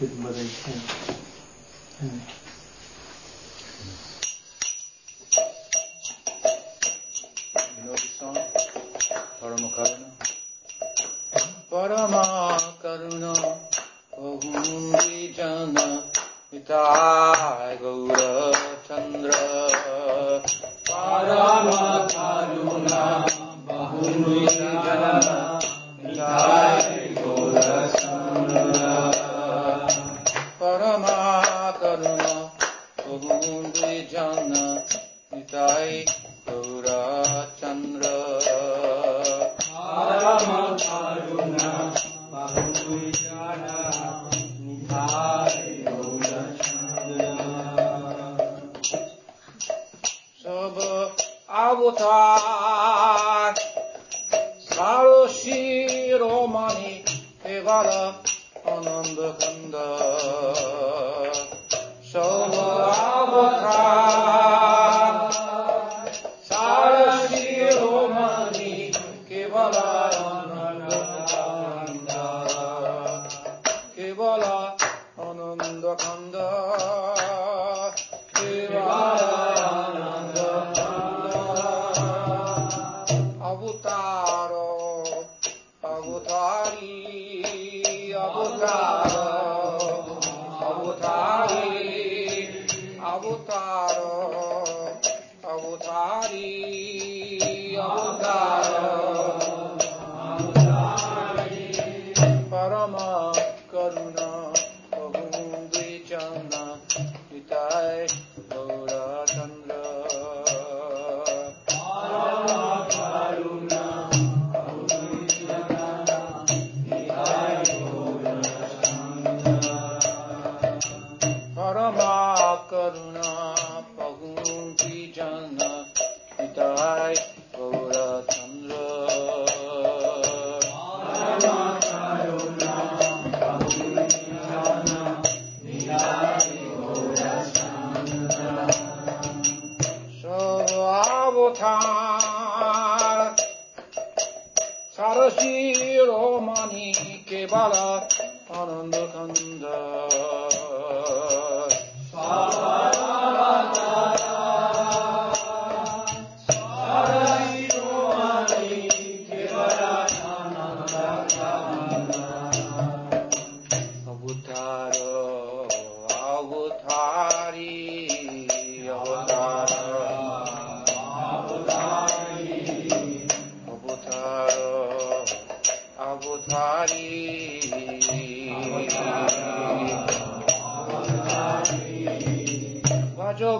[0.00, 0.93] 我们今天。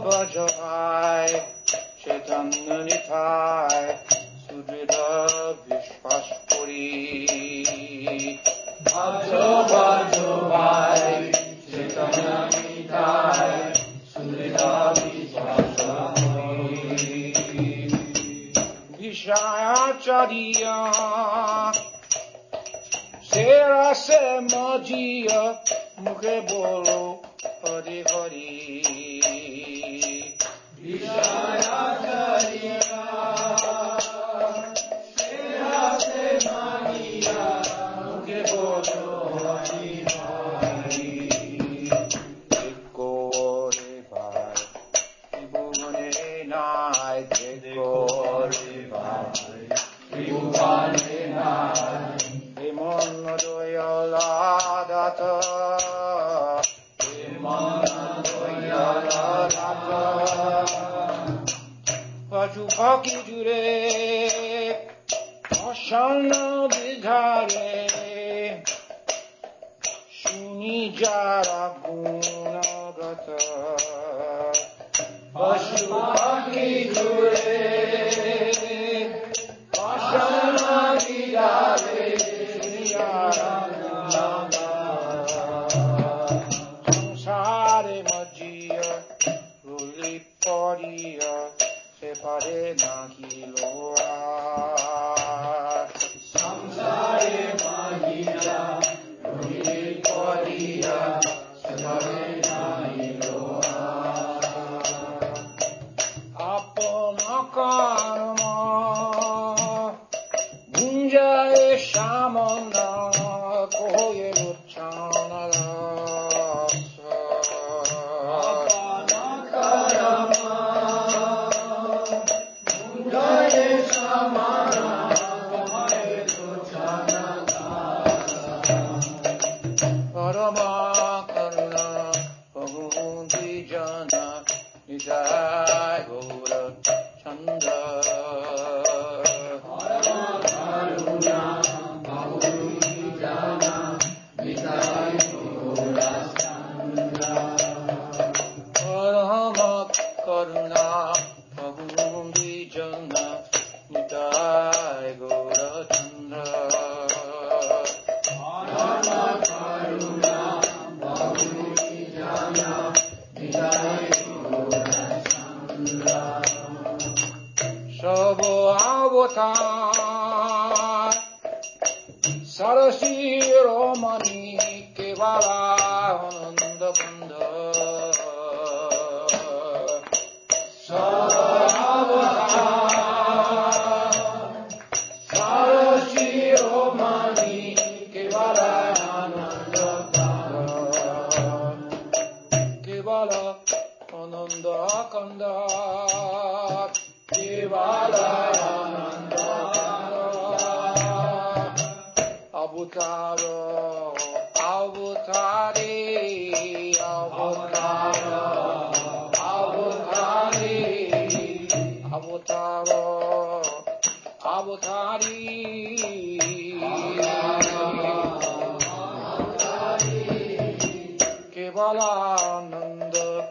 [0.04, 1.28] भजाय
[2.04, 3.88] চৈতন্য নিথায়
[4.44, 4.96] সুদৃঢ়
[5.66, 6.88] বিশ্বাস করি।
[8.84, 9.30] ভজ
[9.72, 10.14] ভজ
[10.50, 11.32] ভাই
[11.72, 12.26] চৈতন্য
[12.68, 13.62] নিথায়
[14.12, 14.62] সুদৃঢ়
[15.04, 15.74] বিশ্বাস
[18.98, 20.76] বিষয়াচারিয়া
[23.24, 24.22] সেরা সে
[24.54, 25.42] মজিয়া
[25.98, 27.00] মুখে বলো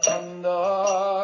[0.02, 1.23] Kanda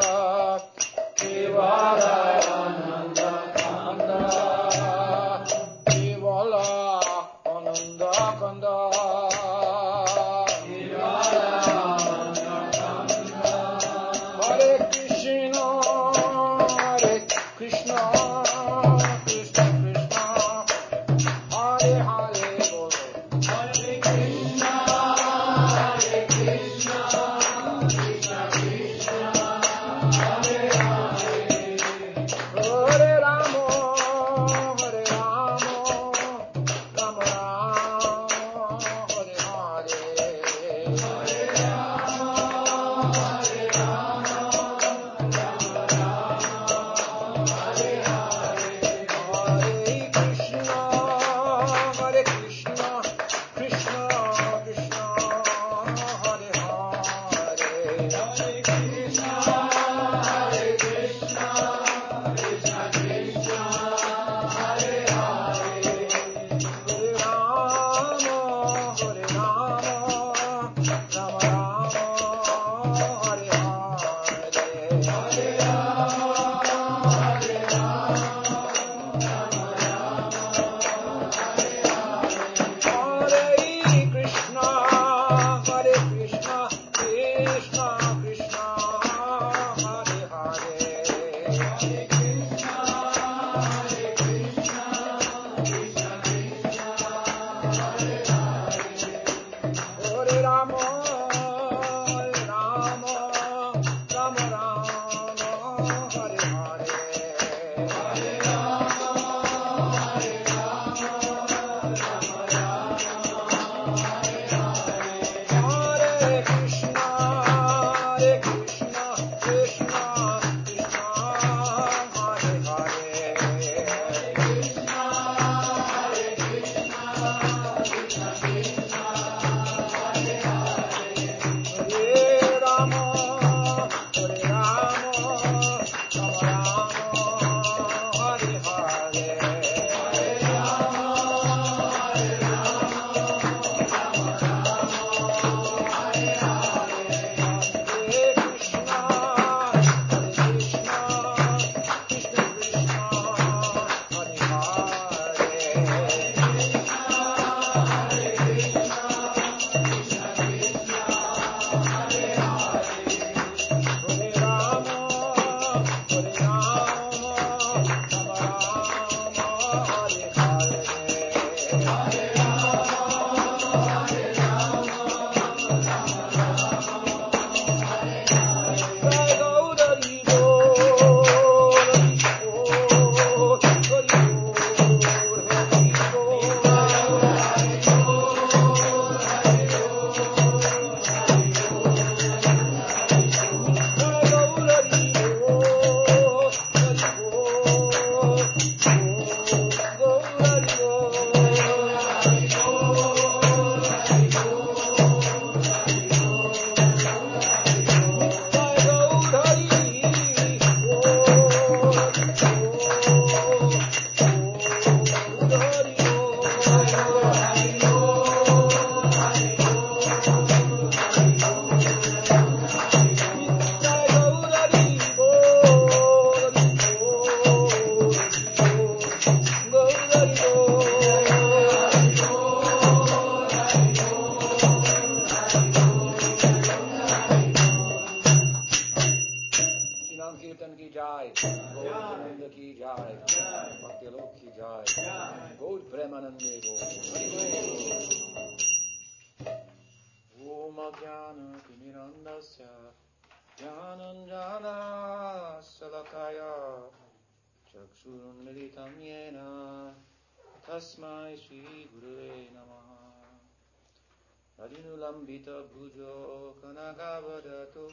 [265.40, 266.14] अजिनुलम्बितभुजो
[266.60, 267.84] कनकावदतो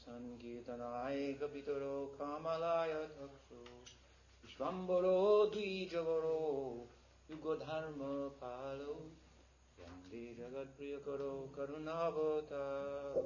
[0.00, 3.60] सङ्कीर्तनाय कपितरो कामलाय चक्षु
[4.44, 5.16] विश्वम्बरो
[5.54, 6.40] द्विजवरो
[7.30, 8.94] युगधर्मपालो
[9.80, 13.24] वंदे जगत्प्रियकरो करुणावतारो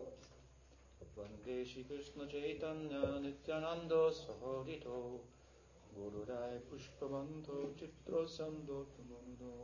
[1.19, 5.01] वंदे श्रीकृष्णचैतन्य नित्यानन्दो सहोदितो
[5.95, 9.55] गुरुराय पुष्पवन्तो चित्रसन्दोतमोदो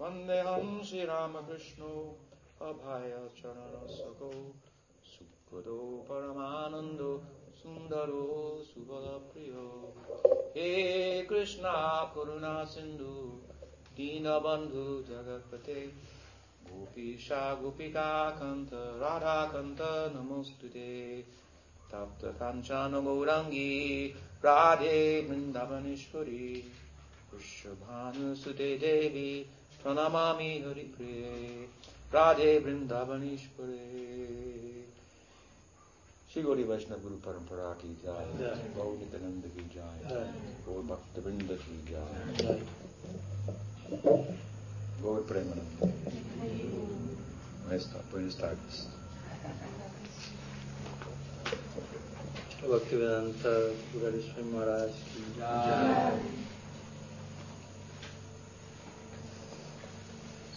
[0.00, 1.94] वन्देऽहं श्रीरामकृष्णो
[2.62, 4.54] अभयचरणसखो
[5.04, 7.22] सुखदो परमानन्दो
[7.54, 8.26] सुन्दरो
[8.64, 9.94] सुबलप्रियो
[10.56, 10.68] हे
[11.22, 11.72] कृष्णा
[12.14, 13.14] करुणा सिन्धु
[13.96, 15.86] दीनबन्धु जगत्पते।
[16.66, 19.78] गोपीशा गोपिका कन्त राधाकन्त
[20.16, 21.22] नमोऽस्तु ते
[21.92, 24.08] तप्त काञ्चन गौरङ्गी
[24.44, 26.72] राधे वृन्दावनेश्वरी।
[27.34, 29.46] विश्वभानुसुते देवी
[29.82, 31.68] प्रणमामि हरिप्रिये
[32.14, 33.76] राधे वृंदावनीश्वरे।
[36.32, 38.26] श्री गौरी वैष्णव गुरु परंपरा की जाए
[38.74, 40.24] गौ नित्यानंद की जाए
[40.66, 42.58] गौर भक्तवृंद की जाए
[45.02, 45.48] गौर प्रेम
[52.68, 53.42] भक्ति वेदांत
[53.92, 56.20] गुरु महाराज की जाए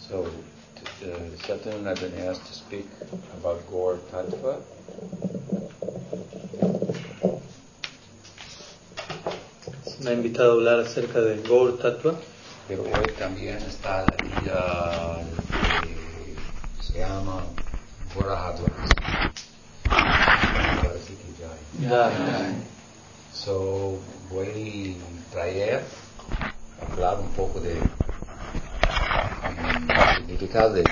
[0.06, 0.18] So
[1.02, 2.86] uh, this afternoon I've been asked to speak
[3.38, 4.62] about Gaur Tattva.
[10.00, 12.16] Me ha invitado a hablar acerca de Gaur Tattva,
[12.68, 15.18] Pero hoy también está la día
[15.50, 17.44] que se llama
[18.14, 18.68] Gorahadva.
[20.82, 22.64] Parece que ya hay.
[23.34, 23.98] So,
[24.30, 25.82] voy a traer,
[26.90, 27.82] hablar un poco de
[30.16, 30.84] significado de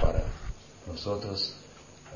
[0.00, 0.24] para
[0.86, 1.54] nosotros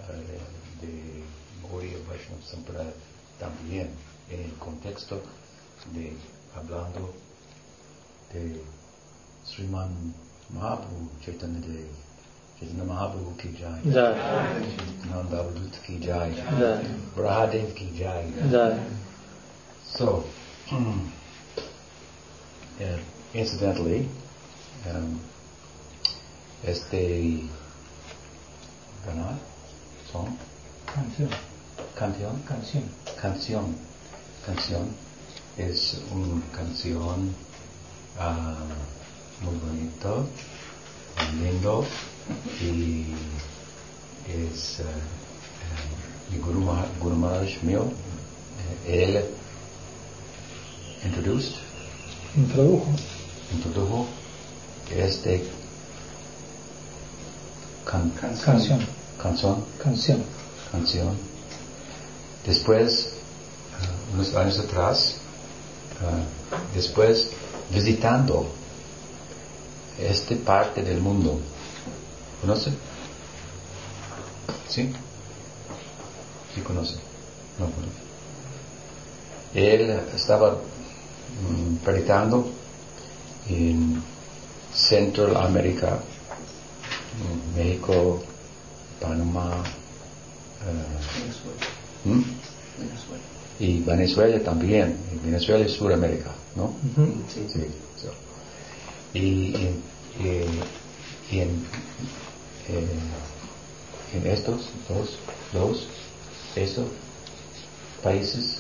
[0.09, 0.41] eh,
[0.81, 1.23] de
[1.63, 2.93] Gaudiya Vaishnava Sampradaya
[3.39, 3.91] también
[4.31, 5.21] en el contexto
[5.93, 6.17] de
[6.57, 7.13] hablando
[8.33, 8.63] de
[9.45, 10.15] Sriman
[10.51, 11.87] Mahaprabhu Chaitanya de
[12.59, 13.81] Chaitanya Mahaprabhu ki jai.
[15.11, 16.33] Nanda Avadut ki jai.
[17.17, 18.79] Brahadev ki jai Jai.
[19.97, 20.25] So,
[20.73, 20.77] uh,
[23.35, 24.09] incidentally,
[24.87, 25.19] um,
[26.65, 27.43] este
[29.05, 29.39] canal,
[30.13, 30.29] song,
[30.95, 31.31] Canción.
[31.97, 32.85] canción, Canción.
[33.21, 33.77] canción,
[34.45, 34.89] canción,
[35.57, 37.35] es una canción
[38.19, 38.57] ah,
[39.41, 40.27] muy bonito,
[41.33, 41.85] muy lindo
[42.61, 43.15] y
[44.29, 47.85] es eh, eh, mi Guru, Ma- Guru Maharaj mío,
[48.87, 49.25] eh, él
[51.05, 51.55] introduced,
[52.37, 52.87] Introdujo.
[53.53, 54.07] introdujo
[54.97, 55.45] este
[57.85, 58.87] can- Canción.
[59.21, 60.23] canción, Canción.
[60.73, 61.17] canción.
[62.47, 63.11] Después,
[63.75, 65.17] ah, unos años atrás,
[66.03, 66.23] ah,
[66.75, 67.29] después
[67.73, 68.47] visitando
[69.99, 71.41] esta parte del mundo.
[72.41, 72.71] ¿Conoce?
[74.69, 74.91] ¿Sí?
[76.55, 76.95] Sí conoce.
[77.59, 78.01] No conoce.
[79.55, 82.49] Él estaba mm, predicando
[83.49, 84.03] en
[84.75, 85.99] Central America,
[87.19, 88.23] mm, México,
[89.01, 89.63] Panamá,
[90.63, 91.29] eh,
[92.05, 92.23] ¿Mm?
[93.59, 94.97] Y Venezuela también.
[95.23, 96.75] Venezuela es Sudamérica, ¿no?
[97.29, 97.47] Sí.
[98.01, 98.11] so.
[99.13, 99.83] Y, en-
[101.31, 101.67] y en,
[102.69, 102.89] eh,
[104.15, 105.19] en estos dos,
[105.53, 105.87] dos
[106.57, 106.89] esos
[108.03, 108.57] países,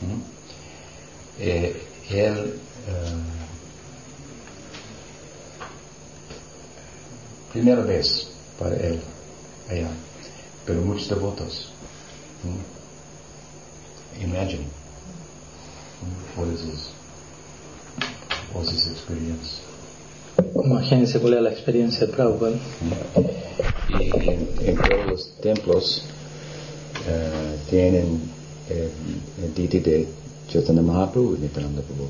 [0.00, 0.20] ¿Mm?
[1.38, 3.39] eh, él eh,
[7.52, 8.28] primera vez
[8.58, 9.00] para él
[9.68, 9.90] allá,
[10.66, 11.72] pero muchos devotos.
[14.20, 14.66] Imagine
[16.36, 16.90] what is his,
[18.52, 19.60] what's his experience.
[20.64, 22.56] Imagínense cuál era la experiencia de Prabhupada.
[23.88, 26.02] Y en, en todos los templos
[27.08, 28.20] eh, tienen
[28.68, 28.90] eh,
[29.42, 30.08] el deity de
[30.48, 32.08] Chaitanya Mahaprabhu y Nityananda Prabhu.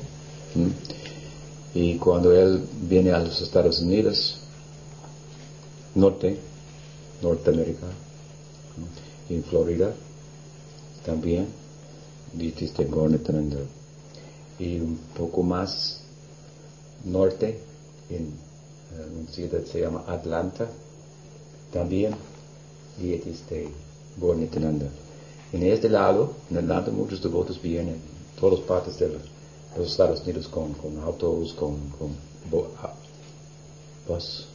[0.55, 0.71] ¿Mm?
[1.73, 4.40] Y cuando él viene a los Estados Unidos,
[5.95, 6.37] norte,
[7.21, 7.87] Norteamérica,
[9.29, 9.93] y en Florida
[11.05, 11.47] también.
[14.59, 16.01] Y un poco más
[17.03, 17.59] norte,
[18.09, 20.69] en eh, una ciudad que se llama Atlanta,
[21.73, 22.13] también
[24.19, 24.87] Gaur Nityananda.
[25.51, 27.97] En este lado, en lado muchos devotos vienen,
[28.39, 29.09] todas partes de
[29.77, 32.09] los Estados Unidos con, con autos, con, con
[32.49, 32.69] bo-
[34.07, 34.45] bus,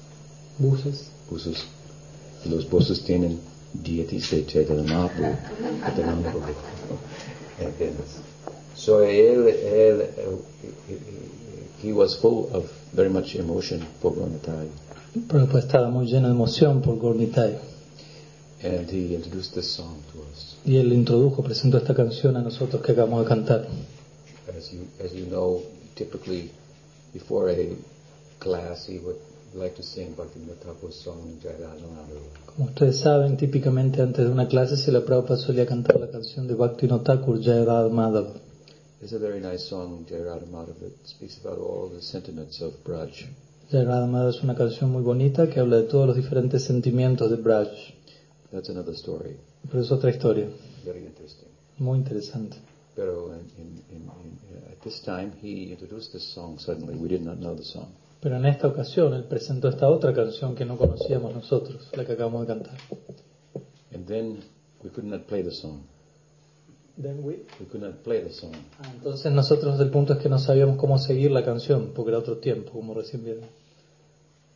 [0.59, 1.11] Buses.
[1.31, 1.65] Buses.
[2.45, 3.41] Y los buses tienen
[3.73, 5.37] deities de Chaitanya Mahaprabhu.
[5.87, 6.55] Nityananda Prabhu.
[7.61, 8.21] ¿Entiendes?
[8.75, 10.39] So él, él, eh,
[11.83, 14.69] he was full of very much emotion for Gaur-Nitai.
[15.29, 17.59] Prabhupada estaba muy lleno de emoción por Gornitai.
[18.63, 20.57] And he introduced this song to us.
[20.65, 23.67] Y él introdujo, presentó esta canción a nosotros que acabamos de cantar.
[24.57, 25.63] As you, as you know,
[25.95, 26.51] typically
[27.13, 27.77] before a
[28.39, 29.17] class, he would
[29.55, 32.21] like to sing Bhaktivinoda Thakur's song Jayadhanadu.
[32.47, 36.47] Como ustedes saben, típicamente antes de una clase se la Prabhupada solía cantar la canción
[36.47, 38.35] de Bhakti Thakur, Jai Radha Madhav.
[39.03, 40.75] It's a very nice song, Jayadhanadu.
[40.83, 43.27] It speaks about all the sentiments of Braj.
[43.71, 47.31] Jai Radha Madhav es una canción muy bonita que habla de todos los diferentes sentimientos
[47.31, 47.69] de Braj.
[48.53, 49.37] That's another story,
[49.71, 50.49] Pero es otra historia,
[50.85, 51.49] very interesting.
[51.79, 52.57] muy interesante.
[52.95, 54.09] Pero in, in, in,
[54.73, 56.95] at this time, he introduced this song suddenly.
[56.97, 57.89] We did not know the song.
[58.27, 62.15] Pero en esta ocasión él presentó esta otra canción que no conocíamos nosotros, la que
[62.15, 62.77] acabamos de cantar.
[63.95, 64.41] And then
[64.83, 65.83] we could not play the song.
[67.01, 68.51] Then we- We could not play the song.
[68.81, 72.19] Ah, Entonces nosotros el punto es que no sabíamos cómo seguir la canción, porque era
[72.19, 73.45] otro tiempo, como recién vieron.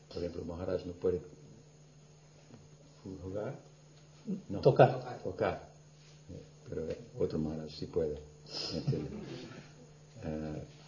[0.09, 1.21] Por ejemplo, Maharaj no puede
[3.23, 3.55] jugar.
[4.49, 4.63] No.
[4.63, 5.21] Tocar.
[5.23, 5.69] Tocar.
[6.29, 6.83] Eh, Pero
[7.21, 8.19] otro Maharaj sí puede.
[8.75, 9.11] ¿entiende?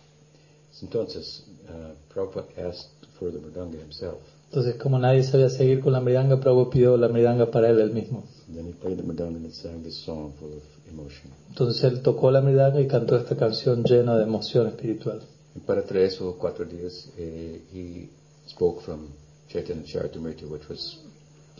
[0.80, 4.18] Entonces, uh, Prabhupada asked for the Mridanga himself.
[4.48, 7.92] Entonces, como nadie sabía seguir con la mridanga, Prabhupada pidió la mridanga para él, él
[7.92, 8.24] mismo.
[8.52, 11.30] Then he played the Mridanga and sang this song full of emotion.
[11.48, 15.22] Entonces él tocó la mridanga y cantó esta canción llena de emoción espiritual.
[15.54, 18.08] Y para tres o cuatro días, eh, he
[18.48, 19.08] spoke from
[19.48, 20.98] Chaitanya Charitamrita, which was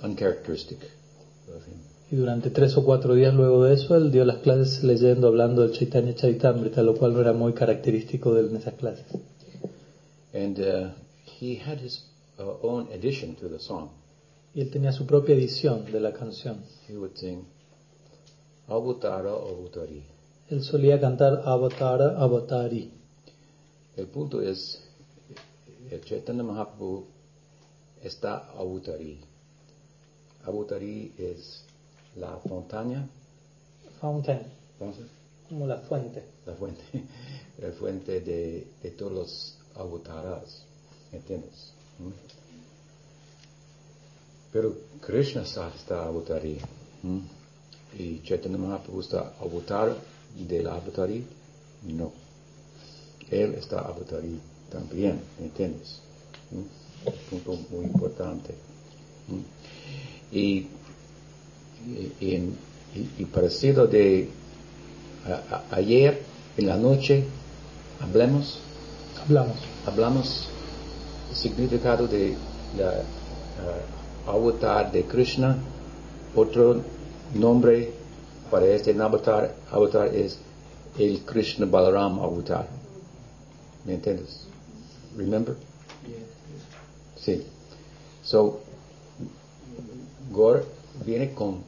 [0.03, 0.79] uncharacteristic
[1.49, 1.92] of him.
[2.13, 5.63] Y durante tres o cuatro días luego de eso, él dio las clases leyendo, hablando
[5.63, 9.07] del Chaitanya Charitamrita, lo cual no era muy característico de él en esas clases.
[10.35, 10.91] And uh,
[11.41, 12.05] he had his
[12.39, 13.89] uh, own addition to the song.
[14.55, 16.59] Y él tenía su propia edición de la canción.
[16.87, 17.47] He would sing
[18.69, 20.05] Avutara Avutari.
[20.51, 22.91] Él solía cantar Avatara Avatari.
[23.97, 24.83] El punto es,
[25.91, 27.07] el Chaitanya Mahaprabhu
[28.03, 29.19] está Avutari.
[30.45, 31.65] Avutari es
[32.17, 33.09] la montaña,
[34.01, 34.41] Fountain,
[34.79, 35.07] entonces,
[35.49, 36.23] como la fuente.
[36.47, 36.83] la fuente,
[37.59, 40.65] la fuente de, de todos los avataras,
[41.13, 41.73] ¿entiendes?
[41.99, 42.11] ¿Mm?
[44.53, 46.59] Pero Krishna está, avatari.
[47.03, 47.19] ¿Mm?
[47.99, 49.97] Y Chaitanya Mahaprabhu está avatar
[50.37, 51.25] del avatari,
[51.85, 52.13] no.
[53.31, 54.39] Él está avatari
[54.71, 56.01] también, ¿entiendes?
[56.51, 57.31] ¿Mm?
[57.31, 58.55] Punto muy importante.
[59.29, 60.37] ¿Mm?
[60.37, 60.69] Y,
[61.87, 62.55] y, y-
[63.19, 64.29] y parecido de
[65.27, 66.23] a- a- ayer
[66.57, 67.25] en la noche
[68.01, 68.59] hablemos,
[69.25, 69.57] Hablamos.
[69.87, 70.49] hablamos
[71.31, 72.37] el significado de
[72.77, 73.03] la
[74.27, 75.57] ah, avatar de Krishna.
[76.35, 76.81] Otro
[77.35, 77.93] nombre
[78.51, 80.39] para este avatar, avatar es
[80.99, 82.67] el Krishna Balaram avatar.
[83.85, 84.47] ¿Me entiendes?
[85.17, 85.57] Remember?
[87.17, 87.43] Sí.
[88.25, 88.61] So,
[90.33, 90.65] Gaur
[91.05, 91.63] viene con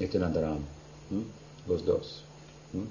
[0.00, 1.24] ¿m?
[1.66, 2.22] los dos.
[2.74, 2.84] ¿m?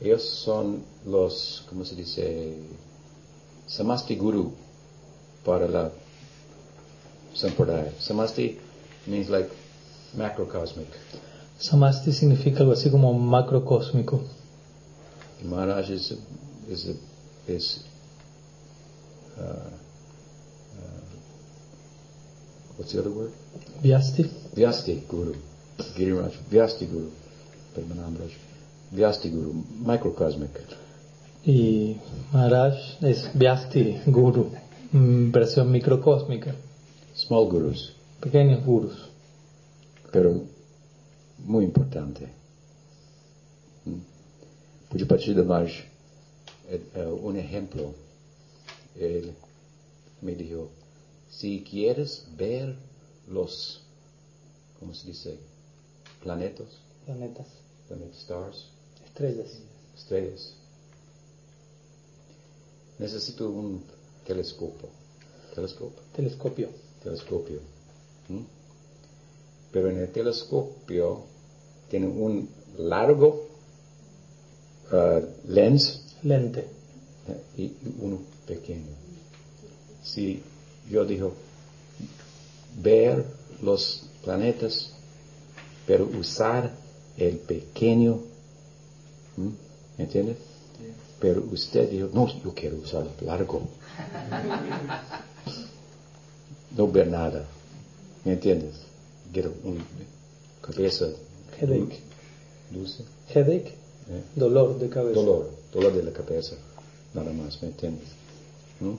[0.00, 2.56] Ellos son los, ¿cómo se dice?
[3.66, 4.52] Samasti Guru
[5.44, 5.90] para la
[7.34, 7.92] Sampradaya.
[7.98, 8.58] Samasti
[9.06, 9.50] means like
[10.16, 10.88] macrocosmic.
[11.58, 14.20] Samasti significa algo así como macrocósmico.
[15.42, 16.14] Y Maharaj is,
[16.68, 16.96] is,
[17.48, 17.84] is
[19.38, 21.04] uh, uh,
[22.76, 23.32] what's the other word?
[23.82, 24.28] Vyasti.
[24.54, 25.34] Vyasti Guru,
[25.96, 27.10] Giriraj, Vyasti Guru,
[27.74, 28.32] Padmanabhraj,
[28.92, 29.52] Vyasti Guru,
[29.86, 30.50] microcosmic.
[31.44, 31.96] Y
[32.32, 34.50] Maharaj es Vyasti Guru,
[34.92, 36.54] mm, versión microcósmica.
[37.14, 39.10] Small gurus, Pequeños gurus.
[40.12, 40.42] pero
[41.38, 42.28] muy importante.
[43.84, 44.00] Mm.
[44.90, 45.72] Pujapachita Maharaj,
[46.68, 47.94] eh, eh, un ejemplo,
[48.98, 49.32] él
[50.20, 50.70] me dijo,
[51.30, 52.76] si quieres ver
[53.28, 53.80] los,
[54.78, 55.38] ¿cómo se dice?
[56.22, 56.68] Planetas,
[57.04, 57.46] Planetas.
[57.88, 58.66] planet stars,
[59.04, 59.58] Estrellas.
[59.96, 60.54] estrellas.
[62.98, 63.82] Necesito un
[64.24, 64.88] telescopio.
[65.54, 66.02] Telescopio.
[66.14, 66.68] Telescopio.
[67.02, 67.60] Telescopio.
[68.28, 68.42] ¿Mm?
[69.72, 71.24] Pero en el telescopio
[71.90, 73.48] tiene un largo
[74.92, 76.66] ah, lens Lente.
[77.56, 78.94] y uno pequeño.
[80.04, 80.42] Si
[80.88, 81.32] yo digo
[82.80, 83.24] ver
[83.60, 84.92] los planetas,
[85.86, 86.70] pero usar
[87.16, 88.20] el pequeño,
[89.36, 89.52] ¿m?
[89.98, 90.36] ¿entiendes?
[91.20, 93.62] Pero usted dijo, no, yo quiero usar el largo.
[96.76, 97.44] No ver nada,
[98.24, 98.74] ¿me entiendes?
[99.32, 99.84] Quiero una
[100.60, 101.06] cabeza
[101.60, 102.00] Headache.
[102.70, 103.04] dulce.
[103.28, 103.68] Headache,
[104.08, 104.22] ¿eh?
[104.34, 105.20] dolor de cabeza.
[105.20, 106.56] Dolor, dolor de la cabeza,
[107.14, 108.08] nada más, ¿me entiendes?
[108.80, 108.94] ¿Mm?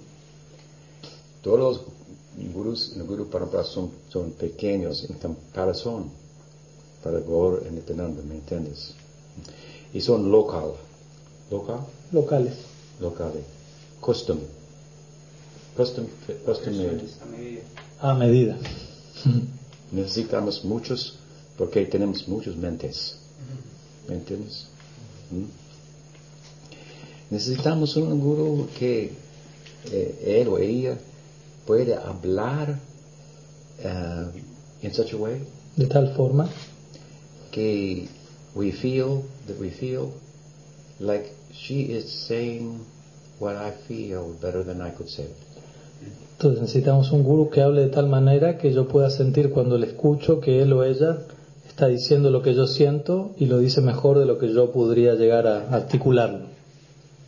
[1.42, 1.82] Todos los
[2.54, 6.23] gurús en el Guru Parampara son, son pequeños en comparación
[7.04, 7.76] para Gaur en
[8.28, 8.94] ¿me entiendes?
[9.94, 10.74] Y son local,
[11.52, 11.80] local,
[12.12, 12.54] Locales.
[13.00, 13.44] locales,
[14.00, 14.40] custom,
[15.76, 16.06] custom,
[16.46, 17.02] custom made.
[17.22, 17.62] A medida.
[18.00, 18.58] A medida.
[19.92, 21.18] Necesitamos muchos
[21.58, 23.18] porque tenemos muchas mentes.
[24.08, 24.68] ¿Me entiendes?
[25.32, 27.34] ¿Mm?
[27.34, 29.12] Necesitamos un gurú que
[29.92, 30.98] eh, él o ella
[31.66, 32.80] puede hablar
[33.84, 35.42] uh, in such a way
[35.76, 36.48] De tal forma
[37.54, 38.10] que
[38.56, 40.12] we feel that we feel
[41.00, 42.86] like she is saying
[43.40, 45.38] what I feel better than I could say it.
[46.38, 49.88] Entonces necesitamos un gurú que hable de tal manera que yo pueda sentir cuando le
[49.88, 51.20] escucho que él o ella
[51.68, 55.14] está diciendo lo que yo siento y lo dice mejor de lo que yo podría
[55.14, 56.48] llegar a articularlo.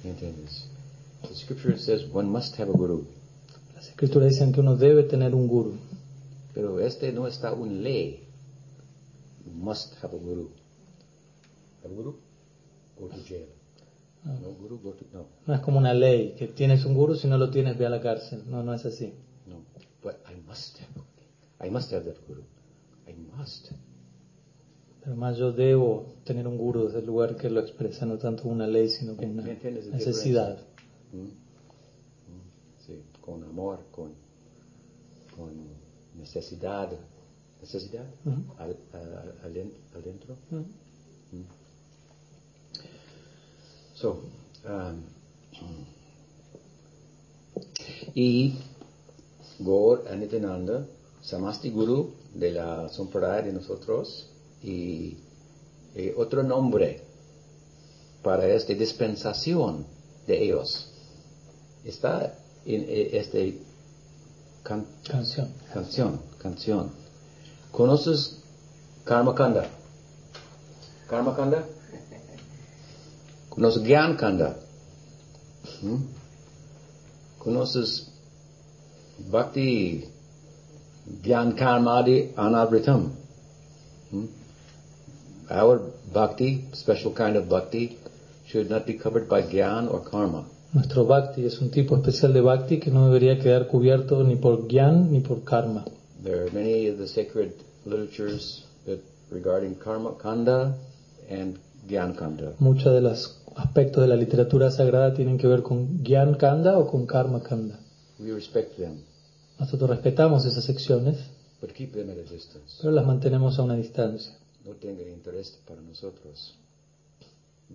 [0.04, 0.66] ¿Me entiendes?
[1.22, 3.06] The scripture says one must have a guru.
[3.76, 5.76] Las escrituras dicen que uno debe tener un gurú,
[6.54, 8.25] Pero este no está un ley.
[9.46, 10.50] You must have a guru.
[11.84, 12.16] A guru?
[12.98, 13.48] Go to jail.
[14.24, 15.06] No guru, go to...
[15.14, 17.86] No, no es como una ley, que tienes un gurú, si no lo tienes ve
[17.86, 18.44] a la cárcel.
[18.48, 19.14] No, no es así.
[19.46, 19.64] no.
[20.02, 21.68] But I must have.
[21.68, 22.44] I must have that guru.
[23.08, 23.72] I must.
[25.04, 28.48] Pero más yo debo tener un gurú desde el lugar que lo expresa, no tanto
[28.48, 30.58] una ley, sino como una ¿Me entiendes la necesidad.
[31.14, 31.18] ¿Mm?
[31.18, 31.32] ¿Mm?
[32.80, 34.14] Sí, con amor, con,
[35.36, 35.54] con
[36.16, 36.90] necesidad.
[37.66, 38.06] ¿Necesidad?
[38.60, 40.36] Al, a- alen- adentro.
[40.52, 41.46] Mm.
[43.96, 44.20] So,
[44.70, 45.02] um,
[48.14, 48.54] y
[49.60, 50.86] Gaur Anitananda,
[51.24, 54.28] Samasti Guru de la Sampradaya de nosotros,
[54.62, 55.18] y,
[55.96, 57.02] y otro nombre
[58.22, 59.88] para esta dispensación
[60.28, 60.88] de ellos
[61.84, 63.58] está en eh, este
[64.62, 65.52] can- Canción.
[65.74, 67.05] canción, canción.
[67.76, 68.38] ¿Conoces
[69.04, 69.66] Karma Kanda?
[71.10, 71.66] Karma Kanda?
[73.50, 74.56] ¿Conoces Gyan Kanda?
[75.82, 75.98] ¿Mm?
[77.40, 78.08] ¿Conoces
[79.30, 80.06] Bhakti
[81.22, 83.12] Gyan Karmadi Anavritam?
[84.12, 84.26] ¿Mm?
[85.50, 85.82] Our
[86.14, 87.98] Bhakti, special kind of Bhakti,
[88.48, 90.46] should not be covered by Gyan or Karma.
[90.74, 94.68] Nuestro bhakti es un tipo especial de bhakti que no debería quedar cubierto ni por
[94.68, 95.86] gyan ni por karma.
[96.22, 97.54] There are many of the sacred
[97.86, 99.00] literatures that
[99.32, 100.78] regarding Karma Kanda
[101.30, 102.56] and Gyan Kanda.
[102.60, 106.88] Muchos de los aspectos de la literatura sagrada tienen que ver con gyan kanda o
[106.88, 107.80] con karma kanda.
[108.20, 109.02] We respect them,
[109.60, 111.18] Nosotros respetamos esas secciones,
[111.62, 112.78] but keep them at a distance.
[112.82, 114.34] pero las mantenemos a una distancia.
[114.66, 116.56] No tengan interés para nosotros.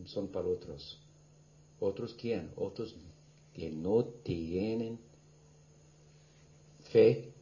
[0.07, 0.99] Son para otros.
[1.79, 2.51] ¿Otros quién?
[2.57, 2.94] Otros
[3.55, 4.99] que no tienen
[6.92, 7.33] fe,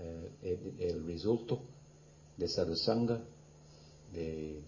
[0.00, 1.60] eh, el, el resultado
[2.36, 3.20] de sadhusanga,
[4.12, 4.60] de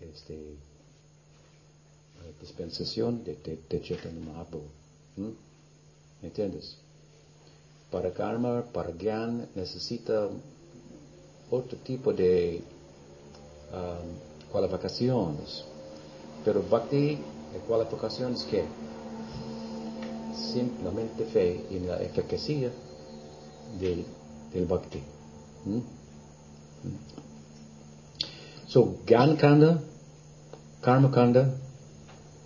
[0.00, 0.56] este, eh,
[2.40, 4.68] dispensación de, de, de Chaitanya Mahaprabhu.
[5.16, 5.30] ¿Mm?
[6.22, 6.76] ¿Me entiendes?
[7.90, 10.28] Para karma, para gyan, necesita
[11.50, 12.62] otro tipo de
[13.72, 15.64] um, cualificaciones.
[16.44, 17.18] Pero bhakti,
[17.66, 18.64] cualificaciones que
[20.52, 22.70] simplemente fe en la eficacia
[23.80, 24.04] del,
[24.52, 25.02] del bhakti.
[25.64, 25.76] ¿Mm?
[25.76, 26.98] ¿Mm?
[28.68, 29.82] So, Gyan Kanda,
[30.82, 31.54] Karma Kanda,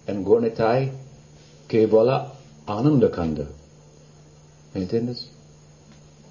[0.06, 0.90] and Gornitai,
[1.68, 2.30] Kevala
[2.66, 3.46] Ananda Kanda.
[4.74, 5.28] ¿Me entiendes?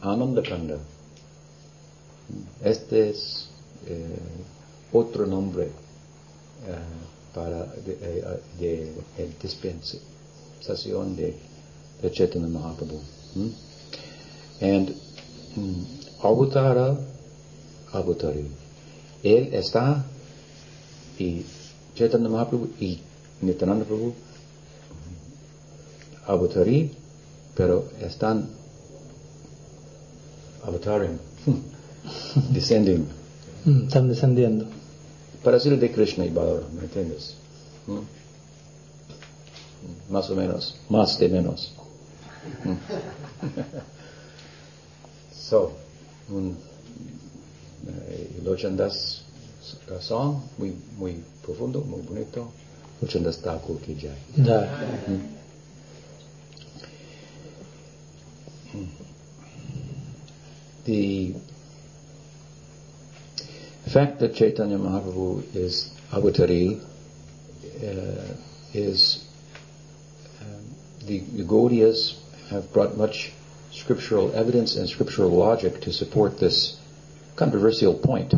[0.01, 0.79] Ananda Kanda.
[2.63, 3.47] Este es
[3.87, 4.17] eh,
[4.91, 5.71] otro nombre eh,
[7.33, 11.35] para de, eh, de, de dispensación de,
[12.01, 12.99] de Chaitanya Mahaprabhu.
[13.35, 13.49] ¿Mm?
[14.61, 14.95] And
[15.55, 15.83] mm,
[16.23, 16.97] Avutara
[17.91, 18.47] Avutari.
[19.23, 20.03] Él está
[21.19, 21.45] y
[21.95, 22.99] Chaitanya Mahaprabhu y
[23.41, 24.13] Nityananda Prabhu
[26.25, 26.91] Avutari,
[27.55, 28.49] pero están
[30.65, 31.19] avataring,
[32.53, 33.05] descending,
[33.65, 34.65] Mm, Están descendiendo.
[35.41, 37.33] parecido de Krishna y Balaram, ¿me entiendes?
[37.87, 37.99] ¿Mm?
[40.11, 41.71] Más o menos, más de menos.
[42.65, 42.71] ¿Mm?
[45.53, 45.71] so,
[46.29, 46.55] un
[47.87, 49.21] eh, Lochan Das
[49.91, 52.51] uh, song, muy, muy profundo, muy bonito.
[53.01, 54.17] Lochan Das Thakur ki jai.
[54.35, 54.67] Ya.
[60.85, 61.35] The
[63.93, 66.81] fact that Chaitanya Mahaprabhu is avatari
[67.83, 68.33] uh,
[68.73, 69.23] is
[70.41, 72.15] um, the, the Gaudiyas
[72.49, 73.31] have brought much
[73.73, 76.77] scriptural evidence and scriptural logic to support this
[77.35, 78.33] controversial point.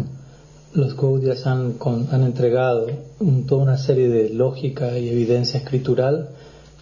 [0.73, 2.87] Los Gaudias han, con- han entregado
[3.19, 6.29] un- toda una serie de lógica y evidencia escritural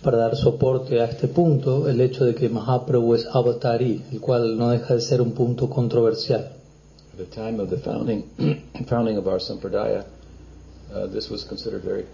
[0.04, 4.58] para dar soporte a este punto, el hecho de que Mahaprabhu es avatari, el cual
[4.58, 6.52] no deja de ser un punto controversial.
[7.14, 8.24] At the time of the founding
[8.88, 10.04] founding of our sampradaya,
[10.94, 12.06] uh, this was considered very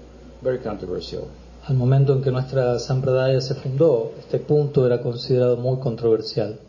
[0.44, 1.30] very controversial.
[1.70, 6.60] Al momento en que nuestra Sampradaya se fundó, este punto era considerado muy controversial.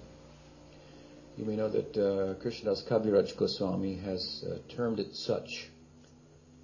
[1.39, 5.71] You may know that uh, Krishnadas Kaviraj Goswami has uh, termed it such.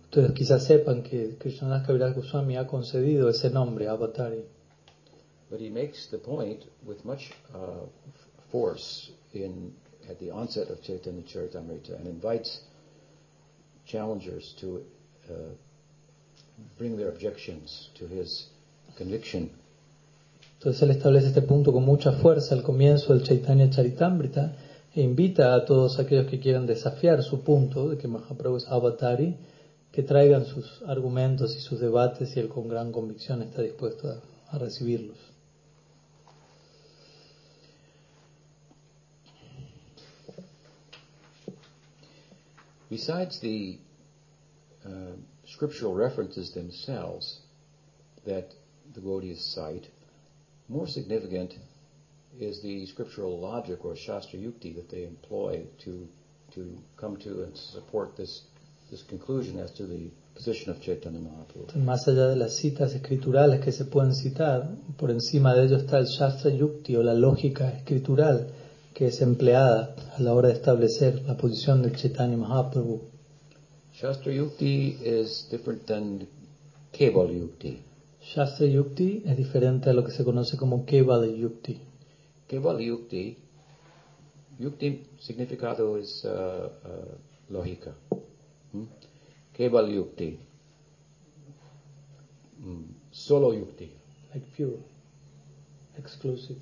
[0.04, 4.44] Ustedes quizás sepan que Krishnadas Kaviraj Goswami ha concedido ese nombre, avatari.
[5.48, 7.86] But he makes the point with much uh,
[8.52, 9.72] force in
[10.10, 12.60] at the onset of Chaitanya Charitamrita and invites
[13.86, 14.84] challengers to
[15.30, 15.32] uh,
[16.78, 18.50] bring their objections to his
[18.96, 19.50] conviction.
[20.58, 24.56] Entonces él establece este punto con mucha fuerza al comienzo del Chaitanya Charitamrita
[24.94, 29.36] e invita a todos aquellos que quieran desafiar su punto de que Mahaprabhu es avatari
[29.92, 34.20] que traigan sus argumentos y sus debates y él con gran convicción está dispuesto a,
[34.54, 35.16] a recibirlos.
[42.88, 43.78] Besides the
[44.84, 45.16] uh,
[45.56, 47.40] scriptural references themselves
[48.26, 48.46] that
[48.94, 49.86] the Gaudias cite,
[50.68, 51.54] more significant
[52.38, 56.06] is the scriptural logic or shastra yukti that they employ to
[56.54, 58.42] to come to and support this
[58.90, 61.74] this conclusion as to the position of Chaitanya Mahaprabhu.
[61.76, 65.98] Más allá de las citas escriturales que se pueden citar, por encima de ello está
[65.98, 68.48] el Shastra Yukti o la lógica escritural
[68.94, 73.15] que es empleada a la hora de establecer la posición del Chaitanya Mahaprabhu.
[73.98, 76.26] Shastra yukti is different than
[76.92, 77.78] Keval yukti.
[78.20, 81.78] Shastra Yukti es diferente a lo que se conoce como Kevala Yukti.
[82.48, 83.36] Keval yukti,
[84.58, 87.94] yukti significado es uh, uh, lógica.
[88.72, 88.84] Hmm?
[89.54, 90.38] Keval yukti,
[92.58, 93.90] mm, solo yukti,
[94.34, 94.76] Like pure,
[95.96, 96.58] exclusive,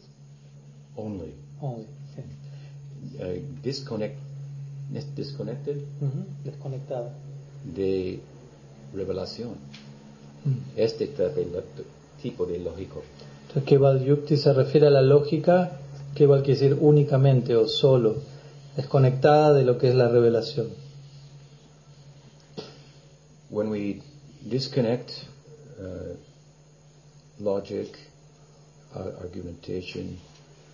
[0.97, 1.35] only.
[1.61, 1.87] only.
[3.18, 4.16] Uh, disconnect,
[5.16, 7.24] disconnected Ujú, Desconectada.
[7.64, 8.20] De
[8.94, 9.55] revelación.
[10.44, 10.79] Mm.
[10.79, 11.64] Este tipo de,
[12.22, 13.03] tipo de lógico.
[13.42, 15.81] Entonces, Keval Yukti se refiere a la lógica,
[16.14, 18.16] Keval quiere decir únicamente o solo,
[18.77, 20.68] desconectada de lo que es la revelación.
[23.50, 24.03] When we
[24.42, 25.11] disconnect
[25.79, 26.16] uh,
[27.38, 27.96] logic,
[28.94, 30.18] uh, argumentation,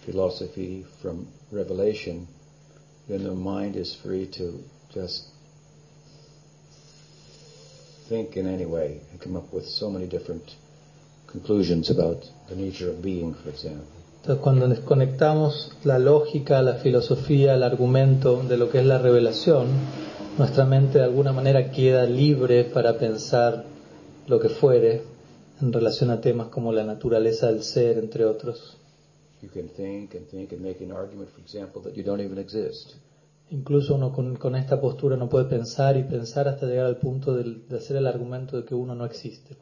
[0.06, 2.26] philosophy from revelation,
[3.08, 4.62] then the mind is free to
[4.94, 5.28] just
[8.10, 10.42] think in any way and come up with so many different
[11.28, 12.18] conclusions about
[12.48, 13.86] the nature of being, for example.
[14.22, 19.68] Entonces, cuando desconectamos la lógica, la filosofía, el argumento de lo que es la revelación,
[20.36, 23.64] nuestra mente de alguna manera queda libre para pensar
[24.26, 25.02] lo que fuere
[25.60, 28.76] en relación a temas como la naturaleza del ser, entre otros.
[29.40, 32.38] You can think and think and make an argument, for example, that you don't even
[32.38, 32.96] exist.
[33.50, 37.34] Incluso uno con, con esta postura no puede pensar y pensar hasta llegar al punto
[37.34, 39.56] de, hacer el argumento de que uno no existe.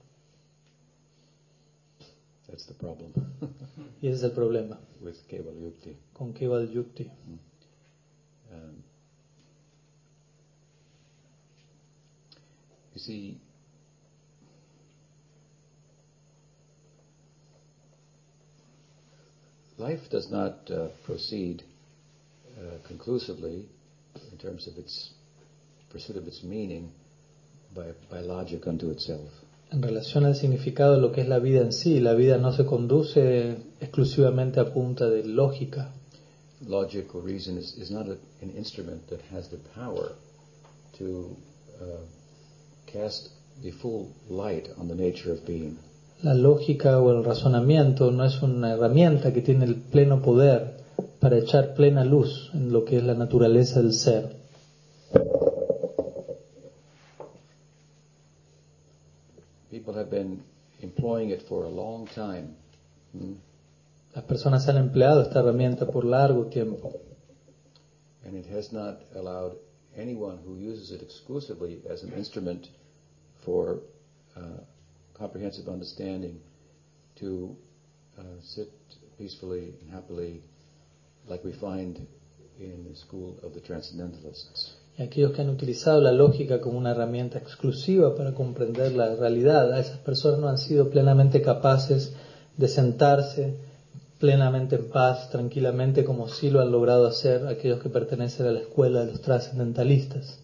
[2.46, 3.12] That's the problem
[4.02, 5.96] Y ese es el problema with Keval Yukti.
[6.12, 7.10] con Keval Yukti.
[8.52, 8.82] Um,
[12.94, 13.40] you see,
[19.78, 21.62] life does not uh, proceed
[22.58, 23.66] uh, conclusively
[24.38, 25.10] in terms of its
[25.90, 26.92] pursuit of its meaning
[27.74, 29.30] by, by logic unto itself.
[29.70, 32.52] En relación al significado de lo que es la vida en sí, la vida no
[32.52, 35.92] se conduce exclusivamente a punta de lógica.
[36.66, 40.12] Logic or reason is, is not a, an instrument that has the power
[40.98, 41.36] to
[41.80, 41.84] uh,
[42.86, 43.30] cast
[43.62, 45.76] the full light on the nature of being.
[46.22, 50.77] La lógica o el razonamiento no es una herramienta que tiene el pleno poder
[51.20, 54.36] para echar plena luz en lo que es la naturaleza del ser.
[59.70, 60.42] People have been
[60.80, 62.54] employing it for a long time,
[63.12, 63.34] hmm,
[64.14, 66.92] Las personas han empleado esta herramienta por largo tiempo.
[68.24, 69.58] And it has not allowed
[69.96, 72.68] anyone who uses it exclusively as an instrument
[73.44, 73.80] for
[74.36, 74.40] uh,
[75.14, 76.40] comprehensive understanding
[77.20, 77.54] to
[78.18, 78.72] uh, sit
[79.18, 80.42] peacefully and happily,
[81.28, 81.98] like we find
[82.58, 84.74] in the school of the Transcendentalists.
[84.98, 89.72] Y aquellos que han utilizado la lógica como una herramienta exclusiva para comprender la realidad,
[89.72, 92.12] a esas personas no han sido plenamente capaces
[92.56, 93.54] de sentarse
[94.18, 98.60] plenamente en paz, tranquilamente, como sí lo han logrado hacer aquellos que pertenecen a la
[98.60, 100.40] escuela de los trascendentalistas.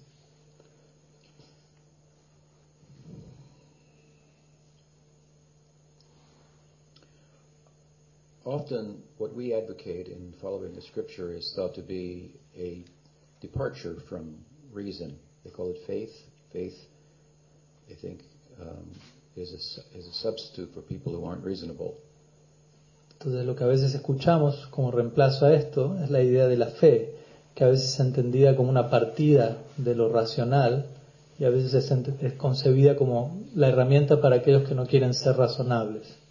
[8.44, 12.84] Often, what we advocate in following the scripture is thought to be a
[13.40, 14.36] departure from
[14.70, 15.18] reason.
[15.44, 16.12] They call it faith.
[16.52, 16.76] Faith,
[17.90, 18.20] I think,
[18.60, 18.90] um,
[19.34, 21.94] is, a, is a substitute for people who aren't reasonable.
[23.18, 26.66] Entonces lo que a veces escuchamos como reemplazo a esto es la idea de la
[26.66, 27.14] fe,
[27.54, 30.86] que a veces es entendida como una partida de lo racional
[31.38, 35.36] y a veces es, es concebida como la herramienta para aquellos que no quieren ser
[35.36, 36.23] razonables.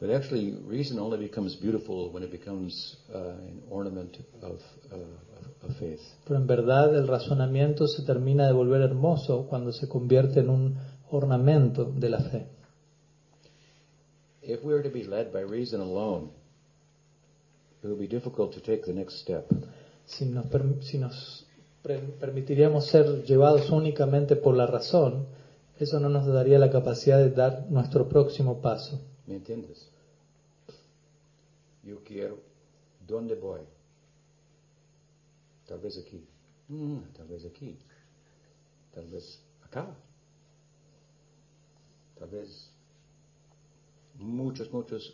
[0.00, 4.60] But actually, reason only becomes beautiful when it becomes uh, an ornament of,
[4.92, 6.00] uh, of faith.
[6.26, 10.76] Pero en verdad el razonamiento se termina de volver hermoso cuando se convierte en un
[11.10, 12.46] ornamento de la fe.
[14.42, 16.30] If we were to be led by reason alone,
[17.82, 19.46] it would be difficult to take the next step.
[20.06, 20.46] Si nos,
[20.80, 21.00] si
[22.20, 25.26] permitiríamos ser llevados únicamente por la razón,
[25.78, 29.00] eso no nos daría la capacidad de dar nuestro próximo paso.
[29.26, 29.88] ¿Me entiendes?
[31.82, 32.38] Yo quiero,
[33.06, 33.60] ¿dónde voy?
[35.66, 36.22] Tal vez aquí.
[36.68, 37.76] Mm, tal vez aquí.
[38.94, 39.94] Tal vez acá.
[42.18, 42.70] Tal vez
[44.18, 45.12] muchas, muchas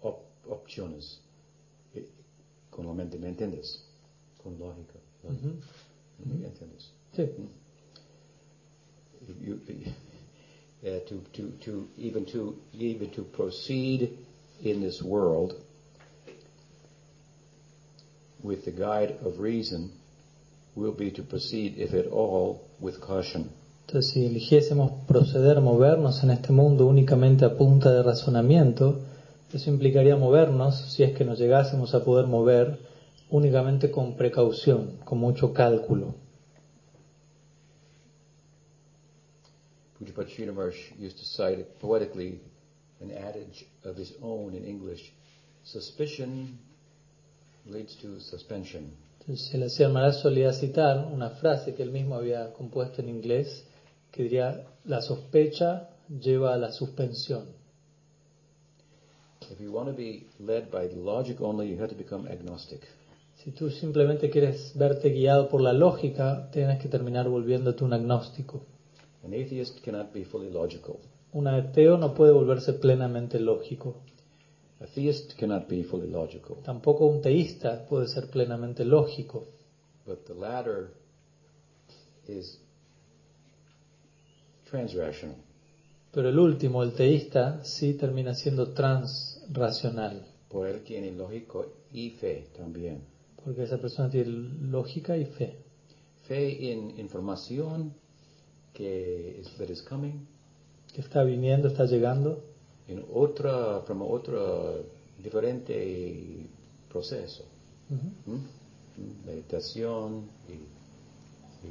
[0.00, 1.20] op- opciones.
[1.94, 2.06] Eh,
[2.70, 3.82] Con la mente, ¿me entiendes?
[4.42, 4.98] Con lógica.
[5.22, 5.48] lógica.
[5.48, 6.38] Ujú.
[6.40, 6.90] ¿Me entiendes?
[7.14, 7.30] Sí.
[9.40, 9.60] you,
[10.84, 14.18] uh, to, to, to even to even to proceed
[14.62, 15.54] in this world
[18.42, 19.90] with the guide of reason
[20.74, 23.50] will be to proceed, if at all, with caution.
[23.86, 29.00] Entonces, si eligiésemos proceder, movernos en este mundo únicamente a punta de razonamiento,
[29.52, 32.78] eso implicaría movernos, si es que nos llegásemos a poder mover,
[33.30, 36.14] únicamente con precaución, con mucho cálculo.
[40.02, 42.40] Pujapad Srinamarsh used to cite poetically
[43.00, 45.12] an adage of his own in English:
[45.62, 46.58] "Suspicion
[47.66, 48.90] leads to suspension."
[49.20, 53.64] Entonces, el Hacía Maharaj solía citar una frase que él mismo había compuesto en inglés,
[54.10, 57.46] que diría, la sospecha lleva a la suspensión.
[59.52, 62.80] If you want to be led by logic only, you have to become agnostic.
[63.36, 68.64] Si tú simplemente quieres verte guiado por la lógica, tienes que terminar volviéndote un agnóstico.
[69.24, 70.98] An atheist cannot be fully logical.
[71.32, 74.02] Un ateo no puede volverse plenamente lógico.
[74.80, 76.56] A theist cannot be fully logical.
[76.64, 79.46] Tampoco un teísta puede ser plenamente lógico.
[80.04, 80.90] But the latter
[82.26, 82.58] is
[84.68, 85.36] transrational.
[86.10, 90.26] Pero el último, el teísta, sí termina siendo transracional.
[90.48, 93.04] Por él tiene lógico y fe también.
[93.42, 95.56] Porque esa persona tiene lógica y fe.
[96.26, 97.94] Fe en información
[98.74, 100.26] que is, that is coming,
[100.94, 102.42] Que está viniendo, está llegando.
[102.88, 104.84] en otra, from otro
[105.22, 106.46] diferente
[106.90, 107.44] proceso.
[107.90, 108.32] Ujú.
[108.36, 109.26] ¿Mm?
[109.26, 110.52] Meditación y,
[111.66, 111.70] y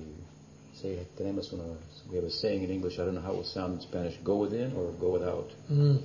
[0.81, 1.63] sí, tenemos una,
[2.09, 4.17] we have a saying in English, I don't know how it will sound in Spanish,
[4.23, 5.49] go within or go without.
[5.69, 5.97] Mm.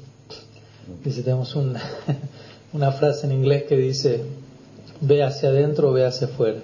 [1.05, 1.77] Dice, tenemos un-
[2.75, 4.21] una frase en inglés que dice,
[5.01, 6.61] ve hacia adentro o ve hacia afuera.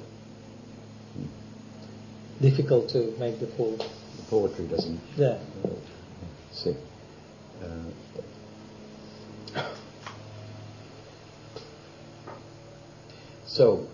[2.40, 3.76] Difficult to make the full.
[4.32, 5.36] Poetry doesn't Yeah.
[6.54, 6.74] Sí.
[7.62, 7.90] Uh,
[13.44, 13.86] so,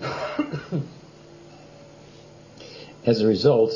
[3.04, 3.74] as a result,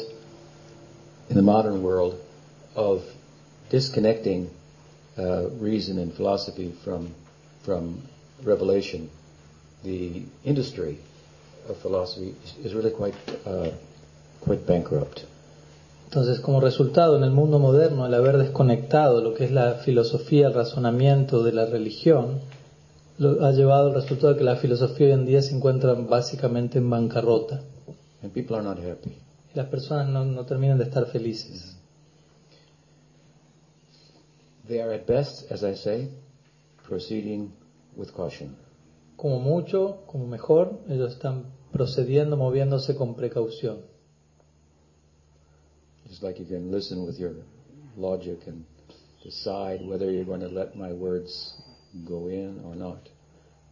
[1.28, 2.18] in the modern world,
[2.74, 3.04] of
[3.68, 4.48] disconnecting
[5.18, 7.14] uh, reason and philosophy from
[7.62, 8.00] from
[8.42, 9.10] revelation,
[9.84, 10.96] the industry
[11.68, 13.14] of philosophy is, is really quite
[13.44, 13.72] uh,
[14.44, 15.20] quite bankrupt.
[16.06, 20.48] Entonces, como resultado, en el mundo moderno, el haber desconectado lo que es la filosofía,
[20.48, 22.40] el razonamiento de la religión,
[23.18, 26.78] lo- ha llevado al resultado de que la filosofía hoy en día se encuentra básicamente
[26.78, 27.60] en bancarrota.
[28.22, 29.16] And people are not happy.
[29.54, 31.76] Y las personas no, no terminan de estar felices.
[34.66, 36.10] They are at best, as I say,
[36.88, 37.52] proceeding
[37.96, 38.56] with caution.
[39.16, 43.78] como mucho, como mejor, ellos están procediendo, moviéndose con precaución.
[46.10, 47.34] Just like you can listen with your
[47.96, 48.64] logic and
[49.22, 51.54] decide whether you're going to let my words
[52.04, 53.08] go in or not.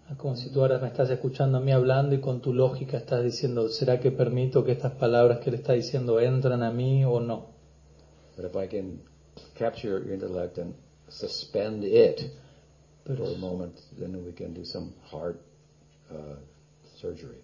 [0.09, 2.97] Es como si tú ahora me estás escuchando a mí hablando y con tu lógica
[2.97, 7.05] estás diciendo, ¿será que permito que estas palabras que le está diciendo entran a mí
[7.05, 7.47] o no?
[8.36, 9.01] But if I can
[9.55, 10.74] capture your intellect and
[11.09, 12.30] suspend it
[13.05, 15.41] Pero, for a moment, then we can do some heart
[16.11, 16.36] uh,
[16.97, 17.43] surgery.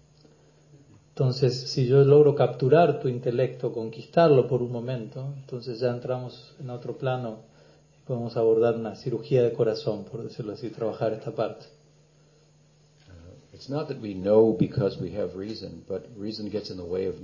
[1.17, 6.69] Entonces, si yo logro capturar tu intelecto, conquistarlo por un momento, entonces ya entramos en
[6.69, 7.37] otro plano
[7.97, 11.67] y podemos abordar una cirugía de corazón, por decirlo así, trabajar esta parte.
[13.07, 16.83] Uh, it's not that we know because we have reason, but reason gets in the
[16.83, 17.15] way of,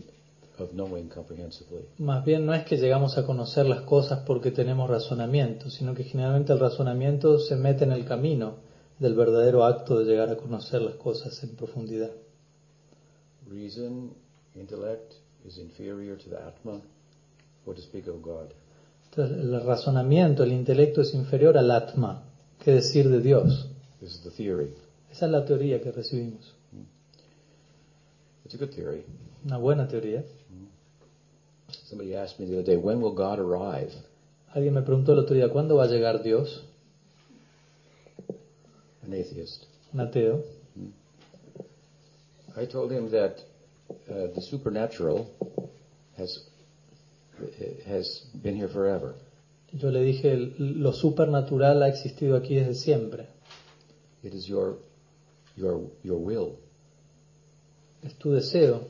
[0.57, 1.83] of knowing comprehensively.
[1.97, 6.05] Más bien no es que llegamos a conocer las cosas porque tenemos razonamiento, sino que
[6.05, 8.53] generalmente el razonamiento se mete en el camino
[8.99, 12.11] del verdadero acto de llegar a conocer las cosas en profundidad.
[13.51, 14.11] Reason,
[14.55, 16.81] intellect is inferior to the Atma,
[17.65, 18.53] what to speak of God.
[19.09, 22.23] Entonces, el razonamiento, el intelecto es inferior al Atma,
[22.63, 23.67] qué decir de Dios.
[23.99, 24.73] This is the theory.
[25.11, 26.53] Esa es la teoría que recibimos.
[28.45, 29.03] It's a good theory.
[29.45, 30.23] Una buena teoría.
[31.89, 33.91] Somebody asked me the other day, when will God arrive?
[34.53, 36.63] Alguien me preguntó el otro día, ¿cuándo va a llegar Dios?
[39.03, 39.63] An atheist.
[39.93, 40.60] Un ateo.
[42.55, 43.37] I told him that
[44.09, 45.29] uh, the supernatural
[46.17, 46.39] has
[47.87, 49.15] has been here forever.
[49.71, 53.27] Yo le dije, lo supernatural ha existido aquí desde siempre.
[54.23, 54.77] It is your
[55.55, 56.59] your your will.
[58.03, 58.85] Es tu deseo.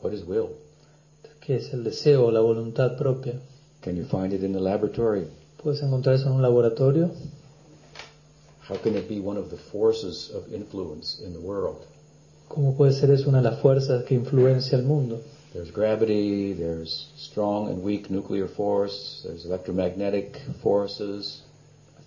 [0.00, 0.57] What is will?
[1.48, 3.40] ¿Qué es el deseo, la voluntad propia?
[3.80, 5.28] Can you find it in the laboratory?
[5.56, 7.10] ¿Puedes encontrar eso en un laboratorio?
[8.68, 11.78] How can it be one of the forces of influence in the world?
[12.48, 15.22] ¿Cómo puede ser eso una de las fuerzas que influencia el mundo?
[15.54, 21.44] There's gravity, there's strong and weak nuclear force, there's electromagnetic forces,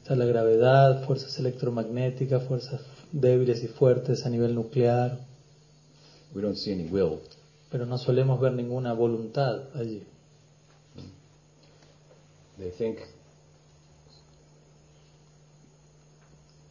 [0.04, 2.82] Está la gravedad, fuerzas electromagnéticas, fuerzas
[3.12, 5.18] débiles y fuertes a nivel nuclear,
[6.36, 7.22] we don't see any will.
[7.72, 10.04] Pero no solemos ver ninguna voluntad allí.
[12.58, 13.00] They think,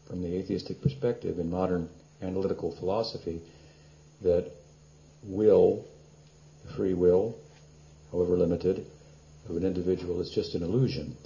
[0.07, 1.89] from the atheistic perspective in modern
[2.21, 3.41] analytical philosophy,
[4.23, 4.45] that
[5.25, 5.85] will,
[6.77, 7.35] free will,
[8.13, 8.85] however limited,
[9.49, 11.17] of an individual is just an illusion.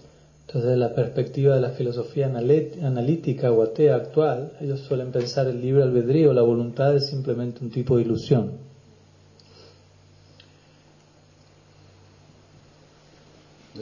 [0.46, 5.82] Entonces, la perspectiva de la filosofía analítica o atea actual, ellos suelen pensar el libre
[5.82, 8.63] albedrío, la voluntad es simplemente un tipo de ilusión.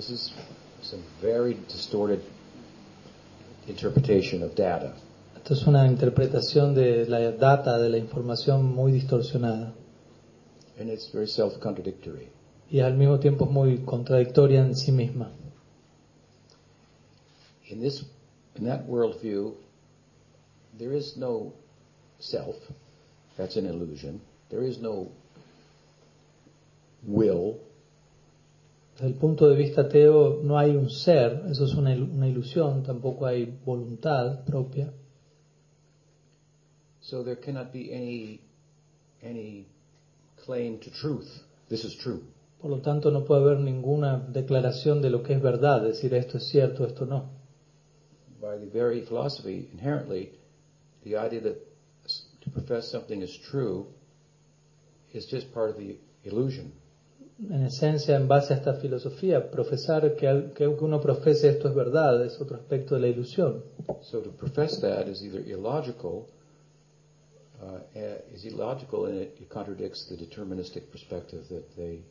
[0.02, 0.32] This is
[0.82, 2.24] some very distorted
[3.68, 4.96] interpretation of data.
[5.36, 9.72] Esto es una interpretación de la data, de la información muy distorsionada.
[10.80, 12.30] And it's very self-contradictory.
[12.68, 15.30] Y al mismo tiempo es muy contradictoria en sí misma.
[17.70, 18.04] In this,
[18.56, 19.54] in that worldview,
[20.76, 21.52] there is no
[22.18, 22.56] self.
[23.36, 24.20] That's an illusion.
[24.50, 25.12] There is no
[27.06, 27.60] will.
[28.94, 32.82] Desde el punto de vista ateo no hay un ser, eso es una, una ilusión,
[32.82, 34.92] tampoco hay voluntad propia.
[37.00, 38.40] So there cannot be any,
[39.22, 39.66] any
[40.44, 41.28] claim to truth.
[41.68, 42.22] This is true.
[42.60, 46.38] Por lo tanto, no puede haber ninguna declaración de lo que es verdad, decir esto
[46.38, 47.30] es cierto, esto no.
[48.40, 50.30] By the very philosophy, inherently,
[51.02, 51.56] the idea that
[52.42, 53.86] to profess something is true
[55.12, 56.72] is just part of the illusion.
[57.50, 62.24] En esencia, en base a esta filosofía, profesar que, que uno profese esto es verdad
[62.24, 63.64] es otro aspecto de la ilusión.
[64.02, 66.28] So to profess that is either illogical,
[67.60, 72.04] uh, eh, is illogical and it, it contradicts the deterministic perspective that they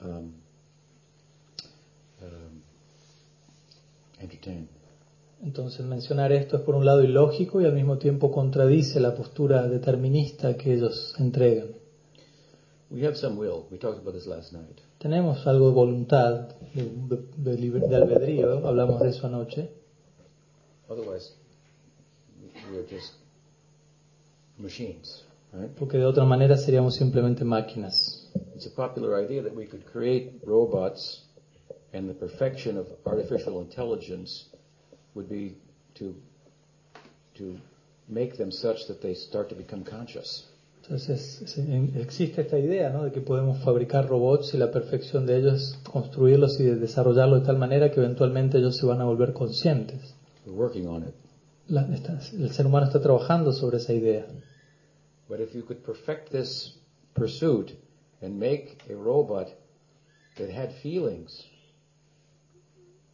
[0.00, 0.34] um,
[2.22, 2.62] um,
[4.20, 4.68] entertain.
[5.42, 9.66] Entonces, mencionar esto es por un lado ilógico y al mismo tiempo contradice la postura
[9.66, 11.81] determinista que ellos entregan.
[12.92, 13.66] We have some will.
[13.70, 14.80] We talked about this last night.
[15.00, 19.68] Tenemos algo de voluntad, de, de- de albedrío, hablamos de eso anoche,
[20.90, 21.32] Otherwise,
[22.70, 23.14] we are just
[24.58, 25.24] machines,
[25.54, 25.70] right?
[25.78, 28.28] porque de otra manera seríamos simplemente máquinas.
[28.54, 31.22] It's a popular idea that we could create robots
[31.94, 34.50] and the perfection of artificial intelligence
[35.14, 35.56] would be
[35.94, 36.14] to
[37.38, 37.56] to
[38.08, 40.44] make them such that they start to become conscious.
[40.92, 43.04] Entonces, Entonces es- en- existe esta idea ¿no?
[43.04, 47.40] de que podemos fabricar robots y la perfección de ellos es construirlos y de desarrollarlos
[47.40, 50.14] de tal manera que eventualmente ellos se van a volver conscientes.
[50.44, 51.14] We're working on it.
[51.68, 54.26] La- está- el ser humano está trabajando sobre esa idea.
[55.30, 56.78] But if you could perfect this
[57.14, 57.70] pursuit
[58.20, 59.48] and make a robot
[60.36, 61.42] that had feelings,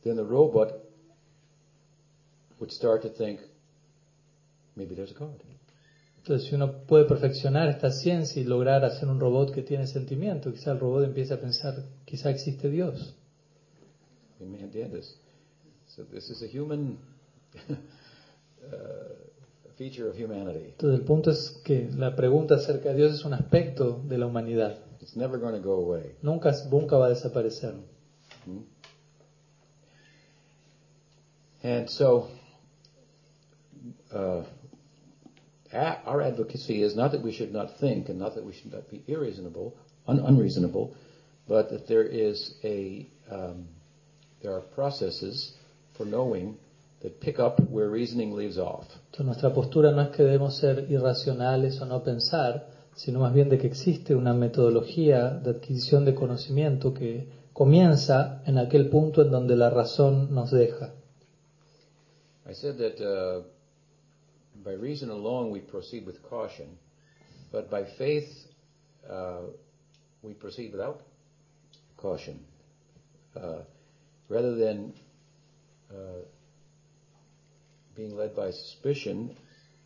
[0.02, 0.72] then the robot
[2.58, 3.38] would start to think,
[4.74, 5.36] maybe there's a God.
[6.28, 10.52] Entonces si uno puede perfeccionar esta ciencia y lograr hacer un robot que tiene sentimiento,
[10.52, 13.14] quizá el robot empiece a pensar, quizá existe Dios.
[15.86, 16.98] So this is a human
[17.70, 17.74] uh,
[19.78, 20.66] feature of humanity.
[20.72, 24.26] Entonces el punto es que la pregunta acerca de Dios es un aspecto de la
[24.26, 24.80] humanidad.
[25.00, 26.14] It's never going to go away.
[26.20, 27.72] Nunca, nunca va a desaparecer.
[28.44, 28.64] Hmm?
[31.62, 32.28] And so,
[34.12, 34.42] uh,
[35.72, 38.90] our advocacy is not that we should not think and not that we should not
[38.90, 39.74] be irreasonable,
[40.06, 40.94] un- unreasonable,
[41.46, 43.68] but that there is a, um,
[44.42, 45.52] there are processes
[45.96, 46.56] for knowing
[47.02, 48.86] that pick up where reasoning leaves off.
[49.12, 52.66] Entonces nuestra postura no es que debemos ser irracionales o no pensar,
[52.96, 58.58] sino más bien de que existe una metodología de adquisición de conocimiento que comienza en
[58.58, 60.92] aquel punto en donde la razón nos deja.
[62.48, 63.42] I said that uh,
[64.64, 66.78] by reason alone we proceed with caution,
[67.52, 68.28] but by faith
[69.08, 69.40] uh,
[70.22, 71.00] we proceed without
[71.96, 72.44] caution.
[73.36, 73.60] Uh,
[74.28, 74.92] rather than
[75.90, 76.22] uh,
[77.96, 79.34] being led by suspicion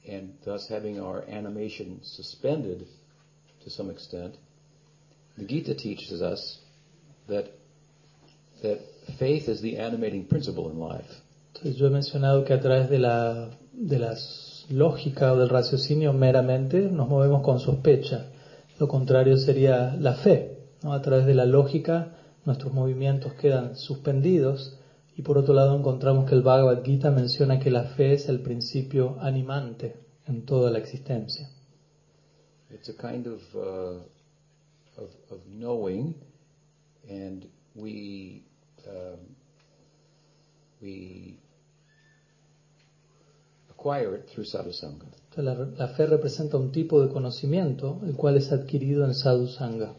[0.07, 2.87] and thus having our animation suspended
[3.63, 4.37] to some extent,
[5.39, 6.59] the Gita teaches us
[7.29, 7.51] that
[8.63, 8.79] that
[9.19, 11.21] faith is the animating principle in life.
[11.55, 14.15] Entonces yo he mencionado que a través de la, de la
[14.73, 18.27] lógica o del raciocinio meramente nos movemos con sospecha.
[18.79, 20.59] Lo contrario sería la fe.
[20.83, 20.93] ¿no?
[20.93, 24.79] A través de la lógica nuestros movimientos quedan suspendidos
[25.17, 28.41] y por otro lado encontramos que el Bhagavad Gita menciona que la fe es el
[28.41, 29.95] principio animante
[30.27, 31.49] en toda la existencia.
[32.71, 34.01] It's a kind of, uh,
[34.97, 36.15] of, of knowing,
[37.09, 38.43] and we
[38.89, 39.37] um,
[40.81, 41.42] we
[43.83, 45.07] acquire it through sadhusanga.
[45.31, 49.49] Entonces, la, la fe representa un tipo de conocimiento el cual es adquirido en sadhu
[49.49, 49.95] sangha.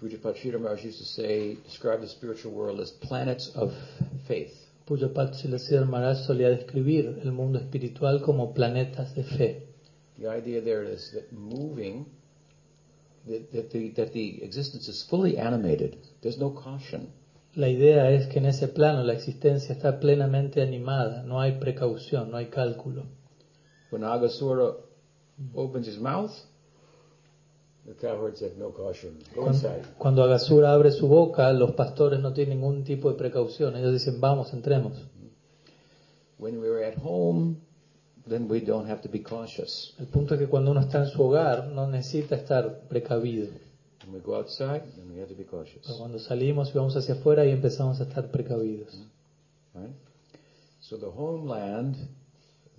[0.00, 3.72] Pujapad Sridhar Maharaj used to say, describe the spiritual world as planets of
[4.26, 4.54] faith.
[4.86, 5.34] Pujapat
[5.86, 9.66] Maharaj solía describir el mundo espiritual como planetas de fe.
[10.18, 12.06] The idea there is that moving,
[13.26, 15.98] that, that, the, that the existence is fully animated.
[16.22, 17.12] There's no caution.
[17.58, 22.30] La idea es que en ese plano la existencia está plenamente animada, no hay precaución,
[22.30, 23.02] no hay cálculo.
[23.90, 24.74] When Agasura
[25.56, 26.30] opens his mouth,
[27.84, 29.82] the cowherd said, no caution, go Cuando, inside.
[29.98, 34.20] cuando Agasura abre su boca, los pastores no tienen ningún tipo de precaución, ellos dicen
[34.20, 34.92] vamos, entremos.
[36.38, 37.56] When we're at home,
[38.28, 39.96] then we don't have to be cautious.
[39.98, 43.48] El punto es que cuando uno está en su hogar no necesita estar precavido,
[44.08, 45.82] When we go outside, then we have to be cautious.
[45.84, 48.88] pero cuando salimos y vamos hacia afuera y empezamos a estar precavidos.
[49.74, 49.92] Right?
[50.80, 51.94] So the homeland,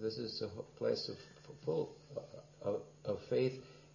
[0.01, 0.47] this is a
[0.79, 1.17] place of
[1.63, 1.89] full
[2.63, 3.53] of, of faith,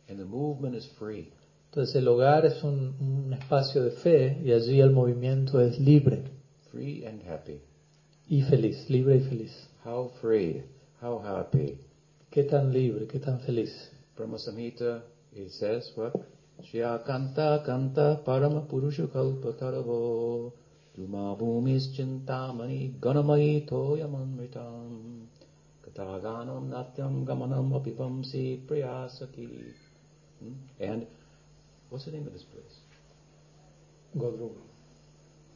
[0.09, 1.33] and the movement is free.
[1.73, 6.23] Entonces el hogar es un, un espacio de fe y allí el movimiento es libre
[6.71, 7.61] Free and happy.
[8.29, 9.69] y feliz, libre y feliz.
[9.85, 10.63] How free,
[11.03, 11.79] how happy.
[12.31, 13.91] ¿Qué tan libre, qué tan feliz?
[14.17, 16.13] Brahma Samhita, it says what?
[16.59, 19.89] श्याकांता कांता परम पुरुष कल्प तरव
[20.95, 24.57] दुमा भूमिश्चिंता मणि गणमयी थोयमृत
[25.85, 29.49] कथागानम नात्यम गमनम अपिपंसी प्रयास की
[30.81, 32.81] and what's the name of this place
[34.17, 34.49] गोद्रो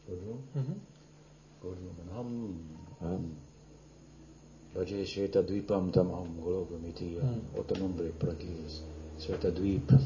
[0.09, 0.39] गोद्रो
[1.63, 3.27] गोद्रो मनम
[4.75, 7.15] भजे श्वेत द्वीपम तमाम गोलोक मिथि
[7.61, 8.13] ओतनम ब्रे
[9.21, 9.99] श्वेत द्वीप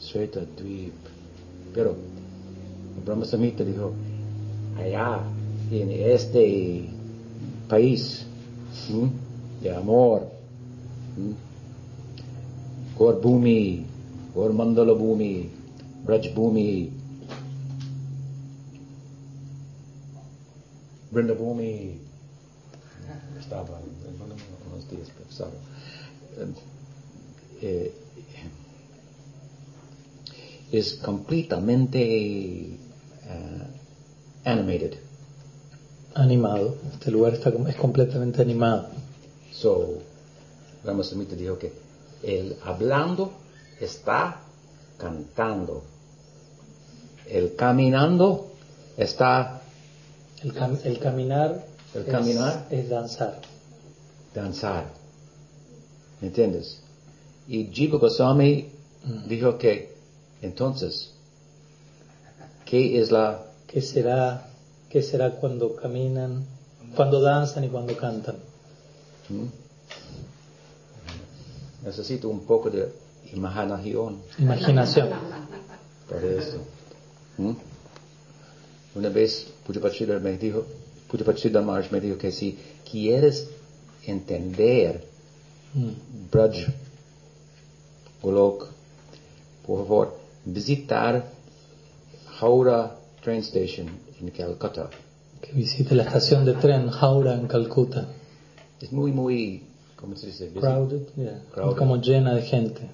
[0.00, 0.54] aquí es Shweta Dvip.
[0.56, 0.92] Shweta Dvip.
[1.74, 1.96] Pero
[3.04, 3.92] Brahma Samhita dijo,
[4.76, 5.20] allá
[5.70, 6.88] en este
[7.68, 8.26] país
[8.90, 9.10] ¿m?
[9.62, 10.28] de amor,
[11.16, 11.34] ¿m?
[12.98, 13.84] Gaur Bhumi,
[14.34, 15.48] Gaur Mandala Bhumi,
[16.04, 16.90] Braj Bhumi,
[21.12, 21.98] Brinda Bhumi,
[23.40, 24.34] estaba en uno-
[24.72, 25.52] unos días pasado.
[27.62, 27.92] Eh,
[30.72, 32.78] is completamente
[33.26, 34.96] uh, animated.
[36.14, 36.76] Animado.
[36.92, 38.88] Este lugar está, es completamente animado.
[39.52, 39.98] So
[40.84, 41.72] Ramasamita dijo que
[42.22, 43.32] el hablando
[43.80, 44.40] está
[44.98, 45.84] cantando.
[47.28, 48.50] El caminando
[48.96, 49.62] está
[50.42, 51.64] El, cam- el caminar,
[51.94, 52.66] El es- caminar.
[52.70, 53.40] es danzar.
[54.34, 54.90] danzar.
[56.20, 56.80] ¿Me entiendes?
[57.48, 58.66] Y Jiva Goswami
[59.28, 59.89] dijo que
[60.42, 61.10] entonces,
[62.64, 64.48] ¿qué es la ¿Qué será,
[64.88, 66.44] ¿Qué será cuando caminan,
[66.96, 68.36] cuando danzan y cuando cantan?
[69.28, 69.46] ¿Mm?
[71.84, 72.92] Necesito un poco de
[73.32, 75.08] imaginación Imaginación.
[76.08, 76.58] para esto.
[77.38, 77.52] ¿Mm?
[78.96, 80.64] Una vez Pujapachida me dijo,
[81.08, 82.58] Pujapachida Maharaj me dijo que si
[82.90, 83.48] quieres
[84.04, 85.10] entender
[85.74, 85.90] Mm.
[86.32, 86.66] Braj,
[88.22, 88.66] Golok,
[89.64, 91.24] por favor, visitar
[92.40, 93.88] Howrah Train Station
[94.20, 94.90] en Calcutta.
[95.40, 98.08] Que visite la estación de tren Haura en Calcuta.
[98.80, 99.62] Es muy, muy,
[99.96, 100.50] ¿cómo se dice?
[100.52, 101.42] Crowded, yeah.
[101.52, 101.76] Crowded.
[101.76, 102.90] como llena de gente.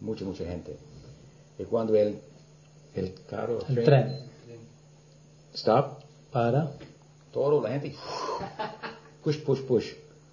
[0.00, 0.76] Mucha, mucha gente.
[1.58, 2.18] Y cuando el,
[2.94, 4.18] el carro, El tren
[5.54, 6.00] stop,
[6.32, 6.72] para,
[7.32, 7.94] todo la gente,
[9.22, 9.86] push, push, push,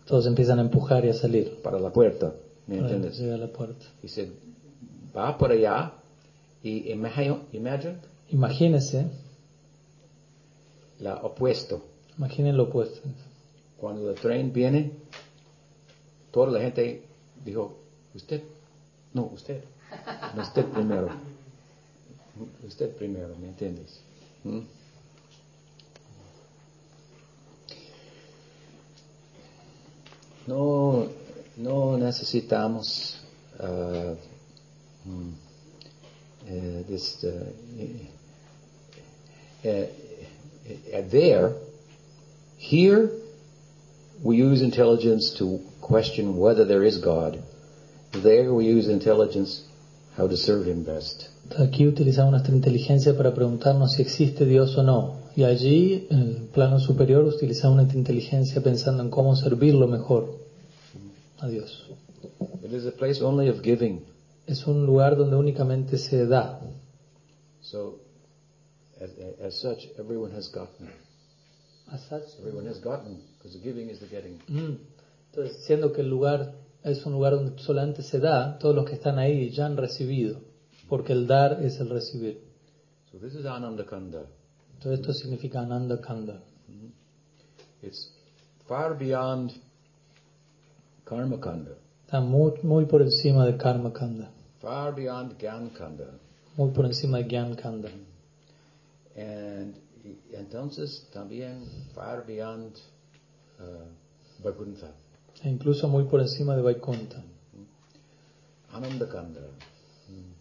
[0.05, 1.59] todos empiezan a empujar y a salir.
[1.63, 2.33] para la puerta.
[2.67, 3.19] ¿Me Para entiendes?
[3.19, 3.85] llegar a la puerta.
[4.01, 4.31] Dice,
[5.15, 5.93] va por allá
[6.63, 7.97] y imagine, imagine
[8.29, 9.07] Imagínese,
[10.99, 11.83] la opuesto.
[12.17, 13.01] imaginen lo opuesto.
[13.77, 14.91] Cuando el tren viene,
[16.31, 17.03] toda la gente
[17.43, 17.77] dijo,
[18.15, 18.41] usted,
[19.13, 19.63] no, usted,
[20.35, 21.09] no usted primero.
[22.65, 24.01] Usted primero, ¿me entiendes?
[24.43, 24.59] ¿Mm?
[30.47, 31.07] No,
[31.57, 33.19] no necesitamos
[33.59, 34.15] uh,
[35.09, 35.33] mm,
[36.45, 37.51] this, uh,
[39.63, 39.87] eh,
[41.09, 41.55] there,
[42.57, 43.09] here,
[44.23, 47.43] we use intelligence to question whether there is God.
[48.11, 49.63] There, we use intelligence
[50.17, 51.29] how to serve Him best.
[51.57, 55.21] Aquí utilizamos nuestra inteligencia para preguntarnos si existe Dios o no.
[55.35, 60.37] Y allí, en el plano superior, utilizamos nuestra inteligencia pensando en cómo servirlo mejor
[61.39, 61.87] a Dios.
[62.63, 64.01] It is a place only of giving.
[64.51, 66.59] Es un lugar donde únicamente se da.
[67.61, 67.99] So,
[68.99, 70.89] as, as such, everyone has gotten.
[72.39, 74.39] Everyone has gotten, because the giving is the getting.
[74.47, 74.77] Mm.
[75.29, 78.95] Entonces, siendo que el lugar es un lugar donde solamente se da, todos los que
[78.95, 80.39] están ahí ya han recibido,
[80.89, 82.41] porque el dar es el recibir.
[83.11, 84.25] So this is Ananda Kanda.
[84.81, 86.41] Todo esto significa Ananda Kanda.
[87.81, 88.11] It's
[88.67, 89.51] far beyond
[92.05, 94.31] Está muy, muy por encima de Karma Kanda,
[94.61, 96.19] far beyond Gyan Kanda.
[96.57, 97.89] muy por encima de Gyan Kanda.
[99.15, 102.75] And y- entonces también far beyond
[103.59, 104.91] uh, Vaikuntha,
[105.43, 107.23] E incluso muy por encima de Vaikunta.
[108.71, 109.41] Ananda Kanda.
[110.09, 110.31] Mm.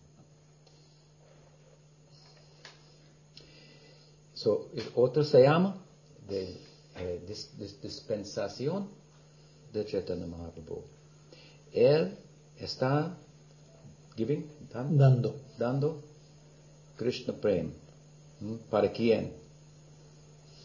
[4.35, 5.77] So, es otro se llama
[6.29, 6.57] de
[6.97, 8.89] eh, dis- dis- dispensación
[9.73, 10.83] de Chaitanya Mahaprabhu.
[11.73, 12.17] Él
[12.59, 13.17] está
[14.21, 14.43] giving,
[14.73, 15.35] dan- Dando.
[15.59, 15.89] dando
[16.99, 17.71] Krishna Prem.
[18.71, 19.33] ¿Para quién?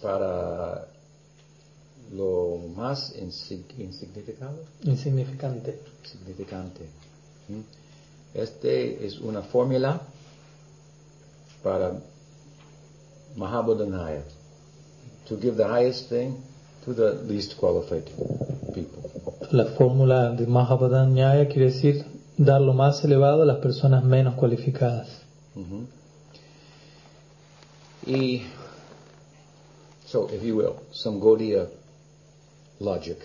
[0.02, 0.88] Para
[2.14, 5.80] lo más insig- insignificado, Insignificante.
[6.04, 6.82] significante.
[7.50, 7.62] ¿Mm?
[8.34, 10.02] Este es una fórmula
[11.64, 12.00] para
[13.36, 14.24] Mahabodhanaya.
[15.30, 16.36] To give the highest thing
[16.86, 18.04] to the least qualified
[18.74, 19.04] people.
[19.52, 22.06] La fórmula de Mahabodhan Nyaya quiere decir
[22.38, 25.22] dar lo más elevado a las personas menos cualificadas.
[25.56, 25.88] Mhm.
[28.08, 28.44] Y,
[30.06, 31.68] so, if you will, some Gaudiya
[32.80, 33.18] logic,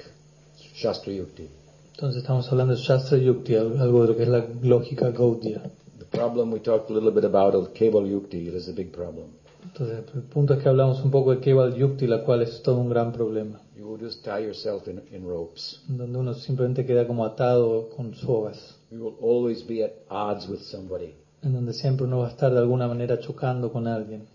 [0.74, 1.48] Shastra Yukti.
[1.94, 5.62] Entonces estamos hablando de Shastra Yukti, algo de lo que es la lógica Gaudiya.
[5.98, 9.26] The problem we talked a little bit about Keval Yukti, it is a big problem.
[9.62, 12.76] Entonces el punto es que hablamos un poco de Keval Yukti, la cual es todo
[12.78, 15.82] un gran problema, You will just tie yourself in, in ropes.
[15.88, 20.62] donde uno simplemente queda como atado con sogas, You will always be at odds with
[20.62, 21.14] somebody.
[21.42, 24.26] en donde siempre uno va a estar de alguna manera chocando con alguien.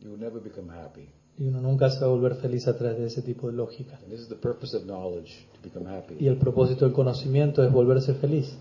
[0.00, 1.08] You will never become happy.
[1.38, 3.98] Y uno nunca se va a volver feliz a través de ese tipo de lógica.
[4.02, 6.16] And this is the purpose of knowledge, to become happy.
[6.20, 8.56] Y el propósito del conocimiento es volverse feliz.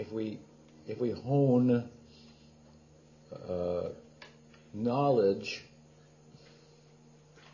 [0.00, 0.38] if we
[0.88, 1.84] if we hone
[3.48, 3.88] uh,
[4.72, 5.62] knowledge,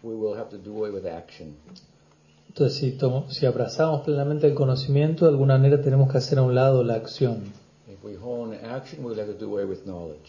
[0.02, 1.56] we will have to do away with action.
[2.58, 6.42] Entonces, si, tomo- si abrazamos plenamente el conocimiento, de alguna manera tenemos que hacer a
[6.42, 7.52] un lado la acción.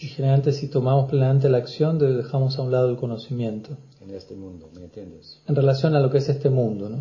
[0.01, 3.78] Y generalmente si tomamos plenamente la acción, de- dejamos a un lado el conocimiento.
[4.03, 5.39] in este mundo, ¿me entiendes?
[5.47, 6.97] En relación a lo que es este mundo, ¿no?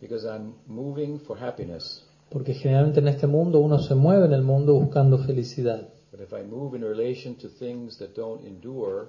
[0.00, 4.42] Because I'm moving for happiness, Porque generalmente en este mundo uno se mueve en el
[4.42, 5.86] mundo buscando felicidad.
[6.10, 9.08] but if I move in relation to things that don't endure,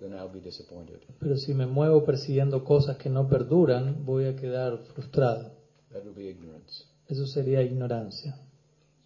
[0.00, 1.00] then I'll be disappointed.
[1.18, 5.52] Pero si me muevo persiguiendo cosas que no perduran, voy a quedar frustrado.
[5.92, 6.84] That will be ignorance.
[7.08, 8.36] Eso sería ignorancia.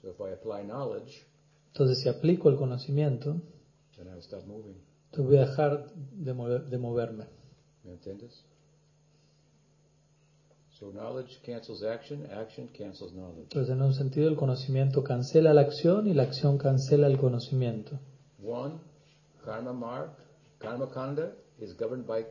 [0.02, 1.24] So if I apply knowledge,
[1.68, 3.40] Entonces si aplico el conocimiento,
[3.96, 4.76] then I'll stop moving.
[5.10, 7.24] entonces voy a dejar de, mover- de moverme.
[7.84, 8.44] ¿Me entiendes?
[10.78, 13.42] So knowledge cancels action, action cancels knowledge.
[13.44, 17.98] Entonces en un sentido el conocimiento cancela la acción y la acción cancela el conocimiento.
[18.44, 18.74] One,
[19.44, 20.10] karma mark,
[20.64, 22.24] karma kanda is governed by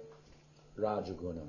[0.78, 1.44] Rajaguna.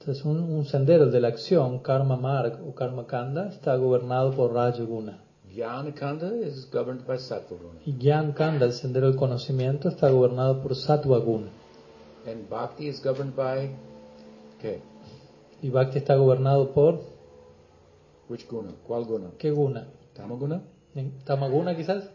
[0.00, 4.52] Entonces un, un sendero de la acción, karma marg o karma kanda, está gobernado por
[4.52, 5.20] Rajaguna.
[5.54, 7.80] Jnana kanda is governed by Sattvaguna.
[7.86, 11.48] Y Gyan Kanda, el sendero del conocimiento, está gobernado por Sattva Guna.
[12.26, 13.70] And bhakti is governed by,
[14.58, 14.80] okay,
[15.62, 17.00] Y Bhakti está gobernado por
[18.28, 18.72] which guna?
[18.86, 19.30] ¿Cuál guna?
[19.38, 19.86] ¿qué guna?
[20.14, 20.62] Tamaguna?
[21.24, 22.10] ¿Tamaguna quizás?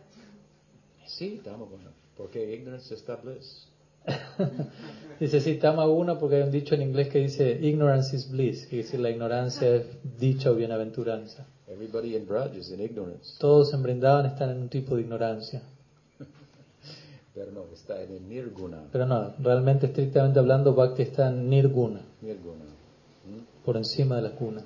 [1.06, 1.92] Sí, tamaguna.
[2.18, 3.69] Porque ignorance está bliss.
[5.20, 8.78] Dice sí, Tamaguna porque hay un dicho en inglés que dice ignorance is bliss, que
[8.78, 9.86] dice la ignorancia es
[10.18, 11.46] dicha o bienaventuranza.
[11.68, 13.38] Everybody in Braj is in ignorance.
[13.38, 15.62] Todos en Brindavan están en un tipo de ignorancia.
[17.36, 18.86] Pero no, está en el nirguna.
[18.94, 22.64] Pero no, realmente estrictamente hablando, Bhakti está en Nirguna, Nirguna.
[23.26, 23.66] Hmm?
[23.66, 24.66] por encima de las gunas.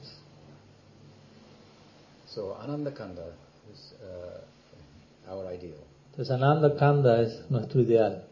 [2.28, 3.26] So Ananda Kanda
[3.72, 5.84] is uh, our ideal.
[6.12, 8.24] Entonces Ananda Kanda es nuestro ideal,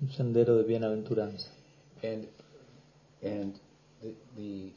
[0.00, 1.48] un sendero de bienaventuranza.
[2.02, 2.26] And
[3.22, 3.54] and
[4.02, 4.72] the, the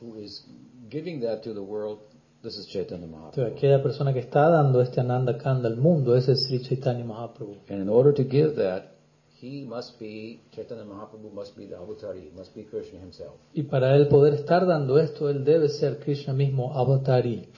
[0.00, 0.44] who is
[0.90, 2.00] giving that to the world,
[2.42, 3.56] this is Chaitanya Mahaprabhu.
[3.56, 7.56] aquella persona que está dando este Ananda Kanda al mundo es Sri Chaitanya Mahaprabhu.
[7.68, 8.96] And in order to give that,
[9.40, 13.36] he must be Chaitanya Mahaprabhu must be the avatari, must be Krishna himself.
[13.54, 17.48] Y para él poder estar dando esto, él debe ser Krishna mismo, avatari.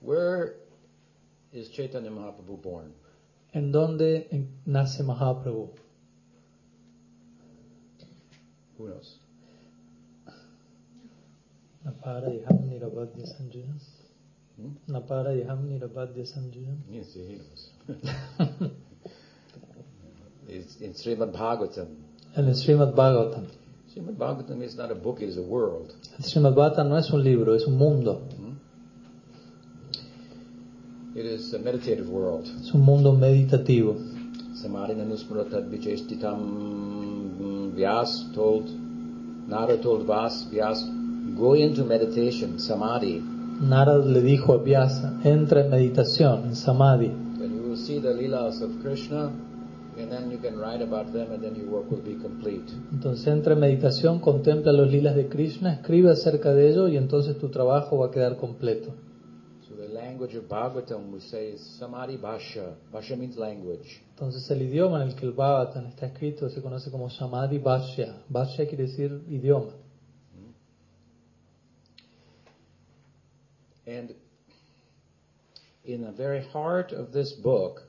[0.00, 0.56] Where
[1.52, 2.92] is Chaitanya Mahaprabhu born?
[3.52, 4.28] ¿En dónde
[4.66, 5.70] nace Mahaprabhu?
[8.78, 9.18] Who knows?
[11.84, 13.74] Napara yaham nirabadya sanjaya.
[14.56, 14.72] Hmm?
[14.88, 16.76] Napara yaham nirabadya sanjaya.
[16.88, 17.70] Yes, he knows.
[20.48, 21.88] it's in Srimad Bhagavatam.
[22.36, 23.50] En el Srimad Bhagavatam.
[23.92, 25.92] Srimad Bhagavatam is not a book, it is a world.
[26.16, 28.22] El Srimad Bhagavatam no es un libro, es un mundo.
[31.16, 32.46] It is a meditative world.
[32.62, 33.96] Es un mundo meditativo.
[34.54, 37.07] Samadhina Nusmrata Vichestitam
[37.78, 38.68] Vyas told,
[39.46, 40.82] Nara told Vas, Vyas,
[41.38, 43.22] go into meditation, Samadhi,
[43.60, 48.12] Narad le dijo a Vyasa, entra en meditación, en samadhi, then you will see the
[48.12, 49.30] Leelas of Krishna,
[49.96, 52.72] and then you can write about them, and then your work will be complete.
[52.92, 57.38] Entonces entra en meditación, contempla los lilas de Krishna, escribe acerca de ello y entonces
[57.38, 58.90] tu trabajo va a quedar completo.
[60.18, 62.74] Language of Bhagavatam we say Samadhi Bhasha.
[62.92, 64.00] Bhasha means language.
[64.16, 68.24] Entonces el idioma en el que el Bhagavatam está escrito se conoce como Samadhi Bhashya.
[68.28, 69.74] Bhashya quiere decir idioma.
[73.86, 74.16] And
[75.84, 77.82] in the very heart of this book,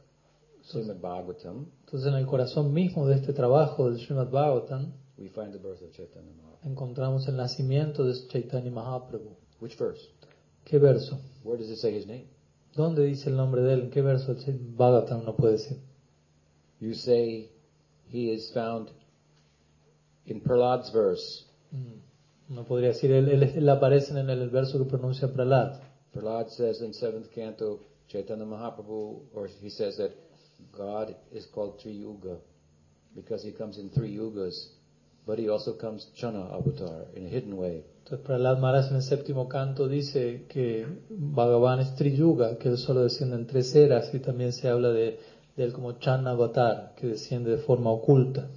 [0.71, 5.51] Srimad Bhagavatam, Entonces en el corazón mismo de este trabajo del Srimad Bhagavatam we find
[5.51, 6.69] the birth of Chaitanya Mahaprabhu.
[6.69, 9.35] encontramos el nacimiento de Chaitanya Mahaprabhu.
[9.59, 9.99] Which verse?
[10.69, 11.19] ¿Qué verso?
[11.43, 12.27] Where does it say his name?
[12.75, 13.81] ¿Dónde dice el nombre de él?
[13.81, 15.79] ¿En qué verso el Bhagavatam no puede decir?
[16.79, 17.49] You say
[18.07, 18.89] he is found
[20.25, 21.45] in Prahlad's verse.
[21.71, 25.81] Mm, No podría decir, él, él, él aparece en el, verso que pronuncia Prahlad.
[26.13, 30.11] Prahlad says in seventh canto, Chaitanya Mahaprabhu, or he says that
[30.71, 32.37] God is called Tri Yuga
[33.15, 34.69] because he comes in three yugas,
[35.25, 37.83] but he also comes Chana avatar in a hidden way.
[38.09, 43.03] Entonces Prahlad Maharaj en el séptimo canto dice que Bhagavan es Triyuga, que él solo
[43.03, 45.19] desciende en tres eras y también se habla de,
[45.55, 48.49] de él como Chana Avatar, que desciende de forma oculta.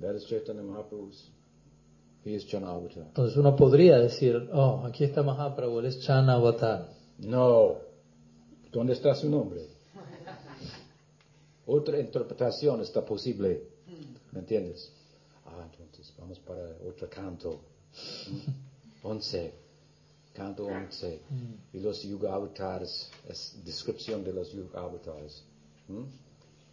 [0.00, 1.30] That is Chaitanya Mahaprabhu's.
[2.24, 3.04] He is Chana avatar.
[3.06, 6.88] Entonces uno podría decir, oh, aquí está Mahaprabhu, él es Chana Avatar.
[7.18, 7.76] No.
[8.72, 9.68] ¿Dónde está su nombre?
[11.66, 13.68] Otra interpretación está posible.
[14.32, 14.92] ¿Me entiendes?
[15.44, 17.60] Ah, entonces vamos para otro canto.
[18.28, 18.65] Mm.
[19.06, 19.52] Once.
[20.34, 21.20] Canto once.
[21.72, 23.08] Y los yuga avatars.
[23.28, 25.42] Es descripción de los yuga avatars.
[25.88, 26.04] ¿Mm?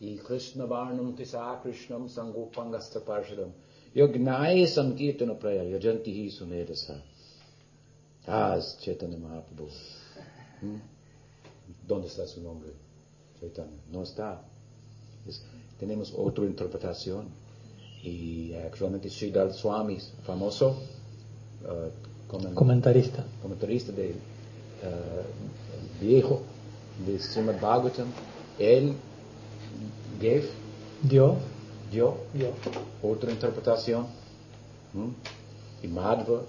[0.01, 3.51] Y Krishna Varnam Tisa Krishnam Sangopangasta Parshadam.
[3.95, 7.01] Yognai Sankirtana Praya Yajantihi Sumedasa.
[8.57, 9.69] Es Chaitanya Mahaprabhu.
[10.61, 10.79] Hmm?
[11.88, 12.71] ¿Dónde está su nombre?
[13.39, 13.77] Chaitanya.
[13.91, 14.41] No está.
[15.27, 15.43] Es-
[15.79, 17.27] tenemos otra interpretación.
[18.03, 20.75] Y actualmente Sridhar Swami, famoso
[21.63, 21.89] uh,
[22.34, 23.23] comen- Comentarista.
[23.41, 26.41] comentarista de uh, viejo
[27.05, 28.07] de Srimad Bhagavatam,
[28.59, 28.93] él
[30.19, 30.49] gave,
[31.01, 31.38] Dio.
[31.91, 32.51] dio Dio.
[33.01, 34.05] otra interpretación.
[35.81, 36.41] Y Madhva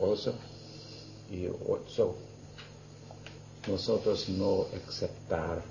[0.00, 0.34] also.
[1.30, 1.46] Y
[1.88, 2.14] so,
[3.68, 5.62] nosotros no aceptar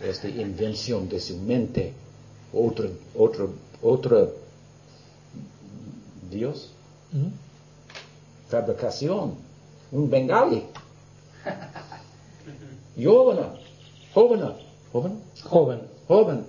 [0.00, 1.92] esta invención de su mente,
[2.52, 3.50] otro, otro,
[3.82, 4.32] otro
[6.30, 6.70] Dios,
[7.12, 7.28] ¿Mm?
[8.48, 9.36] Fabricación,
[9.92, 10.64] un bengali.
[12.96, 13.56] Yovana,
[14.14, 14.56] Jovana,
[14.92, 15.80] Jovana, Joven.
[16.08, 16.44] joven,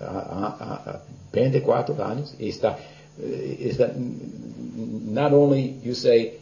[0.00, 1.02] a- a- a-
[1.32, 2.78] 24 años, está,
[3.22, 6.34] eh, está, not only you say,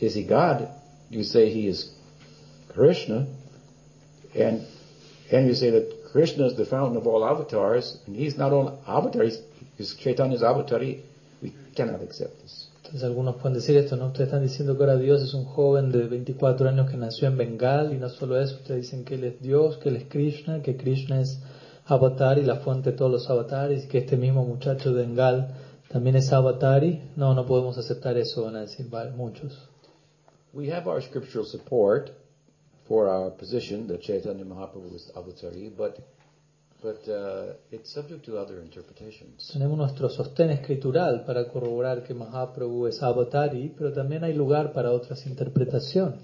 [0.00, 0.68] is he God,
[1.10, 1.90] you say he is
[2.72, 3.26] Krishna,
[4.34, 4.64] and,
[5.30, 8.72] and you say that Krishna is the fountain of all avatars, and he's not only
[8.86, 9.40] avatar, he's,
[9.76, 12.67] he's Chaitanya's avatar, we cannot accept this.
[12.88, 14.06] Entonces algunos pueden decir esto, ¿no?
[14.06, 17.36] Ustedes están diciendo que ahora Dios es un joven de 24 años que nació en
[17.36, 20.62] Bengal y no solo eso, ustedes dicen que Él es Dios, que Él es Krishna,
[20.62, 21.38] que Krishna es
[21.84, 25.54] avatar y la fuente de todos los avatares que este mismo muchacho de Bengal
[25.90, 29.68] también es avatar y no, no podemos aceptar eso, van a decir vale, muchos.
[30.54, 32.10] We have our scriptural support
[32.86, 35.98] for our position that Chaitanya Mahaprabhu is avatari, but
[36.82, 39.50] but uh, it's subject to other interpretations.
[39.52, 44.92] Tenemos nuestro sostén escritural para corroborar que Mahaprabhu es avatari, pero también hay lugar para
[44.92, 46.20] otras interpretaciones.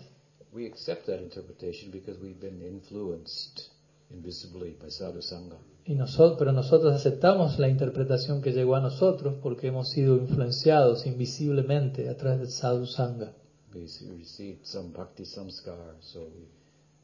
[0.53, 3.71] We accept that interpretation because we've been influenced
[4.11, 5.59] invisibly by sadhu sangha.
[5.87, 11.07] Y nosotros, pero nosotros aceptamos la interpretación que llegó a nosotros porque hemos sido influenciados
[11.07, 13.33] invisiblemente a través del sadhu sangha.
[13.75, 16.47] We received some bhakti samskar, so we,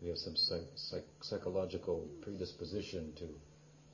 [0.00, 3.24] we have some psych, psych, psychological predisposition to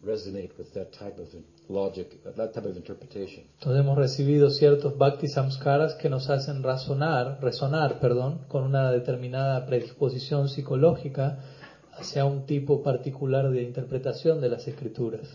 [0.05, 1.29] resonate with that type of
[1.69, 3.45] logic, that type of interpretation.
[3.59, 9.67] Entonces hemos recibido ciertos bhakti samskaras que nos hacen razonar, resonar, perdón, con una determinada
[9.67, 11.41] predisposición psicológica
[11.99, 15.27] hacia un tipo particular de interpretación de las escrituras.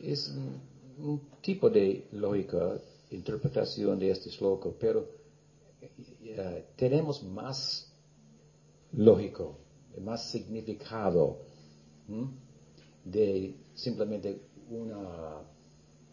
[0.00, 2.78] Es un, un tipo de lógica,
[3.10, 5.06] interpretación de este sloka, pero
[5.80, 7.92] eh, tenemos más
[8.92, 9.58] lógico,
[10.00, 11.38] más significado
[12.08, 12.28] ¿m?
[13.04, 14.40] de simplemente
[14.70, 15.42] una,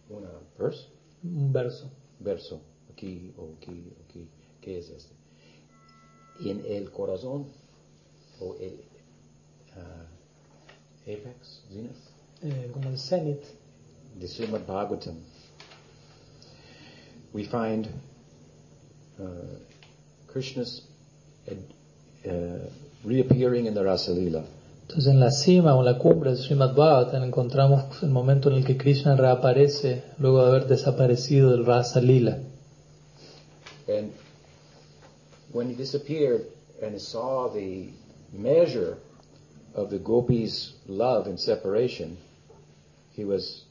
[0.09, 0.87] una verse,
[1.23, 1.89] Un verso.
[2.19, 2.61] verso,
[2.91, 4.27] aquí o aquí, aquí,
[4.61, 5.13] ¿qué es este?
[6.49, 7.47] En el corazón
[8.39, 8.79] o el
[9.75, 10.07] ah,
[11.03, 11.95] apex, zenith,
[12.41, 13.41] eh, como el cenit,
[14.19, 15.15] the Srimad Bhagavatam,
[17.33, 17.87] we find
[19.19, 19.23] uh,
[20.27, 20.83] Krishna's
[22.25, 22.69] uh,
[23.03, 24.43] reappearing in the Rasa Lila.
[24.83, 28.55] Entonces en la cima o en la cumbre del Srimad Bhagavatam encontramos el momento en
[28.55, 32.39] el que Krishna reaparece luego de haber desaparecido del Rasa Lila.
[33.87, 34.11] And
[35.51, 36.45] when he disappeared
[36.81, 37.89] and saw the
[38.31, 38.97] measure
[39.75, 42.17] of the gopis' love and separation,
[43.15, 43.65] he was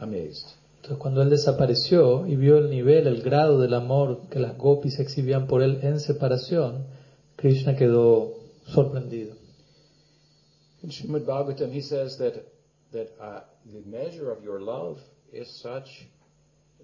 [0.00, 0.46] amazed.
[0.76, 5.00] Entonces cuando él desapareció y vio el nivel, el grado del amor que las gopis
[5.00, 6.84] exhibían por él en separación,
[7.36, 8.34] Krishna quedó
[8.66, 9.34] sorprendido.
[10.82, 12.34] In Srimad Bhagavatam, he says that
[12.92, 13.40] that uh,
[13.72, 15.00] the measure of your love
[15.32, 16.06] is such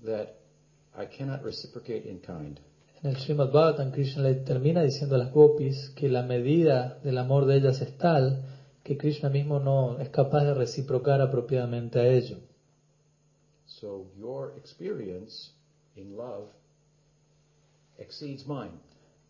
[0.05, 0.35] that
[0.97, 2.61] I cannot reciprocate in kind.
[3.03, 7.19] En el Srimad Bhagavatam, Krishna le termina diciendo a las gopis que la medida del
[7.19, 8.45] amor de ellas es tal
[8.85, 12.39] que Krishna mismo no es capaz de reciprocar apropiadamente a ello.
[13.67, 15.53] So your experience
[15.97, 16.49] in love
[17.99, 18.79] exceeds mine.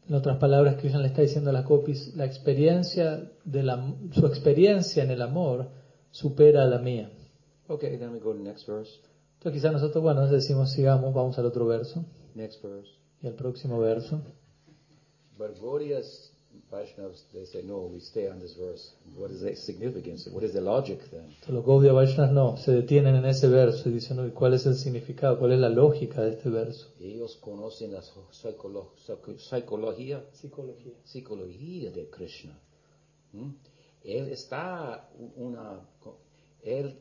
[0.09, 4.27] En otras palabras, Krishna le está diciendo a las gopis, la experiencia de la, su
[4.27, 5.69] experiencia en el amor
[6.11, 7.11] supera a la mía.
[7.69, 9.01] Okay, then we go to the next verse.
[9.39, 12.91] Entonces quizás nosotros, bueno, decimos, sigamos, vamos al otro verso Next verse.
[13.21, 14.23] y al próximo verso.
[15.39, 15.57] But
[16.71, 18.93] Vaishnavas, they say, no, we stay on this verse.
[19.17, 20.27] What is the significance?
[20.31, 21.35] What is the logic then?
[21.49, 24.75] Los Gaudiya Vaishnavas no, se detienen en ese verso y dicen, "Uy, ¿cuál es el
[24.77, 25.39] significado?
[25.39, 26.89] ¿Cuál es la lógica de este verso?
[27.01, 30.93] Ellos conocen la psicolo- psico- psicología, Psicología.
[31.05, 32.59] psicología de Krishna.
[33.33, 33.51] ¿Mm?
[34.05, 35.81] Él está una,
[36.63, 36.97] él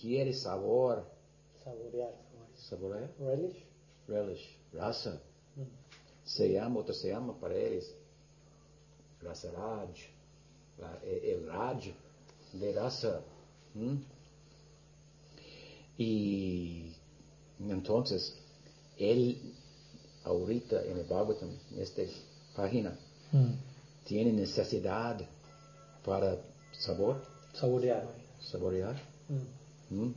[0.00, 1.04] quiere sabor,
[1.62, 2.14] Saborear.
[2.68, 3.64] saborear, Relish.
[4.08, 5.20] relish, rasa.
[6.24, 7.82] Se llama, otro se llama para él
[9.32, 9.88] es rasa raj,
[10.78, 11.92] la- el raj
[12.52, 13.20] de rasa.
[13.74, 13.96] ¿Mm?
[15.98, 16.92] Y
[17.60, 18.34] entonces,
[18.98, 19.38] él
[20.24, 22.02] ahorita en el Bhagavatam, en esta
[22.56, 22.96] página,
[23.32, 23.52] Mm.
[24.04, 25.18] tiene necesidad
[26.04, 26.36] para
[26.72, 27.22] sabor,
[27.52, 28.06] Saborear.
[28.40, 28.96] saborear.
[29.28, 29.94] Mm.
[30.04, 30.14] ¿Mm?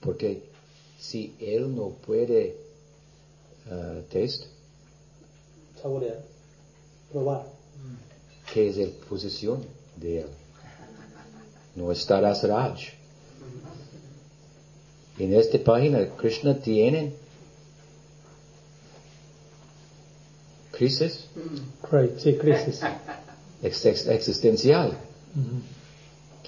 [0.00, 0.42] Porque
[0.98, 2.56] si él no puede
[3.66, 4.46] uh, taste,
[5.80, 6.22] Saborear.
[7.12, 7.44] Probar.
[8.52, 9.64] ¿qué es la posición
[9.96, 10.26] de él?
[11.76, 12.78] No está Rasaraj.
[15.18, 17.12] En esta página Krishna tiene
[20.72, 21.26] crisis
[21.82, 22.80] Cri- Sí, crisis.
[23.62, 24.96] ex- ex- existencial.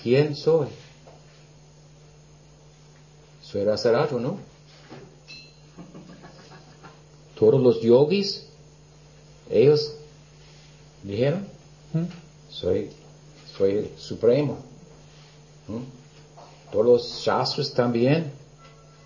[0.03, 0.69] ¿Quién soy?
[3.43, 4.39] ¿Soy Rasaraj o no?
[7.39, 8.45] Todos los yogis,
[9.51, 9.95] ellos
[11.03, 11.47] dijeron,
[11.93, 12.05] ¿Mm?
[12.51, 12.91] soy,
[13.57, 14.59] soy el supremo.
[15.69, 15.83] ¿Mm?
[16.71, 18.31] Todos los shastras también.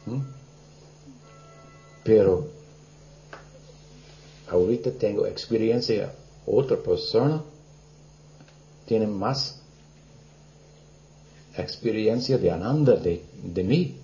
[0.06, 0.20] ¿Mm?
[2.04, 2.48] Pero
[4.48, 6.12] ahorita tengo experiencia,
[6.46, 7.42] otra persona
[8.86, 9.60] tiene más
[11.56, 13.96] experiencia de ananda de, de mí.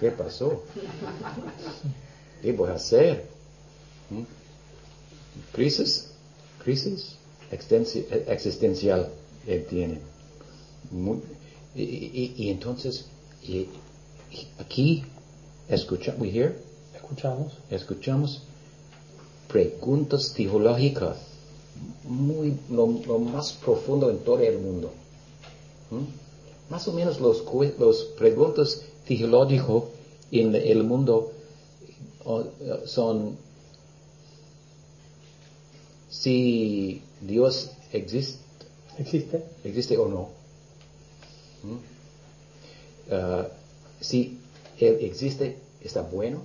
[0.00, 0.62] ¿Qué pasó?
[2.42, 3.26] ¿Qué voy a hacer?
[4.10, 4.22] ¿Mm?
[5.52, 6.08] Crisis,
[6.62, 7.16] crisis
[7.50, 9.08] existencial
[9.46, 9.98] él tiene.
[10.90, 11.20] Muy-
[11.74, 13.06] y, y- y entonces,
[13.42, 13.68] y-
[14.58, 15.04] aquí
[15.68, 16.54] escuchamos, we hear,
[16.94, 17.52] Escuchamos.
[17.70, 18.42] escuchamos
[19.48, 21.16] preguntas teológicas
[22.04, 24.92] muy lo, lo más profundo en todo el mundo.
[25.90, 26.70] ¿Mm?
[26.72, 27.44] Más o menos los,
[27.78, 29.84] los preguntas teológicas
[30.30, 31.32] en el mundo
[32.86, 33.36] son
[36.24, 38.40] si Dios existe,
[38.98, 39.44] ¿Existe?
[39.62, 40.30] existe o no.
[41.62, 43.12] ¿Mm?
[43.12, 43.48] Ah,
[44.00, 44.40] si
[44.78, 46.42] Él existe, está bueno.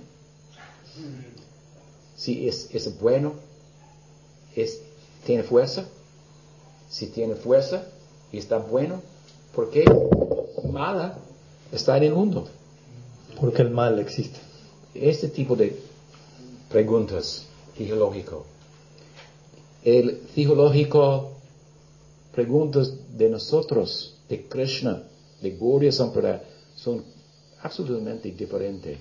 [2.14, 3.32] Si es, es bueno,
[4.54, 4.82] es,
[5.24, 5.86] tiene fuerza.
[6.90, 7.86] Si tiene fuerza
[8.32, 9.00] y está bueno,
[9.54, 9.86] ¿por qué
[10.70, 11.16] mala
[11.72, 12.48] está en el mundo?
[13.40, 14.40] Porque el mal existe.
[14.94, 15.74] Este tipo de
[16.68, 17.46] preguntas
[17.78, 18.44] teológico.
[19.84, 21.32] El teológico
[22.32, 25.02] preguntas de nosotros, de Krishna,
[25.40, 26.44] de Gaudiya Sampradaya,
[26.76, 27.04] son
[27.62, 28.98] absolutamente diferentes.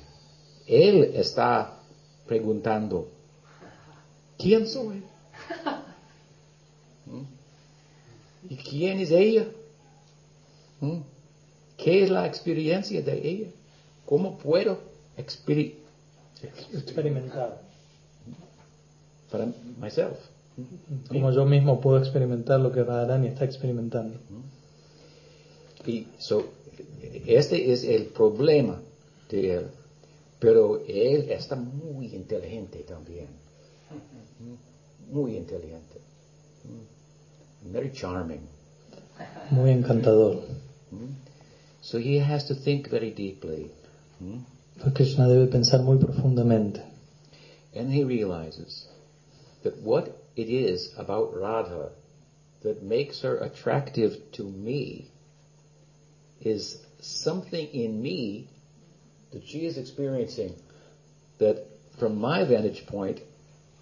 [0.68, 1.80] Él está
[2.26, 3.08] preguntando,
[4.38, 4.98] ¿quién soy?
[7.06, 7.22] ¿Mm?
[8.50, 9.48] ¿Y quién es ella?
[10.80, 11.00] ¿Mm?
[11.78, 13.48] ¿Qué es la experiencia de ella?
[14.06, 14.80] ¿Cómo puedo
[15.18, 15.76] experi-
[16.74, 17.62] Experimentar.
[19.30, 19.48] para
[19.80, 20.18] myself?
[21.08, 24.20] Como yo mismo puedo experimentar lo que Radharani está experimentando.
[25.86, 26.46] Y so,
[27.26, 28.82] este es el problema
[29.30, 29.68] de él.
[30.40, 33.28] Pero él está muy inteligente también.
[35.12, 36.00] Muy inteligente.
[37.64, 38.42] Very charming.
[39.52, 40.42] Muy encantador.
[41.82, 43.72] So he has to think very deeply.
[44.82, 46.82] Pues Krishna debe pensar muy profundamente.
[47.76, 48.88] And he realizes
[49.64, 51.92] that what it is about Radha
[52.64, 55.12] that makes her attractive to me
[56.42, 58.48] is something in me
[59.32, 60.54] that she is experiencing
[61.40, 61.58] that
[62.00, 63.20] from my vantage point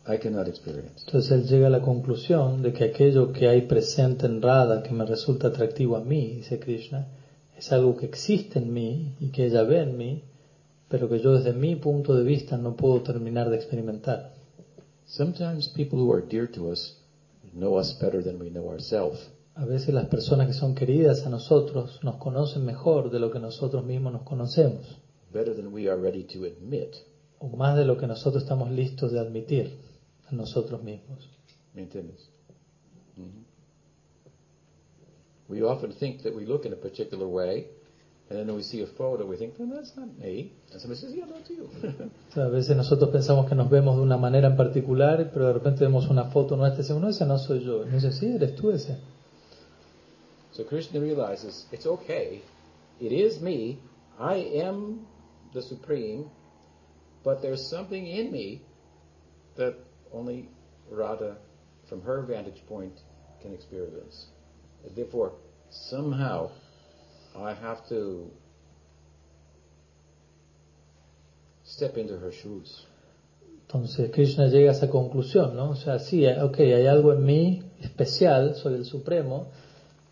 [0.08, 1.04] I cannot experience.
[1.06, 4.94] Entonces él llega a la conclusión de que aquello que hay presente en Radha que
[4.94, 7.08] me resulta atractivo a mí, dice Krishna,
[7.58, 10.24] es algo que existe en mí y que ella ve en mí,
[10.88, 14.37] pero que yo desde mi punto de vista no puedo terminar de experimentar.
[15.08, 16.94] Sometimes people who are dear to us
[17.54, 19.30] know us better than we know ourselves.
[19.56, 23.40] A veces las personas que son queridas a nosotros nos conocen mejor de lo que
[23.40, 24.86] nosotros mismos nos conocemos,
[25.34, 26.94] better than we are ready to admit.
[27.40, 29.72] o más de lo que nosotros estamos listos de admitir
[30.28, 31.30] a nosotros mismos.
[31.74, 32.30] ¿Me entiendes?
[33.16, 33.46] Mhm.
[35.48, 37.68] We often think that we look in a particular way,
[38.30, 40.52] and then we see a photo, we think, well, that's not me.
[40.72, 41.70] And somebody says, yeah, that's you.
[42.36, 45.86] A veces nosotros pensamos que nos vemos de una manera en particular, pero de repente
[45.86, 47.84] vemos una foto nuestra y decimos, no, ese no soy yo.
[47.84, 48.98] Y nos dice, sí, eres tú ese.
[50.58, 52.42] so Krishna realizes it's okay.
[53.00, 53.80] It is me.
[54.20, 55.06] I am
[55.54, 56.30] the supreme,
[57.24, 58.64] but there's something in me
[59.56, 59.76] that
[60.12, 60.50] only
[60.90, 61.38] Radha,
[61.88, 62.94] from her vantage point,
[63.42, 64.26] can experience.
[64.84, 65.34] And therefore,
[65.70, 66.50] somehow,
[67.38, 68.32] I have to
[71.64, 72.86] step into her shoes.
[73.68, 75.72] Entonces Krishna llega a esa conclusión, ¿no?
[75.72, 79.48] O sea, sí, ok, hay algo en mí especial, soy el Supremo,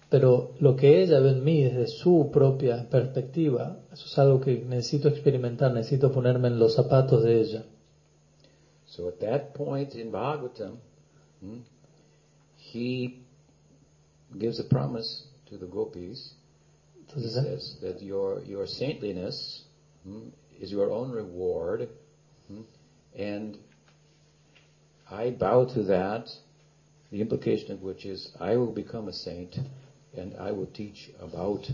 [0.10, 4.60] pero lo que ella ve en mí desde su propia perspectiva, eso es algo que
[4.60, 7.66] necesito experimentar, necesito ponerme en los zapatos de ella.
[8.86, 10.78] So at that point in Bhagavatam,
[11.42, 11.60] hmm,
[12.58, 13.24] he
[14.38, 16.36] gives a promise to the gopis.
[17.16, 19.64] He says that your your saintliness
[20.04, 21.90] hmm, is your own reward,
[22.48, 22.62] hmm,
[23.18, 23.58] and
[25.10, 26.28] I bow to that.
[27.12, 29.56] The implication of which is I will become a saint,
[30.18, 31.70] and I will teach about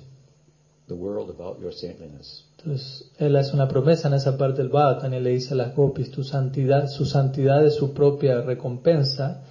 [0.88, 2.44] the world about your saintliness.
[2.58, 5.76] Entonces, él hace una promesa en esa parte del Bhagavatam y le dice a las
[5.76, 9.42] gopis, tu santidad, su santidad es su propia recompensa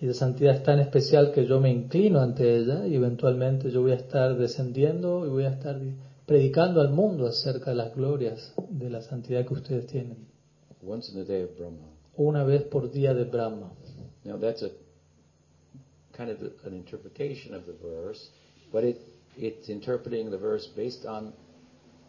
[0.00, 3.82] y de santidad es tan especial que yo me inclino ante ella y eventualmente yo
[3.82, 5.94] voy a estar descendiendo y voy a estar di-
[6.26, 10.16] predicando al mundo acerca de las glorias de la santidad que ustedes tienen.
[10.86, 11.86] Once in the day of Brahma.
[12.16, 13.72] Una vez por día de Brahma.
[14.24, 14.70] Now that's a
[16.16, 18.30] kind of an interpretation of the verse,
[18.72, 18.98] but it
[19.38, 21.32] it's interpreting the verse based on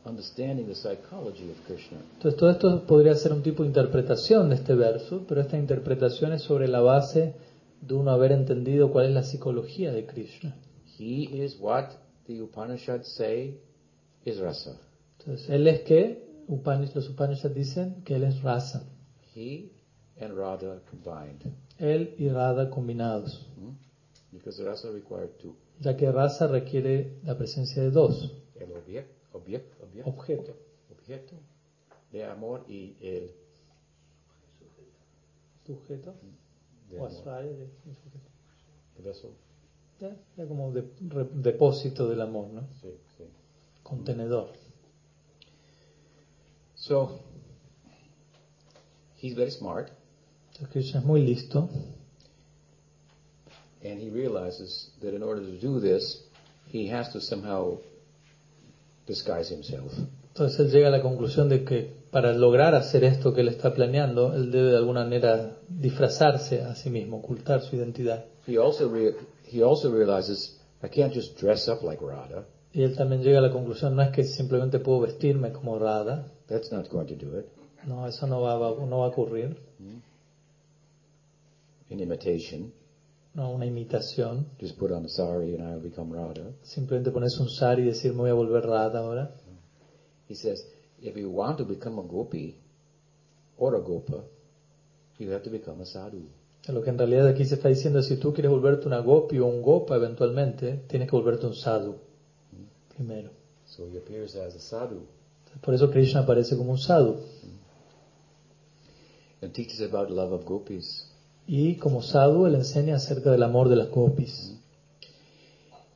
[0.05, 1.97] understanding the psychology of Krishna.
[2.15, 6.31] Entonces todo esto podría ser un tipo de interpretación de este verso, pero esta interpretación
[6.33, 7.33] es sobre la base
[7.81, 10.55] de uno haber entendido cuál es la psicología de Krishna.
[10.99, 11.89] He is what
[12.25, 13.59] the Upanishads say
[14.25, 14.79] is rasa.
[15.19, 18.83] Entonces, él es que Upanish- los Upanishads dicen que él es rasa,
[19.35, 19.69] He
[20.19, 21.41] and Radha combined,
[21.77, 23.71] él y Radha combinados, hmm?
[24.31, 25.55] because rasa required two.
[25.79, 30.55] ya que rasa requiere la presencia de dos El objeto, objeto, objeto, objetos.
[30.91, 31.35] objeto
[32.11, 33.31] de amor y el
[35.65, 36.15] Sujeto
[36.89, 37.07] de o.
[39.99, 42.61] Ya, ya como de- re- depósito del amor, ¿no?
[42.81, 43.23] Sí, sí.
[43.83, 44.49] Contenedor.
[46.75, 47.19] So
[49.21, 49.89] he's very smart.
[50.51, 51.69] Entonces, Krishna es muy listo
[53.83, 56.23] And he realizes that in order to do this,
[56.71, 57.77] he has to somehow
[59.05, 59.91] disguise himself.
[60.33, 63.73] Entonces él llega a la conclusión de que para lograr hacer esto que él está
[63.73, 68.25] planeando, él debe de alguna manera disfrazarse a sí mismo, ocultar su identidad.
[68.47, 69.15] He also re-
[69.51, 72.45] he also realizes I can't just dress up like Radha.
[72.73, 76.27] Y él también llega a la conclusión, no es que simplemente puedo vestirme como Radha,
[76.47, 77.45] That's not going to do it.
[77.85, 79.57] no, eso no va, va- no va a ocurrir,
[81.89, 82.73] In imitation,
[83.33, 86.51] no una imitación, just put on a sari and I'll become Radha.
[86.63, 89.31] simplemente ponerse un sari y decir me voy a volver Radha ahora.
[90.29, 90.65] He says,
[91.01, 92.55] if you want to become a gopi
[93.57, 94.23] or a gopa,
[95.17, 96.27] you have to become a sadhu.
[96.67, 99.39] Lo que en realidad aquí se está diciendo es si tú quieres volverte una gopi
[99.39, 101.95] o un gopa eventualmente, tienes que volverte un sadhu
[102.95, 103.29] primero.
[103.65, 105.01] So he appears as a sadhu
[105.61, 107.17] Por eso Krishna aparece como un sadhu.
[109.41, 111.07] and teaches about love of gopis.
[111.47, 114.55] Y como sadhu él enseña acerca del amor de las gopis.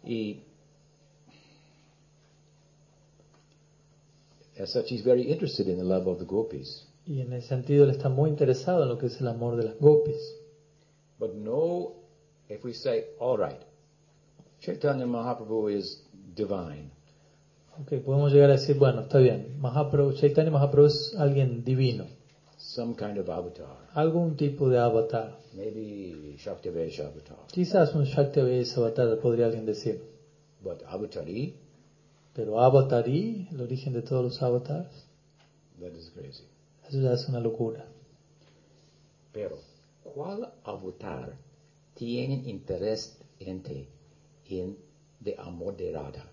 [0.03, 0.43] He,
[4.61, 6.88] as such, he's very interested in the love of the gopis.
[7.05, 9.63] Y en ese sentido él está muy interesado en lo que es el amor de
[9.63, 10.35] las gopis.
[11.19, 11.93] But no,
[12.49, 13.59] if we say, all right,
[14.59, 16.03] Chaitanya Mahaprabhu is
[16.35, 16.91] divine,
[17.79, 22.05] Ok, podemos llegar a decir, bueno, está bien, Mahaprabhu, Chaitanya Mahaprabhu es alguien divino,
[22.57, 25.38] some kind of avatar, algún tipo de avatar.
[25.53, 30.01] maybe Shaktivesha avatar, Quizás un Shaktivedanta avatar podría alguien decir,
[30.61, 31.55] but avatari,
[32.33, 35.05] pero avatarí, el origen de todos los avatars,
[35.79, 36.45] that is crazy.
[36.87, 37.85] eso ya es una locura.
[39.31, 39.57] Pero,
[40.03, 41.37] ¿cuál avatar
[41.95, 44.77] tiene interés en
[45.19, 46.25] de amor de Radha?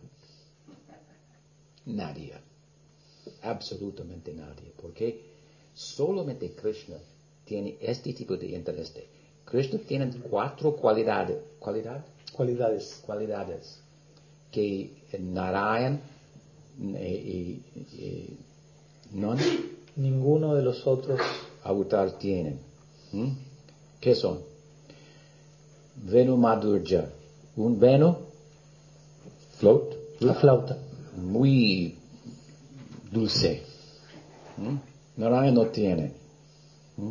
[1.87, 2.35] Nadie.
[3.43, 4.73] Absolutamente nadie.
[4.81, 5.23] Porque
[5.75, 6.97] solamente Krishna
[7.45, 8.93] tiene este tipo de interés.
[9.45, 11.39] Krishna tiene cuatro cualidades.
[11.59, 12.05] ¿Cualidad?
[12.33, 13.03] Cualidades.
[13.07, 13.81] Cualidades.
[14.51, 16.01] Que Narayan
[16.97, 17.63] eh, y,
[17.97, 18.39] y-
[19.13, 19.35] no
[19.97, 21.19] Ninguno de los otros,
[21.65, 22.61] avatar tienen.
[23.13, 23.31] ¿Mm?
[24.01, 24.41] ¿Qué son?
[25.97, 27.07] Venu Madhurja.
[27.57, 28.17] Un Venu,
[29.59, 30.79] float, la flauta.
[31.17, 31.97] muy
[33.11, 33.63] dulce.
[34.57, 34.77] ¿Mm?
[35.21, 36.13] Narayana no tiene.
[36.97, 37.11] ¿Mm?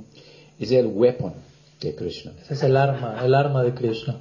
[0.60, 1.34] Es el weapon
[1.82, 2.32] de Krishna.
[2.42, 4.18] Ese es el arma, el arma de Krishna.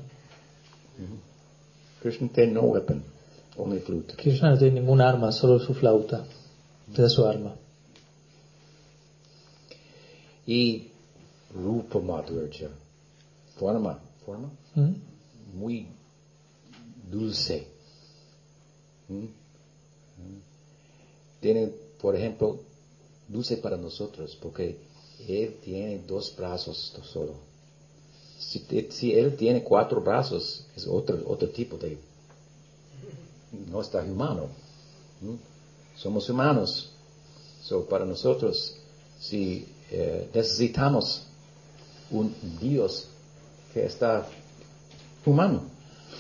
[2.02, 3.04] Krishna tiene no weapon,
[4.16, 6.24] Krishna no tiene ningún arma, solo su flauta.
[6.96, 7.54] Es su arma.
[10.46, 10.88] Y
[11.54, 12.68] Rupa Madhurja.
[13.58, 15.58] Forma, forma ¿Mm?
[15.58, 15.88] muy
[17.10, 17.66] dulce.
[19.08, 19.26] ¿Mm?
[21.40, 22.60] Tiene, por ejemplo,
[23.28, 24.78] dulce para nosotros, porque
[25.26, 27.34] él tiene dos brazos solo.
[28.38, 31.98] Si, si él tiene cuatro brazos, es otro, otro tipo de...
[33.52, 34.48] No está humano.
[35.20, 35.34] ¿Mm?
[35.96, 36.90] Somos humanos.
[37.62, 38.76] So, para nosotros,
[39.18, 41.22] si eh, necesitamos
[42.10, 43.08] un Dios
[43.72, 44.26] que está
[45.24, 45.62] humano.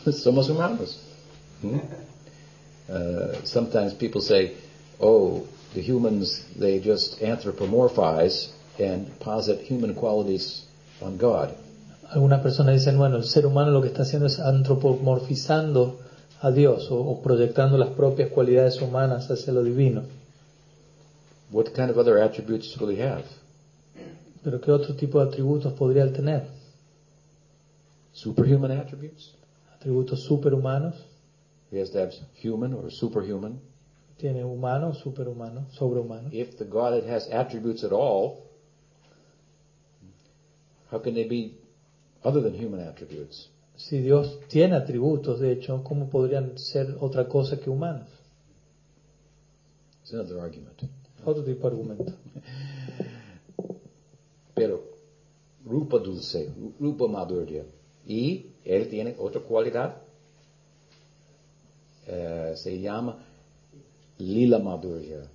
[0.12, 0.98] Somos humanos.
[1.62, 1.78] Hmm?
[2.88, 4.54] Uh, sometimes people say,
[5.00, 10.64] oh, the humans, they just anthropomorphize and posit human qualities
[11.00, 11.54] on God.
[12.10, 15.98] Algunas personas dicen, bueno, el ser humano lo que está haciendo es antropomorfizando
[16.40, 20.02] a Dios o, o proyectando las propias cualidades humanas hacia lo divino.
[21.50, 23.24] What kind of other attributes will he have?
[24.42, 26.46] Pero ¿qué otro tipo de atributos podría él tener?
[28.12, 29.34] Superhuman attributes?
[29.74, 30.94] Atributos superhumanos.
[31.70, 33.60] He has to have human or superhuman.
[34.18, 36.30] Tiene humano, superhumano, sobrehumano.
[36.32, 38.46] If the God has attributes at all,
[40.90, 41.58] how can they be
[42.24, 43.48] other than human attributes?
[43.76, 48.08] Si Dios tiene atributos, de hecho, ¿cómo podrían ser otra cosa que humanos?
[50.02, 50.82] It's another argument.
[51.24, 52.12] Otro tipo de argumento.
[54.54, 54.82] Pero
[55.64, 56.48] Rupa Dulce,
[56.80, 57.64] Rupa Madhurya,
[58.06, 59.96] y él tiene otra cualidad,
[62.06, 63.18] eh, se llama
[64.18, 65.28] Lila Madhurya.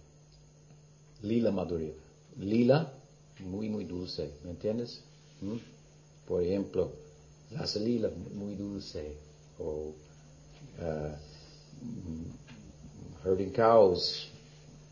[1.21, 1.91] Lila Madhurya.
[2.39, 2.93] Lila,
[3.39, 5.03] muy, muy dulce, ¿me entiendes?
[5.41, 5.57] ¿Mm?
[6.27, 6.93] Por ejemplo,
[7.53, 9.15] las lila muy dulce,
[9.59, 9.93] o
[10.79, 11.13] uh,
[13.23, 14.27] herding cows,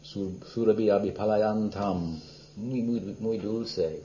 [0.01, 2.19] sur- Surabhi Abhipalayantam,
[2.57, 4.01] muy, muy, muy dulce.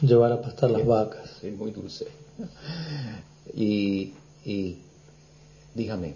[0.00, 1.30] Llevar a pastar las vacas.
[1.40, 2.06] Sí, muy dulce.
[3.54, 4.12] Y,
[4.44, 4.76] y
[5.74, 6.14] dígame,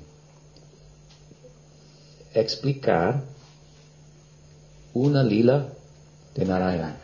[2.35, 3.23] explicar
[4.95, 5.67] una lila
[6.35, 6.97] de Narayana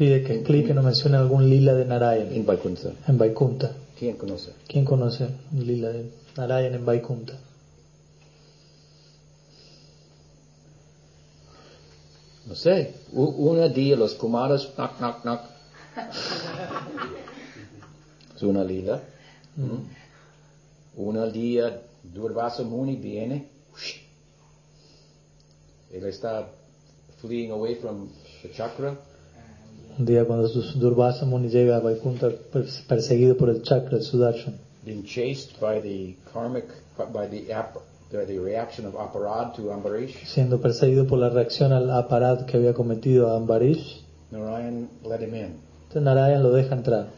[0.00, 2.90] Pide que explique, no mencione algún lila de Narayan en Vaikuntha.
[3.06, 3.74] en Vaikunta.
[3.98, 4.50] ¿Quién conoce?
[4.66, 7.34] ¿Quién conoce un lila de Narayan en Vaikunta?
[12.46, 12.94] No sé.
[13.12, 15.40] U- una día los kumaras, knock, knock, knock.
[18.36, 19.02] es una lila.
[20.96, 23.48] Una día Durvasa Muni viene.
[25.92, 26.48] Él está
[27.20, 28.08] fleeing away from
[28.40, 28.96] the chakra.
[29.98, 34.58] Un día cuando Durvasa Muni llega a Vaikunta pers- perseguido por el chakra, el Sudarshan,
[34.84, 36.66] being chased by the karmic,
[37.12, 37.44] by the,
[38.12, 42.56] by the reaction of Aparad to Ambarish, siendo perseguido por la reacción al aparat que
[42.56, 44.00] había cometido a Ambarish,
[44.30, 45.56] Narayan let him in.
[45.88, 47.08] entonces Narayan lo deja entrar.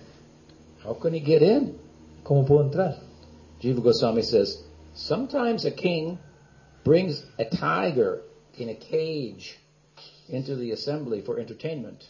[0.84, 1.76] How can he get in?
[2.24, 2.96] ¿Cómo pudo entrar?
[3.60, 6.18] Jiva Goswami says, sometimes a king
[6.84, 8.22] brings a tiger
[8.58, 9.56] in a cage
[10.28, 12.02] into the assembly for entertainment.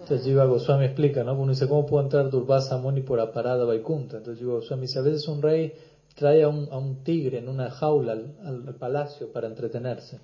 [0.00, 1.34] Entonces Jiva Goswami explica, ¿no?
[1.34, 4.16] Uno dice, ¿cómo puede entrar Durvasa Muni por aparada Vaikunta?
[4.16, 5.74] Entonces Jiva Goswami dice, a veces un rey
[6.14, 10.18] trae a un, a un tigre en una jaula al, al- al palacio para entretenerse.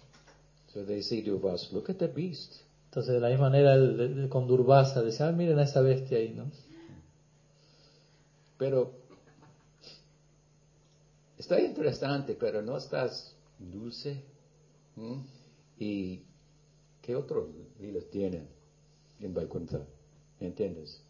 [0.72, 2.54] So they say us, look at the beast.
[2.86, 6.18] Entonces de la misma manera él- él con Durvasa dice, ah, miren a esa bestia
[6.18, 6.50] ahí, ¿no?
[8.58, 8.90] Pero
[11.38, 14.22] está interesante, pero no estás dulce.
[14.96, 15.18] ¿Mm?
[15.78, 16.22] ¿Y
[17.02, 17.48] qué otros
[17.78, 18.55] lilas tienen
[19.20, 19.80] en Vaikuntha?
[20.40, 21.00] ¿Me entiendes?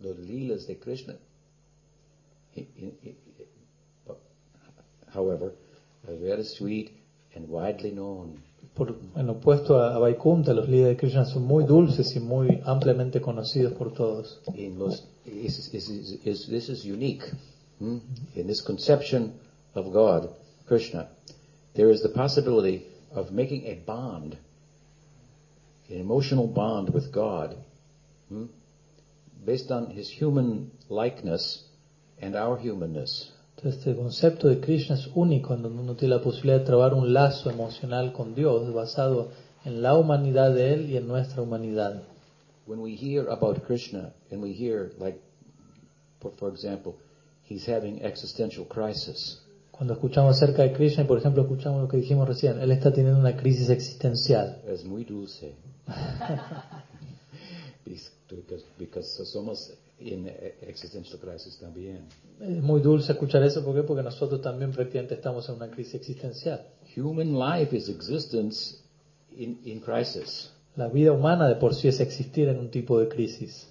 [0.00, 1.16] Los lilas de Krishna.
[2.54, 3.16] He- he- he-
[5.12, 5.54] However,
[6.08, 6.90] are very sweet
[7.36, 8.42] and widely known.
[8.74, 12.60] Por, en opuesto a, a Vaikunta, los líderes de Krishna son muy dulces y muy
[12.64, 14.40] ampliamente conocidos por todos.
[14.56, 17.22] in los, is, is, is, is, this is unique.
[17.78, 17.98] hmm?
[18.34, 19.34] In this conception
[19.74, 20.30] of God,
[20.66, 21.08] Krishna,
[21.74, 24.36] there is the possibility of making a bond,
[25.88, 27.56] an emotional bond with God,
[28.28, 28.46] hmm?
[29.44, 31.64] based on his human likeness
[32.20, 33.30] and our humanness.
[33.62, 37.14] Este concepto de Krishna es único en donde uno tiene la posibilidad de trabar un
[37.14, 39.30] lazo emocional con Dios basado
[39.64, 42.02] en la humanidad de Él y en nuestra humanidad.
[42.66, 45.18] When we hear about Krishna and we hear, like,
[46.20, 46.96] for, for example,
[47.44, 49.40] he's having existential crisis.
[49.76, 52.92] Cuando escuchamos acerca de Krishna y, por ejemplo, escuchamos lo que dijimos recién, Él está
[52.92, 54.62] teniendo una crisis existencial.
[54.68, 55.54] Es muy dulce.
[58.30, 60.30] because, because somos en
[60.62, 62.06] existential crisis también.
[62.40, 63.82] Es muy dulce escuchar eso, ¿por qué?
[63.82, 66.64] Porque nosotros también prácticamente estamos en una crisis existencial.
[66.96, 68.76] Human life is existence
[69.36, 70.52] in, in crisis.
[70.76, 73.68] La vida humana de por sí es existir en un tipo de crisis.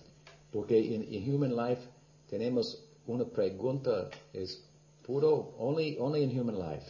[0.52, 1.82] Porque in human life
[2.30, 4.64] tenemos una pregunta, es
[5.06, 6.86] puro, only, only in human life.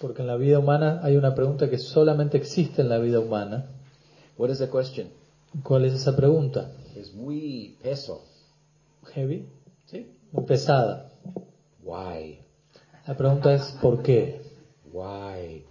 [0.00, 3.66] Porque en la vida humana hay una pregunta que solamente existe en la vida humana.
[4.38, 5.08] What is the question?
[5.62, 6.72] ¿Cuál es esa pregunta?
[6.96, 8.24] Es muy peso.
[9.12, 9.46] Heavy,
[9.86, 10.06] ¿Sí?
[10.32, 11.10] muy pesada.
[11.82, 12.38] Why?
[13.06, 14.40] La pregunta es ¿por qué?
[14.92, 15.64] Why?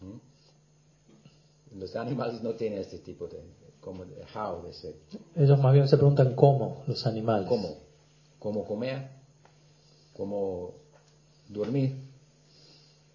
[0.00, 1.78] ¿Mm?
[1.78, 3.38] Los animales no tienen este tipo de
[3.80, 4.04] como
[4.34, 4.94] how they say.
[5.36, 7.48] Ellos más bien se preguntan cómo los animales.
[7.48, 7.76] ¿Cómo?
[8.38, 9.08] ¿Cómo comer?
[10.14, 10.79] ¿Cómo
[11.50, 11.96] dormir?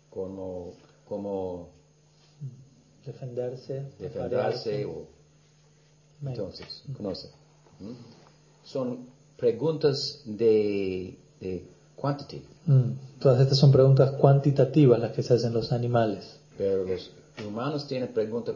[0.09, 0.73] ¿Cómo,
[1.07, 1.69] cómo
[3.05, 3.85] Defenderse.
[3.99, 4.85] defenderse?
[4.85, 5.07] O,
[6.25, 7.29] entonces, conoce.
[7.79, 7.91] ¿Mm?
[8.63, 9.07] Son
[9.37, 15.71] preguntas de, de quantity, Mm, Todas estas son preguntas cuantitativas las que se hacen los
[15.71, 17.11] animales, pero los
[17.47, 18.55] humanos tienen preguntas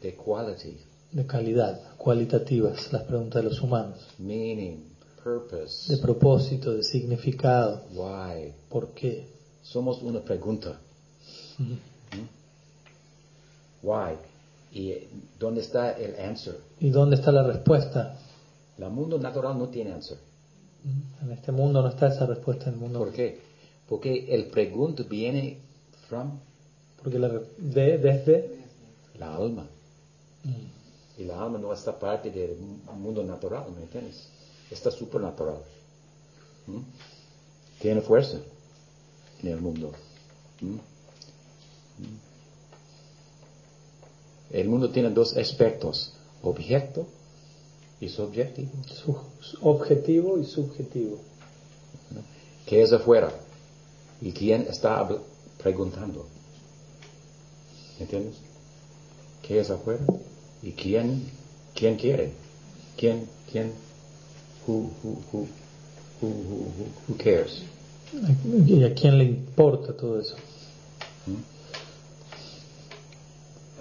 [0.00, 0.76] de quality,
[1.10, 4.76] de calidad, cualitativas, las preguntas de los humanos, meaning,
[5.38, 8.52] purpose, de propósito, de significado, why.
[8.68, 9.26] por qué.
[9.62, 10.80] Somos una pregunta.
[11.58, 11.74] Mm.
[13.82, 14.14] Why?
[14.72, 14.94] ¿Y
[15.38, 16.56] dónde está el answer?
[16.80, 18.18] ¿Y dónde está la respuesta?
[18.78, 20.18] El mundo natural no tiene answer.
[21.22, 22.98] En este mundo no está esa respuesta en el mundo.
[23.00, 23.40] ¿Por qué?
[23.88, 25.58] Porque el pregunta viene
[26.08, 26.38] from
[27.02, 28.58] Porque la, de, desde
[29.18, 29.66] la alma.
[30.44, 32.56] mm, Y la alma no está parte del
[32.96, 34.28] mundo natural, ¿me entiendes?
[34.70, 35.58] Está supernatural.
[36.66, 36.80] ¿Mm?
[37.80, 38.38] Tiene fuerza
[39.42, 39.92] en el mundo.
[40.60, 40.74] ¿Mm?
[40.74, 42.18] ¿Mm?
[44.50, 46.12] El mundo tiene dos aspectos,
[46.42, 47.06] objeto
[48.00, 48.70] y subjetivo.
[48.86, 51.18] su- su objetivo y subjetivo.
[52.66, 53.32] ¿Qué es afuera?
[54.20, 55.06] ¿Y quién está
[55.62, 56.26] preguntando?
[58.00, 58.36] ¿Entiendes?
[59.42, 60.04] ¿Qué es afuera?
[60.62, 61.30] ¿Y quién,
[61.74, 62.32] quién quiere?
[62.96, 63.72] ¿Quién, quién?
[64.68, 65.48] Who, who,
[66.20, 66.28] who,
[67.08, 67.62] who, cares?
[68.66, 70.36] ¿Y a quién le importa todo eso?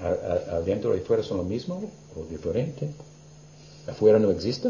[0.02, 0.08] ¿A-
[0.54, 1.82] a- ¿Adentro y afuera son lo mismo
[2.16, 2.90] o diferente?
[3.88, 4.70] ¿Afuera no existe?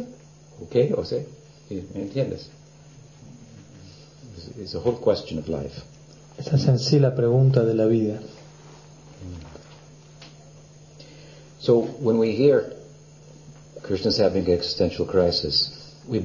[0.60, 0.94] ¿O qué?
[0.98, 1.22] ¿O sea?
[1.70, 2.48] ¿Me entiendes?
[4.38, 5.82] It's, it's a whole question of life.
[6.38, 8.20] Esa es en sí la pregunta de la vida.
[11.60, 12.74] So when we hear
[13.84, 15.72] Krishna's having an existential crisis,
[16.08, 16.24] we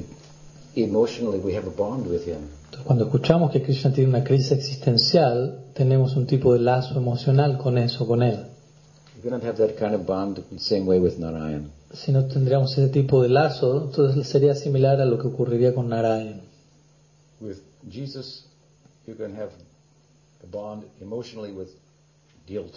[0.75, 2.49] emotionally we have a bond with him.
[2.65, 7.57] Entonces, cuando escuchamos que Krishna tiene una crisis existencial, tenemos un tipo de lazo emocional
[7.57, 8.47] con eso, con él.
[9.23, 11.71] We don't have that kind of bond the same way with Narayan.
[11.93, 15.89] Si no tendríamos ese tipo de lazo, entonces sería similar a lo que ocurriría con
[15.89, 16.41] Narayan.
[17.39, 17.57] With
[17.89, 18.45] Jesus,
[19.05, 19.51] you can have
[20.43, 21.69] a bond emotionally with
[22.47, 22.73] guilt.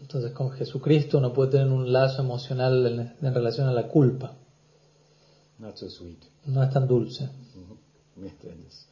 [0.00, 4.34] Entonces con Jesucristo uno puede tener un lazo emocional en, en relación a la culpa.
[5.60, 6.24] Not so sweet.
[6.46, 7.28] No es tan dulce.
[8.16, 8.86] ¿Me entiendes?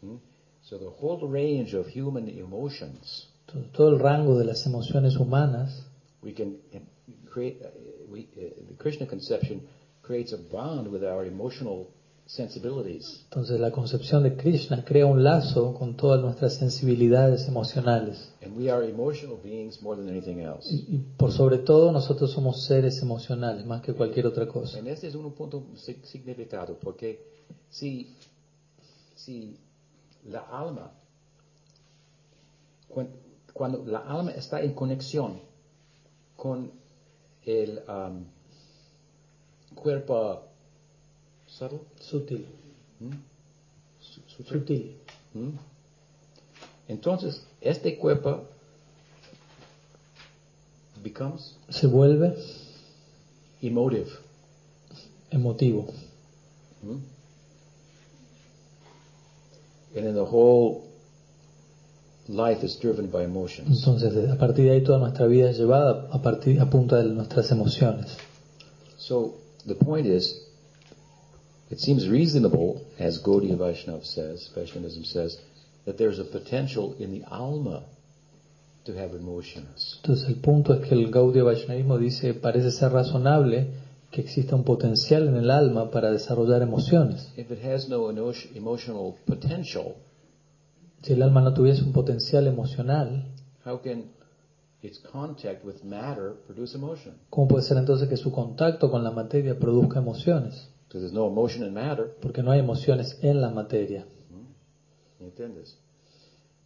[0.00, 0.16] Hmm?
[0.62, 3.28] So the whole range of human emotions,
[3.72, 5.84] todo el rango de las emociones humanas,
[6.22, 6.78] we can uh,
[7.30, 7.62] create.
[7.62, 7.68] Uh,
[8.10, 9.66] we, uh, the Krishna conception
[10.02, 11.88] creates a bond with our emotional.
[12.36, 18.32] Entonces la concepción de Krishna crea un lazo con todas nuestras sensibilidades emocionales.
[18.44, 20.68] And we are emotional beings more than anything else.
[20.70, 24.78] Y, por sobre todo nosotros somos seres emocionales más que cualquier otra cosa.
[24.80, 27.18] Este es un punto sig- significado, porque
[27.70, 28.14] si,
[29.14, 29.56] si
[30.26, 30.92] la alma,
[33.54, 35.40] cuando la alma está en conexión
[36.36, 36.70] con
[37.44, 38.24] el um,
[39.74, 40.47] cuerpo
[41.58, 42.46] subtle, Sutil.
[43.00, 43.12] ¿Mm?
[44.00, 44.96] Su- sutil, Sutil.
[45.34, 45.50] ¿Mm?
[46.88, 48.44] entonces este cuerpo
[51.02, 52.34] becomes Se vuelve
[53.62, 54.08] emotive.
[55.30, 55.86] emotivo.
[56.82, 56.98] Hmm?
[59.96, 60.84] And then the whole
[62.28, 63.78] life is driven by emotions.
[63.80, 67.04] Entonces a partir de ahí toda nuestra vida es llevada a, partir, a punta de
[67.10, 68.16] nuestras emociones.
[68.96, 69.34] So
[69.66, 70.42] the point is,
[71.70, 75.36] it seems reasonable, as Gaudiya Vaishnava says, Vaishnavism says,
[75.84, 77.82] that there's a potential in the alma
[78.84, 79.98] to have emotions.
[80.02, 83.68] Entonces el punto es que el Gaudiya Vaishnavismo dice parece ser razonable
[84.10, 87.28] que exista un potencial en el alma para desarrollar emociones.
[87.36, 89.94] If it has no eno- emotional potential,
[91.02, 93.24] Si el alma no tuviese un potencial emocional,
[93.64, 94.06] how can
[94.82, 97.14] its contact with matter produce emotion?
[97.30, 100.68] ¿cómo puede ser entonces que su contacto con la materia produzca emociones?
[100.88, 102.14] Because there's no emotion in matter.
[102.20, 104.06] Porque no hay emociones en la materia.
[104.30, 105.20] ¿Mm?
[105.20, 105.76] ¿Me entiendes?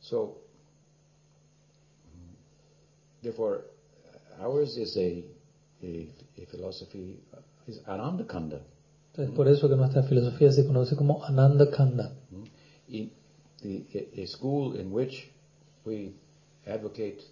[0.00, 0.38] So,
[3.20, 3.64] therefore,
[4.40, 5.24] ours is a,
[5.82, 6.08] a,
[6.40, 7.20] a philosophy,
[7.66, 8.60] is Anandakanda.
[9.10, 12.12] Entonces por eso que nuestra filosofía se conoce como Ananda Kanda.
[12.88, 13.10] In ¿Mm?
[13.62, 15.30] the, a, a school in which
[15.84, 16.14] we
[16.66, 17.22] advocate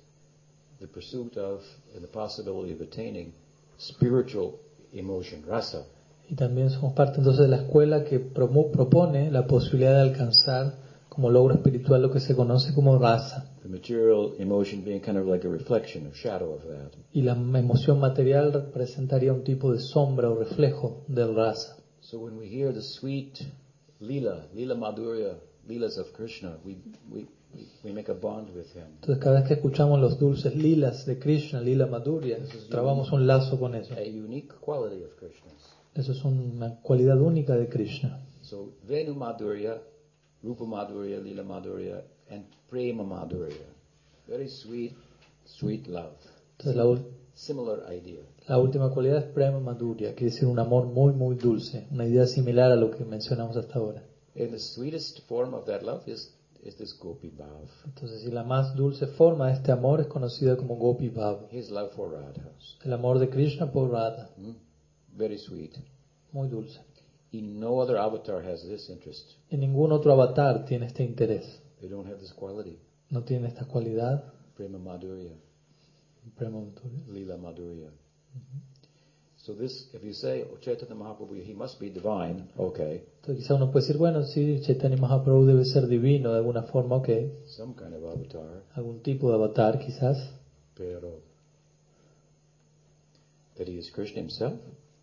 [0.81, 1.63] the pursuit of
[1.95, 3.33] and the possibility of attaining
[3.79, 4.59] spiritual
[4.93, 5.85] emotion, rasa.
[6.31, 10.75] Y también somos parte entonces de la escuela que propone la posibilidad de alcanzar
[11.09, 13.53] como logro espiritual lo que se conoce como rasa.
[13.63, 16.93] The material emotion being kind of like a reflection or shadow of that.
[17.13, 21.77] Y la emoción material representaría un tipo de sombra o reflejo del rasa.
[21.99, 23.37] So when we hear the sweet
[23.99, 25.35] lila, lila madhurya,
[25.67, 26.79] lilas of Krishna, we,
[27.11, 28.87] we, we, we make a bond with him.
[29.01, 32.39] Entonces cada vez que escuchamos los dulces lilas de Krishna, lila madhurya,
[32.71, 33.95] trabamos un lazo con eso.
[33.95, 35.80] A unique quality of Krishna's.
[35.95, 38.25] Eso es una cualidad única de Krishna.
[38.43, 39.81] So Venu Madhurya,
[40.43, 43.67] Rupa Madhurya, Lila Madhurya, and Prema Madhurya.
[44.27, 44.93] Very sweet,
[45.45, 46.15] sweet love.
[46.59, 46.99] Entonces la,
[47.35, 48.21] Similar idea.
[48.49, 52.27] la última cualidad es prema madhurya, quiere decir un amor muy muy dulce, una idea
[52.27, 54.03] similar a lo que mencionamos hasta ahora.
[54.37, 58.43] And the sweetest form of that love is, is this Gopi Bhav, Entonces, y la
[58.45, 62.53] más dulce forma de este amor es conocida como Gopi Bhav, his love for Radha.
[62.85, 64.53] el amor de Krishna por Radha, Hmm?
[65.17, 65.73] Very sweet.
[66.33, 66.81] muy dulce.
[67.33, 69.33] In no other avatar has this interest.
[69.51, 72.79] Y ningún otro avatar tiene este interés, They don't have this quality.
[73.11, 75.33] no tiene esta cualidad, Prema Madhurya,
[76.37, 77.07] prema madhurya.
[77.13, 77.89] Lila Madhurya.
[79.37, 83.55] So this, if you say, oh, Chaitanya Mahaprabhu, he must be divine, okay, Entonces quizá
[83.55, 87.09] uno puede decir, bueno, sí, Chaitanya Mahaprabhu debe ser divino de alguna forma, ok,
[87.47, 90.19] some kind of avatar, algún tipo de avatar quizás,
[90.77, 91.21] pero
[93.57, 94.61] that he is Krishna himself?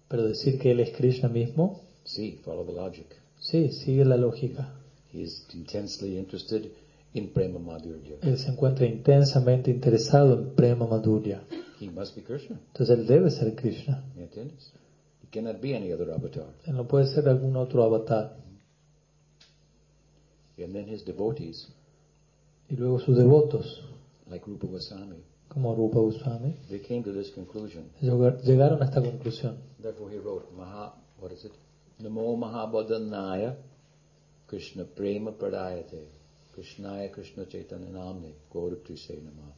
[0.07, 3.07] Pero decir que él es Krishna mismo, See, follow the logic.
[3.39, 4.73] sí, sigue la lógica.
[5.13, 6.71] He is intensely interested
[7.13, 8.17] in Prema Madhurya.
[8.21, 11.41] Él se encuentra intensamente interesado en prema madhurya.
[11.79, 12.59] He must be Krishna.
[12.67, 14.03] Entonces él debe ser Krishna.
[14.15, 14.71] ¿Me entiendes?
[15.23, 16.47] He cannot be any other avatar.
[16.65, 18.37] Él no puede ser algún otro avatar.
[20.57, 21.67] And then his devotees,
[22.69, 23.83] Y luego sus devotos,
[24.29, 27.89] like Rupa Goswami, como Rupa Goswami, they came to this conclusion.
[28.01, 29.57] llegaron a esta conclusión.
[29.79, 31.53] Therefore he wrote, Maha, what is it?
[32.01, 33.55] Namo Mahabodhanaya
[34.47, 36.05] Krishna Prema Pradayate
[36.55, 39.53] Krishnaya Krishna Chaitanya Namne Gauraptrise Nama.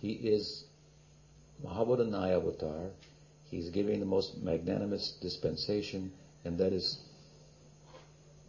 [0.00, 0.64] He is
[1.64, 2.90] Mahabodhanaya avatar.
[3.50, 6.12] He's giving the most magnanimous dispensation
[6.44, 6.98] and that is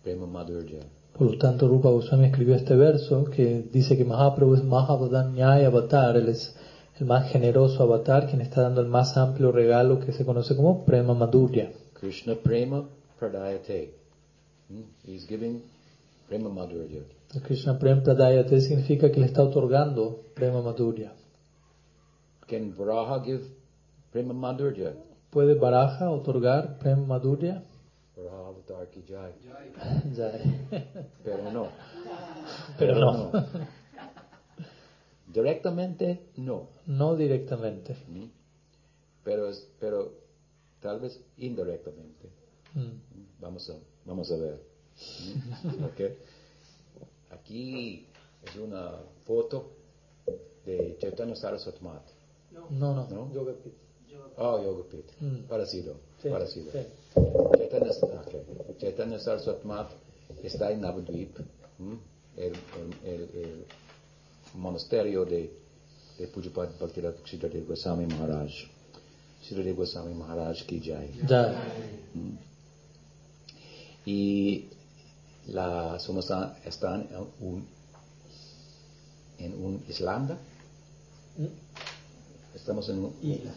[0.04, 0.84] Prema Madhurya.
[1.18, 6.18] Por lo tanto, Rupa Goswami escribió este verso que dice que Mahaprabhu es Mahabodhanyaya Avatar,
[6.18, 6.56] él es
[7.00, 10.84] el más generoso avatar, quien está dando el más amplio regalo que se conoce como
[10.84, 11.72] Prema Madhurya.
[11.94, 12.84] Krishna Prema
[13.18, 13.94] Pradayate.
[14.70, 14.82] Hmm?
[15.06, 15.62] He's giving
[16.28, 17.02] Prema Madhurya.
[17.34, 21.14] El Krishna Prem Pradayate significa que le está otorgando Prema Madhurya.
[22.48, 23.44] Can Varaha give
[24.12, 24.94] Prema Madhurya?
[25.30, 27.64] ¿Puede Baraja otorgar Prema Madhurya?
[28.92, 29.34] Ki jai.
[31.24, 31.70] Pero no.
[32.78, 33.32] Pero no.
[35.28, 36.70] Directamente no.
[36.86, 37.96] No directamente.
[38.08, 38.26] ¿Mm?
[39.24, 40.12] Pero, es- pero
[40.82, 42.30] tal vez indirectamente.
[42.74, 43.42] Mm.
[43.42, 43.74] Vamos a,
[44.06, 44.62] vamos a ver.
[45.64, 45.84] ¿Mm?
[45.86, 46.02] Ok.
[47.32, 48.06] Aquí
[48.44, 48.92] es una
[49.26, 49.72] foto
[50.66, 51.80] de Chaitanya Saraswati.
[52.72, 53.08] No, no.
[53.10, 53.34] ¿No?
[53.34, 53.74] Yoga Pit.
[54.38, 55.06] Oh, Yogapit.
[55.22, 55.48] Mm.
[55.48, 55.96] Parecido.
[56.26, 56.72] Sí, Parecido.
[56.72, 56.80] sí.
[57.58, 58.78] Chaitanya, ok.
[58.80, 59.92] Chaitanya Saraswati Mat
[60.42, 61.38] está en Navadvip,
[62.36, 62.54] el, el,
[63.04, 63.66] el, el
[64.56, 65.52] monasterio de,
[66.18, 68.52] de Pujapad Bhaktivedanta Kshidradev Goswami Maharaj.
[69.42, 71.12] Kshidradev Goswami Maharaj ki jai.
[71.30, 71.54] Ya.
[74.06, 74.66] Y
[75.48, 77.68] la Sumasa están en un,
[79.38, 80.38] en un Islanda.
[82.56, 83.54] Estamos en una isla.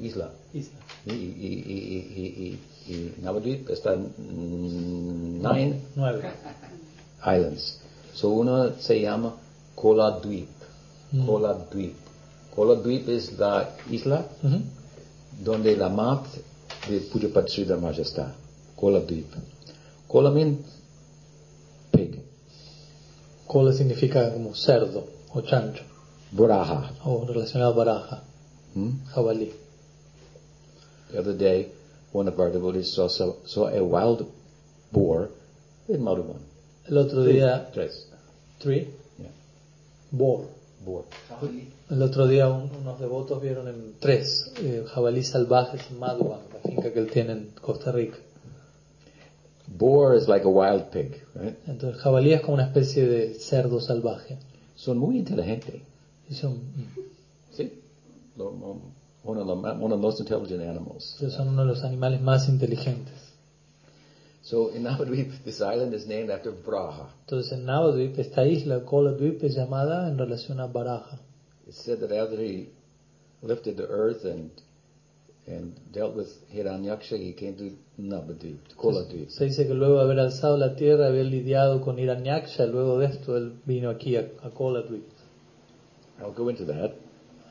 [0.00, 0.30] Isla.
[0.52, 0.66] Y,
[1.06, 6.30] y, y, y, y, Navadvip está en mm, nine Nueve.
[7.24, 7.78] islands.
[8.14, 9.34] So uno se llama
[9.74, 10.48] Koladvip.
[11.12, 11.26] Mm.
[11.26, 11.94] Koladvip.
[12.54, 14.60] Koladvip es la isla Ujú.
[15.44, 16.26] donde la mat
[16.88, 18.34] de Pujapad Sridhar Maharaj está.
[18.76, 19.26] Koladvip.
[20.08, 20.58] Kola means
[21.92, 22.20] pig.
[23.46, 25.84] Kola significa como cerdo o chancho
[26.32, 26.92] Buraha.
[27.04, 28.22] o relacionado a baraja,
[28.74, 28.90] Hmm?
[29.14, 29.52] jabalí.
[31.12, 31.68] The other day,
[32.12, 34.26] one of our devotees saw, saw, a wild
[34.92, 35.28] boar
[35.88, 36.40] in Madhuban.
[36.88, 38.08] El otro día, Tres.
[38.58, 38.88] tree,
[39.18, 39.30] Yeah.
[40.10, 40.44] boar.
[40.84, 41.04] Boar.
[41.90, 46.60] El otro día un- unos devotos vieron en tres eh, jabalí salvajes en Madhuban, la
[46.60, 48.16] finca que él tiene en Costa Rica.
[49.66, 51.54] Boar is like a wild pig, right?
[51.66, 54.38] Entonces el jabalí es como una especie de cerdo salvaje.
[54.74, 55.82] Son muy inteligentes.
[56.28, 56.60] Y son,
[57.52, 57.72] ¿Sí?
[58.36, 58.80] Lo- lo-
[59.22, 61.16] One of the, one of the most intelligent animals.
[61.18, 63.30] son uno de los animales más inteligentes.
[64.42, 67.10] So in Navadvip, this island is named after Braha.
[67.26, 71.18] Entonces en Navadvip, esta isla, Kola Dvip, es llamada en relación a Baraja.
[71.66, 72.70] It's said that after he
[73.42, 74.50] lifted the earth and
[75.46, 79.28] and dealt with Hiranyaksha, he came to Navadvip, to Koladvip.
[79.30, 83.06] Se dice que luego de haber alzado la tierra, haber lidiado con Hiranyaksha, luego de
[83.06, 85.04] esto él vino aquí a, a Koladvip.
[86.20, 86.92] I'll go into that.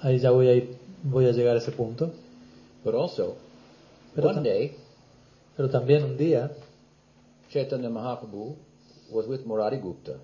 [0.02, 2.12] Ahí ya voy a ir, voy a llegar a ese punto.
[2.84, 3.36] But also,
[4.16, 4.76] Pero, one day,
[5.56, 6.52] pero también un día,
[7.50, 8.56] Chaitanya Mahaprabhu
[9.12, 10.20] was with Murari Gupta.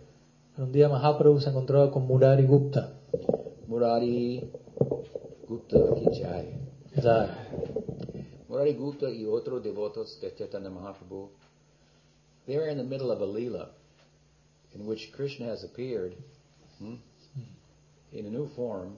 [0.58, 2.94] un día Mahaprabhu se encontraba con Murari Gupta.
[3.68, 4.42] Murari
[5.48, 6.56] Gupta ki jai.
[8.48, 11.30] Murari Gupta y otros devotos de Chaitanya Mahaprabhu,
[12.48, 13.70] they were in the middle of a lila
[14.74, 16.14] in which Krishna has appeared
[16.80, 16.96] hmm,
[18.14, 18.96] in a new form,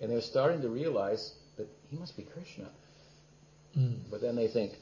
[0.00, 2.68] and they're starting to realize that he must be Krishna.
[3.76, 4.72] mm, But then they think,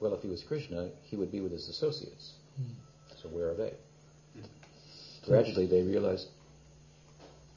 [0.00, 2.32] well, if he was Krishna, he would be with his associates.
[3.22, 3.72] So where are they?
[5.26, 6.26] Gradually, they realize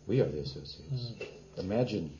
[0.08, 1.14] we are the associates.
[1.58, 2.12] Imagine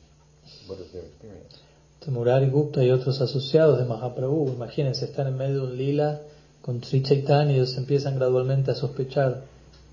[0.66, 1.58] what is their experience.
[2.00, 6.20] Este Murari Gupta y otros asociados de Mahaprabhu, imagínense, están en medio de un lila
[6.62, 9.44] con Sri Chaitanya y ellos empiezan gradualmente a sospechar,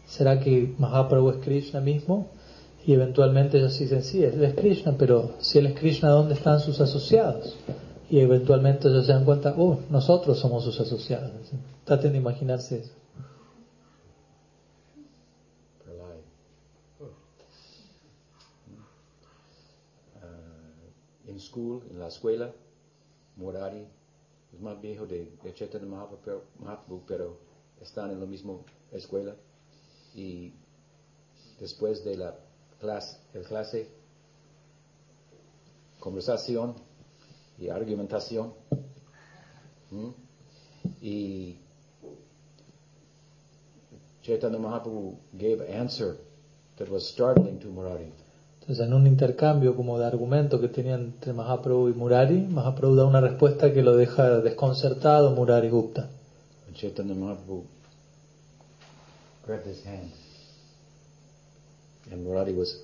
[0.08, 2.28] ¿será que Mahaprabhu es Krishna mismo?
[2.86, 6.60] Y eventualmente ellos dicen, sí, él es Krishna, pero si él es Krishna, ¿dónde están
[6.60, 7.56] sus asociados?
[8.10, 11.32] Y eventualmente ellos se dan cuenta, oh, nosotros somos sus asociados.
[11.84, 12.94] Traten de imaginarse eso.
[15.84, 16.22] Pralay.
[21.28, 22.52] Uh, school, en la escuela,
[23.36, 23.86] Murari
[24.54, 27.38] es más viejo de, de Chaitanya Mahaprabhu, pero
[27.80, 28.54] están en la misma
[28.92, 29.36] escuela.
[30.16, 30.54] Y
[31.60, 32.36] después de la
[32.80, 33.90] clase, el clase
[36.00, 36.76] conversación
[37.60, 38.54] y argumentación.
[39.92, 40.14] ¿m?
[41.02, 41.58] Y
[44.24, 46.18] Chaitanya Mahaprabhu gave an answer
[46.78, 48.12] that was startling to Murari.
[48.62, 53.06] Entonces, en un intercambio como de argumento que tenían entre Mahaprabhu y Murari, Mahaprabhu da
[53.06, 56.10] una respuesta que lo deja desconcertado Murari Gupta.
[56.74, 57.66] Chaitanya Mahaprabhu
[59.46, 60.29] grabbed his hand.
[62.12, 62.82] And Murari was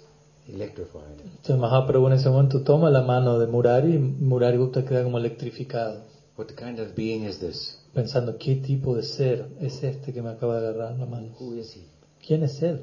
[0.47, 1.19] electrified.
[1.23, 5.18] Entonces Mahaprabhu en ese momento toma la mano de Murari y Murari Gupta queda como
[5.18, 6.02] electrificado,
[6.38, 7.80] What kind of being is this?
[7.93, 11.30] pensando qué tipo de ser es este que me acaba de agarrar la mano.
[11.39, 11.81] Who is he?
[12.26, 12.81] ¿Quién es él?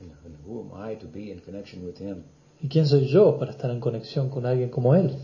[0.00, 2.24] And, who am I to be in connection with him?
[2.62, 5.16] ¿Y quién soy yo para estar en conexión con alguien como él?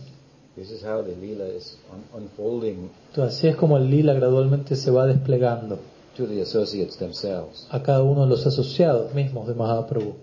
[0.56, 4.74] This is how the Leela is un- unfolding Entonces así es como el lila gradualmente
[4.74, 5.78] se va desplegando
[6.16, 7.66] to the associates themselves.
[7.70, 10.14] a cada uno de los asociados mismos de Mahaprabhu.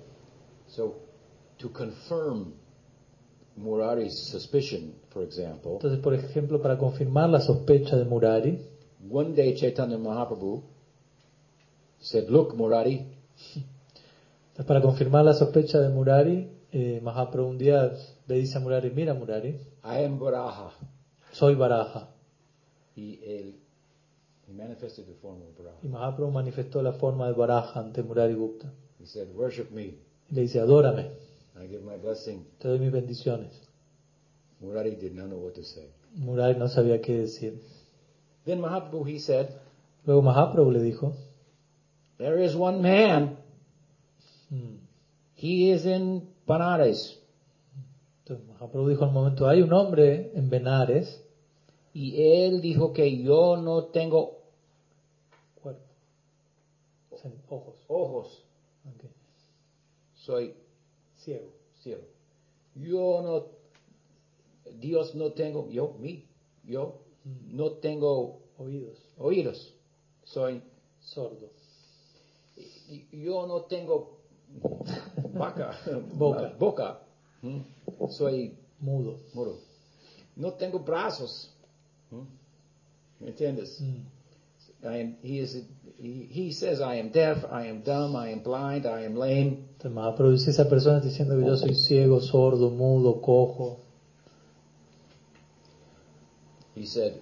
[0.78, 0.94] So,
[1.58, 2.54] to confirm
[3.56, 8.60] Murari's suspicion, for example, Entonces, por ejemplo, para confirmar la sospecha de Murari,
[9.10, 10.62] one day Chaitanya Mahaprabhu
[11.98, 13.08] said, Look, Murari,
[13.56, 17.92] entonces, para confirmar la sospecha de Murari, eh, Mahaprabhu un día
[18.28, 20.70] le dice a Murari, mira Murari, I am Varaha.
[21.32, 22.10] soy Baraja.
[22.96, 23.56] He, él,
[24.48, 25.80] he manifested the form of Varaha.
[25.82, 28.72] Y Mahaprabhu manifestó la forma de Baraja ante Murari Gupta.
[29.00, 30.07] He said, Worship me.
[30.30, 31.12] Y le dice, adórame,
[31.56, 32.46] I give my blessing.
[32.60, 33.52] te doy mis bendiciones.
[34.60, 35.90] Murari did not know what to say.
[36.16, 37.62] Murari no sabía qué decir.
[38.46, 39.50] Then Mahaprabhu, he said,
[40.06, 41.14] Luego Mahaprabhu le dijo,
[42.18, 43.38] There is one man.
[44.52, 44.78] mm.
[45.36, 47.20] He is in Banaras.
[48.24, 51.24] entonces Mahaprabhu dijo al momento, hay un hombre en Benares,
[51.94, 54.38] Y él dijo que yo no tengo
[55.62, 55.82] cuerpo,
[57.50, 58.44] ojos, ojos.
[60.28, 60.54] Soy
[61.16, 61.54] ciego.
[61.82, 62.04] cielo.
[62.76, 63.46] Yo no,
[64.78, 66.26] Dios no tengo, yo, mí,
[66.66, 67.00] yo
[67.46, 69.74] no tengo oídos, oídos.
[70.26, 70.62] Soy,
[71.00, 71.50] sordo,
[73.14, 74.18] yo no tengo
[75.34, 75.80] vaca,
[76.16, 76.56] Boca.
[76.60, 77.00] boca.
[77.42, 78.10] ¿Mm?
[78.10, 79.22] Soy mudo.
[79.34, 79.60] mudo.
[80.36, 81.54] No tengo brazos.
[82.12, 83.24] ¿Mm?
[83.24, 83.80] ¿Me entiendes?
[83.80, 84.86] Mm.
[84.86, 85.64] Am, he, is,
[86.00, 89.66] he, says, I am deaf, I am dumb, I am blind, I am lame.
[89.84, 93.80] Mahaprabhu dice, esa persona diciendo que yo soy ciego, sordo, mudo, cojo.
[96.76, 97.14] He said,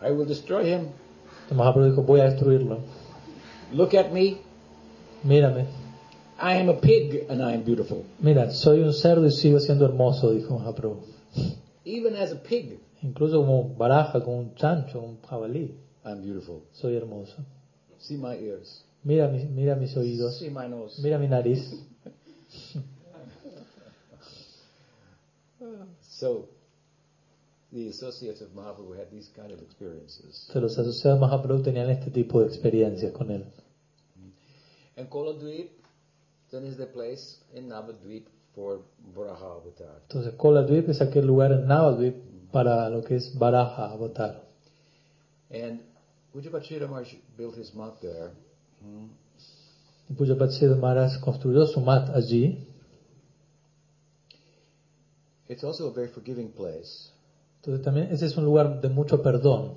[0.00, 0.88] I will destroy him.
[1.50, 2.80] Mahaprabhu dijo, voy a destruirlo.
[3.72, 4.40] Look at me.
[5.24, 5.66] Mírame,
[6.40, 8.04] I am a pig and I am beautiful.
[8.20, 11.02] mira, soy un cerdo y sigo siendo hermoso, dijo Mahaprabhu.
[11.84, 15.74] Even as a pig, Incluso como un baraja, como un chancho, un jabalí,
[16.08, 16.62] I'm beautiful.
[16.72, 17.44] soy hermoso.
[17.98, 18.84] See my ears.
[19.04, 21.00] Mira, mis- mira mis oídos, See my nose.
[21.02, 21.60] mira mi nariz.
[26.20, 26.48] So,
[27.72, 30.46] the associates of Mahaprabhu had these kind of experiences.
[30.48, 33.44] Entonces los asociados Mahaprabhu tenían este tipo de experiencias con él.
[34.96, 35.70] And Koladweep,
[36.50, 38.24] then is the place in Navadweep
[38.54, 38.80] for
[39.14, 40.00] Varaha Avatar.
[40.08, 42.16] Entonces Koladvip es aquel lugar en Navadvip
[42.50, 44.42] para lo que es Baraja Avatar.
[45.50, 45.80] And
[46.32, 48.30] Pujapachita Maharaj built his mat there.
[48.82, 49.08] Hmm.
[50.10, 52.64] Y Pujapachita Maharaj construyó su mat allí.
[55.48, 57.10] It's also a very forgiving place.
[57.62, 59.74] Entonces también ese es un lugar de mucho perdón.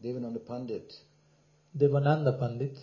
[0.00, 0.92] Devananda Pandit
[1.72, 2.76] Devananda Pandit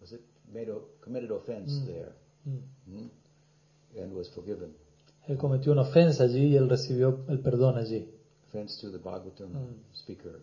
[0.00, 0.20] was it
[0.52, 1.86] made a, committed offense Mm.
[1.86, 2.12] there
[2.44, 4.74] mm, hmm, and was forgiven.
[5.28, 8.08] él cometió una ofensa allí y él recibió el perdón allí.
[8.48, 9.94] Offense to the Bhagavatam Mm.
[9.94, 10.40] speaker.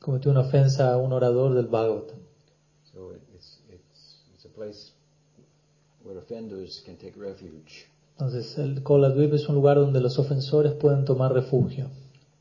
[0.00, 2.18] Cometió una ofensa a un orador del Bhagavatam.
[2.92, 4.92] So it's it's it's a place
[6.04, 7.86] where offenders can take refuge.
[8.12, 11.88] Entonces el Koladvip es un lugar donde los ofensores pueden tomar refugio.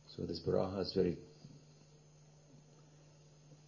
[0.07, 1.17] So this Varaha is very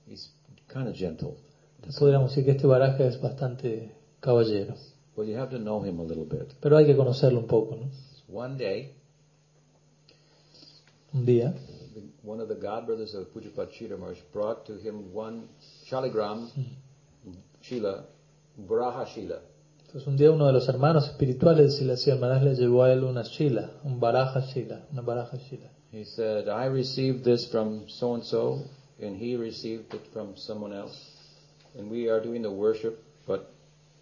[0.08, 0.32] he's
[0.68, 1.38] kind of gentle.
[1.78, 4.76] Entonces, podríamos decir que este baraja es bastante caballero.
[5.16, 6.54] But you have to know him a little bit.
[6.60, 7.90] Pero hay que conocerlo un poco, ¿no?
[8.32, 8.94] One day,
[11.12, 11.56] Un día,
[12.24, 13.98] one of the godbrothers of Pujapat Shila
[14.34, 15.48] brought to him one
[15.90, 16.50] Shaligram
[17.62, 18.04] Shila,
[18.68, 19.40] Varaha Shila.
[19.86, 23.04] entonces un día uno de los hermanos espirituales de Silasya Maharaj le llevó a él
[23.04, 25.68] una shila, un baraja shila, una baraja shila.
[25.92, 28.62] He said, I received this from so and so,
[29.02, 30.96] and he received it from someone else.
[31.78, 33.50] And we are doing the worship, but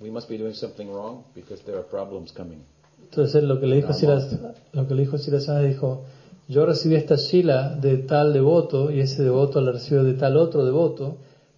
[0.01, 2.63] we must be doing something wrong because there are problems coming.
[3.09, 4.37] Entonces lo que le dijo Silas-
[4.73, 6.03] lo que le dijo Maharaj dijo,
[6.47, 10.65] yo recibí esta shila de tal devoto y ese devoto la recibió de tal otro
[10.65, 11.17] devoto,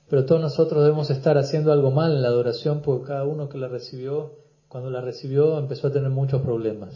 [0.10, 3.58] pero todos nosotros debemos estar haciendo algo mal en la adoración porque cada uno que
[3.60, 4.32] la recibió,
[4.68, 6.96] cuando la recibió empezó a tener muchos problemas.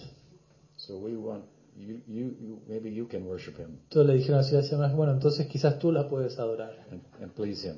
[0.78, 1.46] So we want
[1.78, 5.14] you, you, you maybe you can worship him Entonces le dijeron a Silasya Maharaj, bueno,
[5.14, 7.78] entonces quizás tú la puedes adorar and, and please him.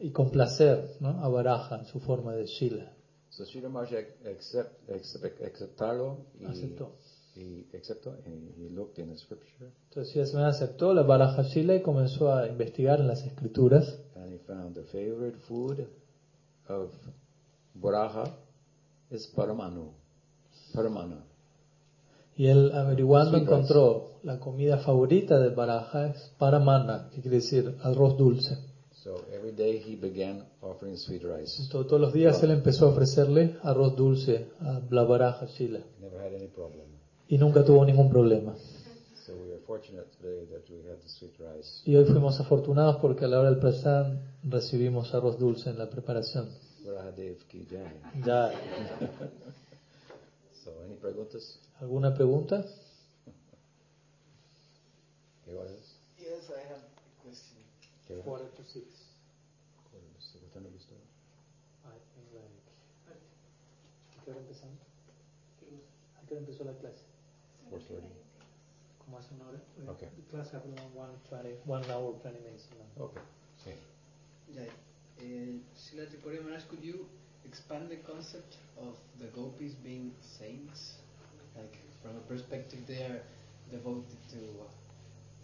[0.00, 1.10] y complacer ¿no?
[1.24, 2.92] a Baraja en su forma de shila.
[3.30, 6.92] So Sri Maharaj ac- accept, accept, aceptarlo y, Aceptó.
[7.36, 12.32] Y aceptó y he looked in the scripture Entonces Maharaj aceptó la Baraja y comenzó
[12.32, 15.86] a investigar en las escrituras and he found the favorite food
[16.68, 16.90] of
[17.74, 18.32] Varaha
[19.10, 19.92] is Paramanu.
[20.72, 21.24] Paramana.
[22.36, 23.54] Y él averiguando Sweet rice.
[23.54, 28.56] encontró la comida favorita de Baraja es paramana, que quiere decir arroz dulce.
[28.92, 31.62] So every day he began offering sweet rice.
[31.62, 36.18] Entonces, todos los días él empezó a ofrecerle arroz dulce a la Baraja Shila Never
[36.20, 36.93] had any problem.
[37.28, 38.54] Y nunca tuvo ningún problema.
[39.26, 41.82] So we are fortunate today that we had the sweet rice.
[41.84, 45.88] Y hoy fuimos afortunados porque a la hora del prasad recibimos arroz dulce en la
[45.88, 46.48] preparación.
[48.24, 48.52] Ya,
[50.64, 51.58] So any preguntas?
[51.80, 52.64] ¿alguna pregunta?
[55.44, 55.96] ¿Qué hora es?
[56.18, 57.62] Yes, I have a question.
[58.24, 58.84] Quarter to six.
[61.84, 62.48] I think like...
[64.18, 64.78] ¿A qué hora empezamos?
[66.16, 67.03] ¿A qué hora empezó la clase?
[67.74, 68.24] 4:30.
[69.04, 69.60] ¿Cómo hace una hora?
[69.92, 70.08] Okay.
[70.16, 72.68] The class have around one, 20, one hour, 20 minutes.
[72.98, 73.22] Okay.
[73.64, 73.72] Sí.
[74.54, 74.70] Yeah.
[75.18, 77.06] Uh, Srila Tripura Maharaj, could you
[77.44, 80.98] expand the concept of the gopis being saints?
[81.56, 83.22] Like, from a perspective they are
[83.70, 84.70] devoted to, uh,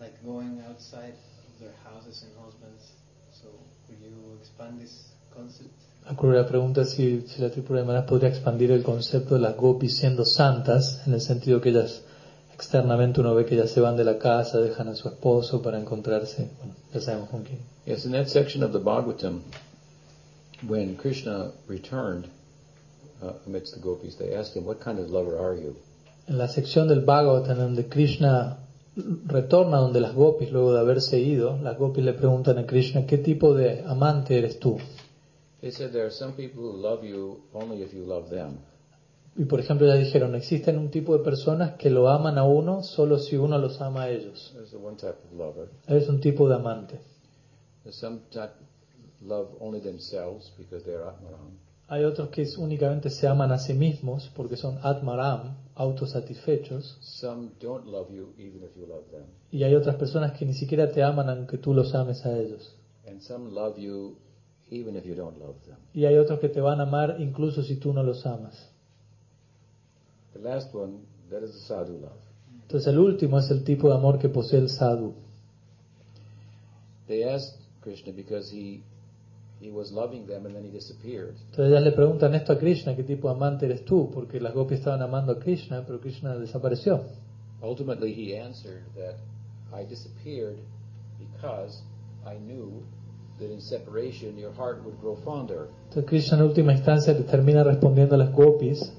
[0.00, 1.14] like, going outside
[1.46, 2.92] of their houses and husbands.
[3.32, 3.48] So,
[3.86, 5.70] could you expand this concept?
[6.06, 9.56] La cruel pregunta si, si la Tripura de Manas podría expandir el concepto de las
[9.56, 12.02] gopis siendo santas, en el sentido que ellas
[12.60, 15.78] externamente uno ve que ellas se van de la casa, dejan a su esposo para
[15.78, 17.58] encontrarse, bueno, ya sabemos con quién.
[17.86, 19.40] Yes, in that section of the Bhagavatam,
[20.68, 22.26] when Krishna returned
[23.22, 25.74] uh, amidst the gopis, they asked him, "What kind of lover are you?"
[26.28, 28.58] En la sección del Bhagavatam donde Krishna
[29.26, 33.16] retorna donde las gopis luego de haberse ido, las gopis le preguntan a Krishna, ¿qué
[33.16, 34.78] tipo de amante eres tú?
[35.62, 38.58] They said there are some people who love you only if you love them.
[39.40, 42.82] Y por ejemplo, ya dijeron, existen un tipo de personas que lo aman a uno
[42.82, 44.52] solo si uno los ama a ellos.
[44.52, 45.70] There's the one type of lover.
[45.86, 47.00] Es un tipo de amante.
[47.82, 48.52] There's some type
[49.22, 51.56] love only themselves because they're Atmaram.
[51.88, 56.98] Hay otros que únicamente se aman a sí mismos porque son Atmaram, autosatisfechos.
[57.00, 59.24] Some don't love you even if you love them.
[59.50, 62.76] Y hay otras personas que ni siquiera te aman aunque tú los ames a ellos.
[63.08, 64.18] And some love you
[64.70, 65.78] even if you don't love them.
[65.94, 68.70] Y hay otros que te van a amar incluso si tú no los amas.
[70.40, 71.00] The last one,
[71.30, 72.12] that is the sadhu love.
[72.62, 75.14] Entonces el último es el tipo de amor que posee el sadhu.
[77.08, 78.82] They asked Krishna because he
[79.60, 81.34] he was loving them and then he disappeared.
[81.50, 84.10] Entonces ellas le preguntan esto a Krishna, ¿qué tipo de amante eres tú?
[84.12, 87.02] Porque las gopis estaban amando a Krishna, pero Krishna desapareció.
[87.62, 89.16] Ultimately, he answered that
[89.74, 90.56] I disappeared
[91.18, 91.82] because
[92.24, 92.82] I knew
[93.38, 95.68] that in separation your heart would grow fonder.
[95.88, 98.90] Entonces Krishna en última instancia le termina respondiendo a las gopis,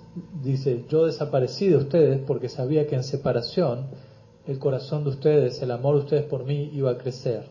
[0.43, 3.89] dice, yo desaparecí de ustedes porque sabía que en separación
[4.45, 7.45] el corazón de ustedes, el amor de ustedes por mí iba a crecer.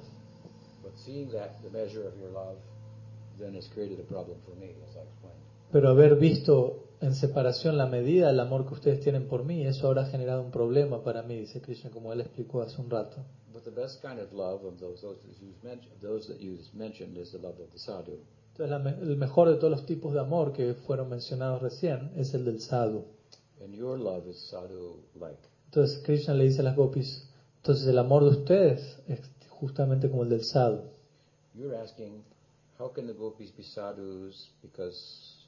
[5.72, 9.86] Pero haber visto en separación la medida del amor que ustedes tienen por mí, eso
[9.86, 13.24] ahora ha generado un problema para mí, dice Krishna, como él explicó hace un rato.
[13.52, 16.58] But the best kind of love of those, those, that you mentioned, those that you
[16.74, 18.18] mentioned is the love of the sadhu.
[18.50, 22.34] Entonces la el mejor de todos los tipos de amor que fueron mencionados recién es
[22.34, 23.04] el del sadhu.
[23.62, 25.48] And your love is sadhu-like.
[25.66, 27.28] Entonces Krishna le dice a las gopis,
[27.58, 30.82] entonces el amor de ustedes es justamente como el del sadhu.
[31.54, 32.24] You're asking,
[32.78, 35.46] how can the gopis be sadhus because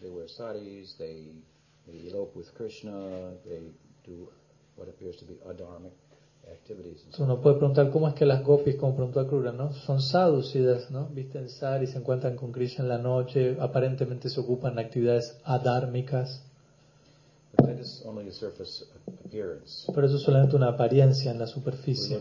[0.00, 1.32] they wear saris, they,
[1.86, 3.72] they elope with Krishna, they
[4.04, 4.28] do
[4.76, 5.92] what appears to be adharmic
[7.18, 9.72] uno puede preguntar cómo es que las gopis, como preguntó Akrura, ¿no?
[9.72, 11.08] Son sadhus, ellas, ¿no?
[11.08, 16.42] Visten sari, se encuentran con Krishna en la noche, aparentemente se ocupan de actividades adármicas,
[17.56, 17.74] pero
[20.06, 22.20] eso es solamente una apariencia en la superficie.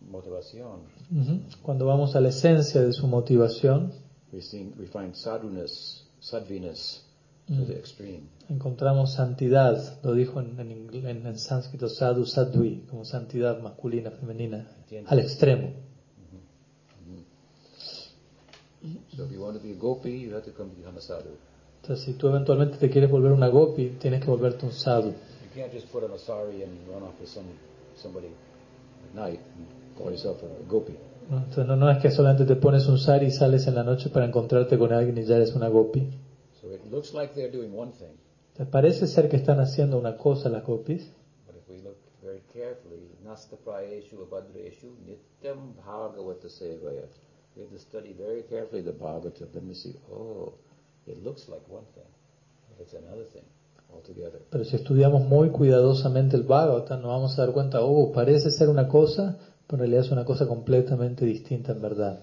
[0.00, 0.80] motivation.
[1.10, 1.40] Ujú.
[1.62, 3.92] Cuando vamos a la esencia de su motivación,
[4.32, 7.03] We, see, we find sadhuness, sadviness
[7.46, 7.66] to Mm.
[7.66, 8.20] the extreme.
[8.48, 14.66] encontramos santidad, lo dijo en, en, en- en sánscrito sadhu, sadvi, como santidad masculina, femenina,
[14.80, 15.10] Entiendo.
[15.10, 15.70] al extremo.
[19.16, 21.30] So if you want to be a gopi, you have to come become a sadhu.
[21.82, 25.08] Entonces, si tú eventualmente te quieres volver una gopi, tienes que volverte un sadhu.
[25.10, 27.46] You can't just put on a sari and run off with some
[27.96, 30.94] somebody at night and call yourself a gopi.
[31.30, 31.38] ¿no?
[31.38, 34.10] Entonces, no, no es que solamente te pones un sari y sales en la noche
[34.10, 36.06] para encontrarte con alguien y ya eres una gopi.
[36.94, 38.16] Looks like they're doing one thing,
[38.70, 41.10] parece ser que están haciendo una cosa las gopis,
[41.44, 43.10] but if we look very carefully,
[45.04, 47.08] nityam bhagavata sevaya.
[47.56, 50.54] We have to study very carefully the Bhagavata, then we see, oh,
[51.06, 52.10] it looks like one thing,
[52.68, 53.44] but it's another thing
[53.92, 54.40] altogether.
[54.50, 58.68] pero si estudiamos muy cuidadosamente el Bhagavatam, nos vamos a dar cuenta, oh, parece ser
[58.68, 59.38] una cosa,
[59.68, 62.20] pero en realidad es una cosa completamente distinta en verdad.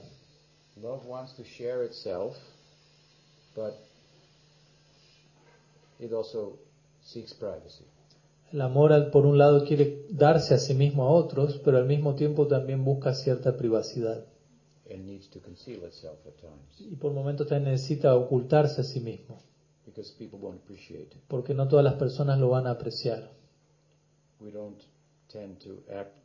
[0.82, 2.36] Love wants to share itself,
[3.56, 3.74] but
[6.02, 6.60] it also
[7.02, 7.86] seeks privacy.
[8.52, 12.16] El amor, por un lado, quiere darse a sí mismo a otros, pero al mismo
[12.16, 14.26] tiempo también busca cierta privacidad.
[14.94, 19.00] and needs to conceal itself at times Y por momentos también necesita ocultarse a sí
[19.00, 19.42] mismo,
[19.86, 21.22] because people won't appreciate it.
[21.30, 23.32] porque no todas las personas lo van a apreciar.
[24.42, 24.82] We don't
[25.32, 26.18] tend to act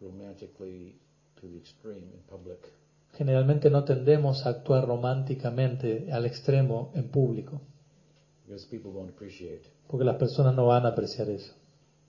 [0.00, 1.00] romantically
[1.40, 2.60] to the extreme in public
[3.14, 7.60] Generalmente no tendemos a actuar románticamente al extremo en público,
[8.46, 9.62] because people won't appreciate.
[9.88, 11.52] porque las personas no van a apreciar eso,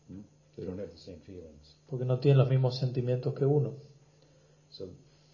[0.09, 0.21] hmm?
[0.55, 1.77] They don't have the same feelings.
[1.87, 3.73] porque no tienen los mismos sentimientos que uno.
[4.69, 4.87] So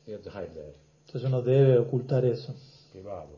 [0.06, 0.76] you have to hide that.
[1.08, 2.54] Entonces uno debe ocultar eso.
[2.92, 3.30] Privado.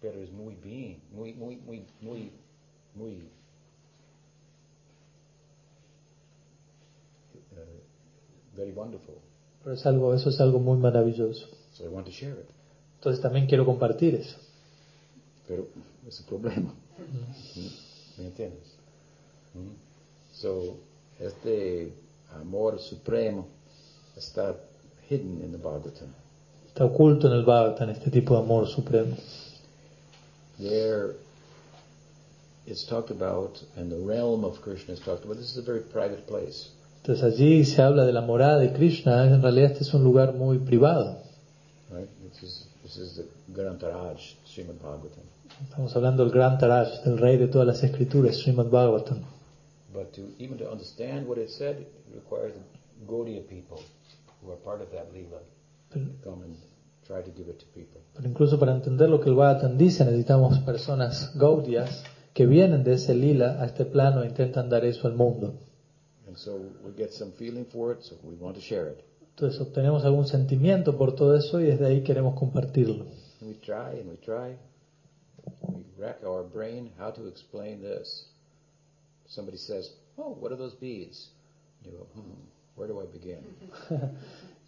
[0.00, 2.32] Pero es muy bien, muy, muy, muy, muy,
[2.94, 3.28] muy
[7.52, 9.14] uh, very wonderful.
[9.62, 11.46] Pero es algo, eso es algo muy maravilloso.
[11.72, 12.50] So I want to share it.
[12.96, 14.36] Entonces también quiero compartir eso.
[15.46, 15.68] Pero
[16.06, 16.74] es un problema.
[16.98, 18.20] ¿Mm?
[18.20, 18.64] ¿Me entiendes?
[19.54, 19.74] ¿Mm?
[20.34, 20.76] So,
[21.20, 21.92] este
[22.40, 23.46] amor supremo
[24.16, 24.56] está
[25.08, 26.08] hidden in the Bhagavatam.
[26.66, 29.16] Está oculto en el Bhagavatam este tipo de amor supremo.
[30.58, 31.16] There,
[32.66, 35.36] it's talked about, and the realm of Krishna is talked about.
[35.36, 36.70] This is a very private place.
[37.02, 40.34] Entonces allí se habla de la morada de Krishna, en realidad este es un lugar
[40.34, 41.18] muy privado.
[41.90, 42.08] Right?
[42.30, 45.31] This is, this is the Grantaraj, Srimad Bhagavatam.
[45.62, 49.22] Estamos hablando del gran Taraj, del rey de todas las escrituras, Srimad Bhagavatam.
[49.92, 53.80] But to even to understand what it said, it requires the Gaudiya people
[54.40, 55.40] who are part of that Leela
[55.92, 56.56] to come and
[57.06, 58.00] try to give it to people.
[58.14, 62.94] pero incluso para entender lo que el Bhagavatam dice necesitamos personas gaudias que vienen de
[62.94, 65.54] ese lila a este plano e intentan dar eso al mundo.
[66.26, 69.04] And so we get some feeling for it, so we want to share it.
[69.36, 73.04] Entonces obtenemos algún sentimiento por todo eso y desde ahí queremos compartirlo.
[73.40, 74.56] And we try and we try.
[75.68, 78.26] We rack our brain how to explain this.
[79.26, 81.30] Somebody says, Oh, what are those beads?
[81.84, 82.32] You go, hmm,
[82.76, 83.42] where do I begin?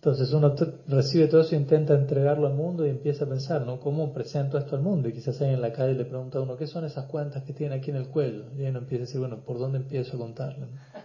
[0.01, 0.55] Entonces uno
[0.87, 3.81] recibe todo eso intenta entregarlo al mundo y empieza a pensar, ¿no?
[3.81, 5.09] ¿Cómo presento esto al mundo?
[5.09, 7.55] Y quizás alguien en la calle le pregunta a uno, ¿qué son esas cuentas que
[7.55, 8.45] tiene aquí en el cuello?
[8.55, 10.66] Y uno empieza a decir, bueno, ¿por dónde empiezo a contarle?
[10.66, 10.66] no?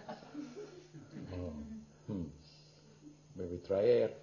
[1.32, 2.26] Oh, hmm.
[3.66, 4.14] Traer,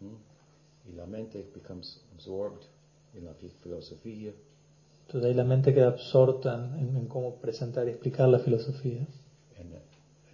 [0.00, 2.62] hmm, y la mente becomes absorbed
[3.14, 4.32] in la fi- filosofía,
[5.08, 9.06] Entonces ahí la mente queda absorta en, en cómo presentar y explicar la filosofía.
[9.56, 9.78] en la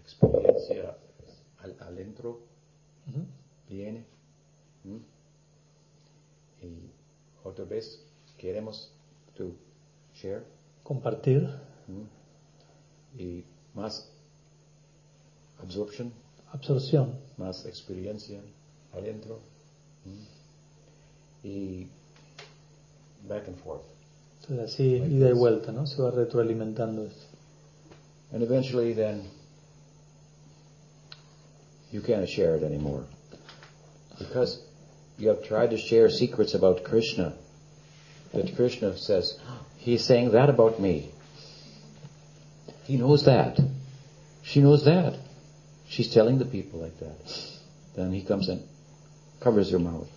[0.01, 0.97] experiencia
[1.59, 2.41] al, adentro,
[3.69, 4.05] viene.
[6.61, 6.91] Y
[7.45, 8.05] otra vez
[8.37, 8.91] queremos
[9.37, 9.53] to
[10.13, 10.43] share.
[10.83, 11.49] compartir.
[13.17, 13.45] Y
[13.75, 14.11] más
[15.63, 16.13] absorption,
[16.51, 17.17] absorción.
[17.37, 18.41] más experiencia
[18.93, 19.39] adentro.
[20.05, 20.17] ¿m?
[21.49, 21.87] Y
[23.29, 23.94] back and forth.
[24.49, 25.87] Entonces así, ida y vuelta, ¿no?
[25.87, 27.27] Se va retroalimentando esto.
[28.33, 29.23] And eventually then
[31.91, 33.05] you can't share it anymore.
[34.19, 34.61] Because
[35.19, 37.35] you have tried to share secrets about Krishna.
[38.33, 39.39] That Krishna says,
[39.79, 41.11] he's saying that about me.
[42.85, 43.59] He knows that.
[44.43, 45.15] She knows that.
[45.89, 47.17] She's telling the people like that.
[47.97, 48.63] Then he comes and
[49.41, 50.09] covers your mouth.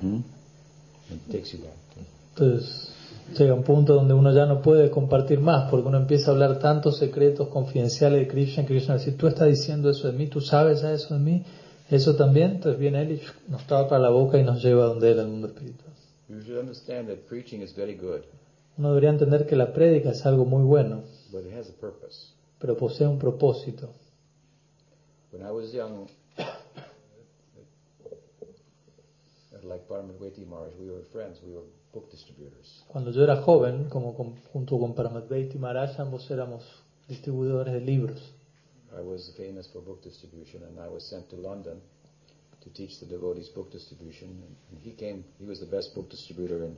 [0.00, 0.20] Hmm?
[1.08, 2.04] And takes you back.
[2.36, 2.89] Entonces
[3.36, 6.58] llega un punto donde uno ya no puede compartir más porque uno empieza a hablar
[6.58, 10.82] tantos secretos confidenciales de Krishna, Krishna dice, tú estás diciendo eso de mí, tú sabes
[10.82, 11.44] eso de mí,
[11.88, 15.20] eso también, entonces viene él y nos tapa la boca y nos lleva donde él,
[15.20, 15.90] al mundo espiritual.
[16.28, 18.20] You should understand that preaching is very good,
[18.78, 21.02] Uno debería entender que la prédica es algo muy bueno,
[21.32, 22.32] but it has a purpose.
[22.58, 23.90] pero posee un propósito.
[25.32, 26.08] When I was young,
[29.62, 29.79] like Paramatweti Maharaj, we were friends, we were book distributors.
[32.88, 36.62] Cuando yo era joven, como con- junto con Paramatveiti Maharaj, ambos éramos
[37.08, 38.34] distribuidores de libros.
[38.92, 41.80] I was famous for book distribution, and I was sent to London
[42.64, 44.28] to teach the devotees book distribution.
[44.72, 46.76] And, he came, he was the best book distributor in,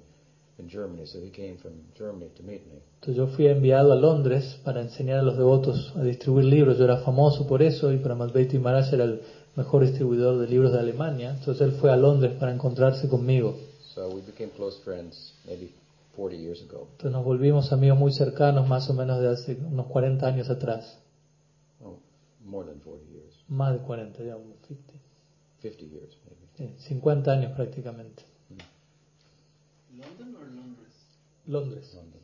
[0.59, 2.81] in Germany, so he came from Germany to meet me.
[3.01, 6.77] Entonces yo fui enviado a Londres para enseñar a los devotos a distribuir libros.
[6.79, 9.21] Yo era famoso por eso y Paramatveiti Maharaj era el
[9.57, 11.31] mejor distribuidor de libros de Alemania.
[11.39, 13.57] Entonces él fue a Londres para encontrarse conmigo.
[13.95, 15.71] So we became close friends maybe
[16.17, 16.89] 40 years ago.
[16.93, 20.99] Entonces nos volvimos amigos muy cercanos más o menos de hace unos 40 años atrás.
[21.85, 21.99] Oh,
[22.45, 23.35] more than 40 years.
[23.49, 24.93] Más de 40, ya unos 50.
[25.61, 26.73] 50 years maybe.
[26.79, 28.25] Sí, 50 años prácticamente.
[29.95, 30.93] London or Londres?
[31.47, 31.95] Londres.
[31.95, 32.21] London.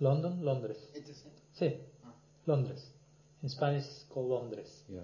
[0.00, 0.78] London, Londres.
[0.94, 1.34] It's the same.
[1.54, 1.76] Sí,
[2.46, 2.90] Londres.
[3.42, 4.84] In Spanish it's called Londres.
[4.88, 5.02] Yeah,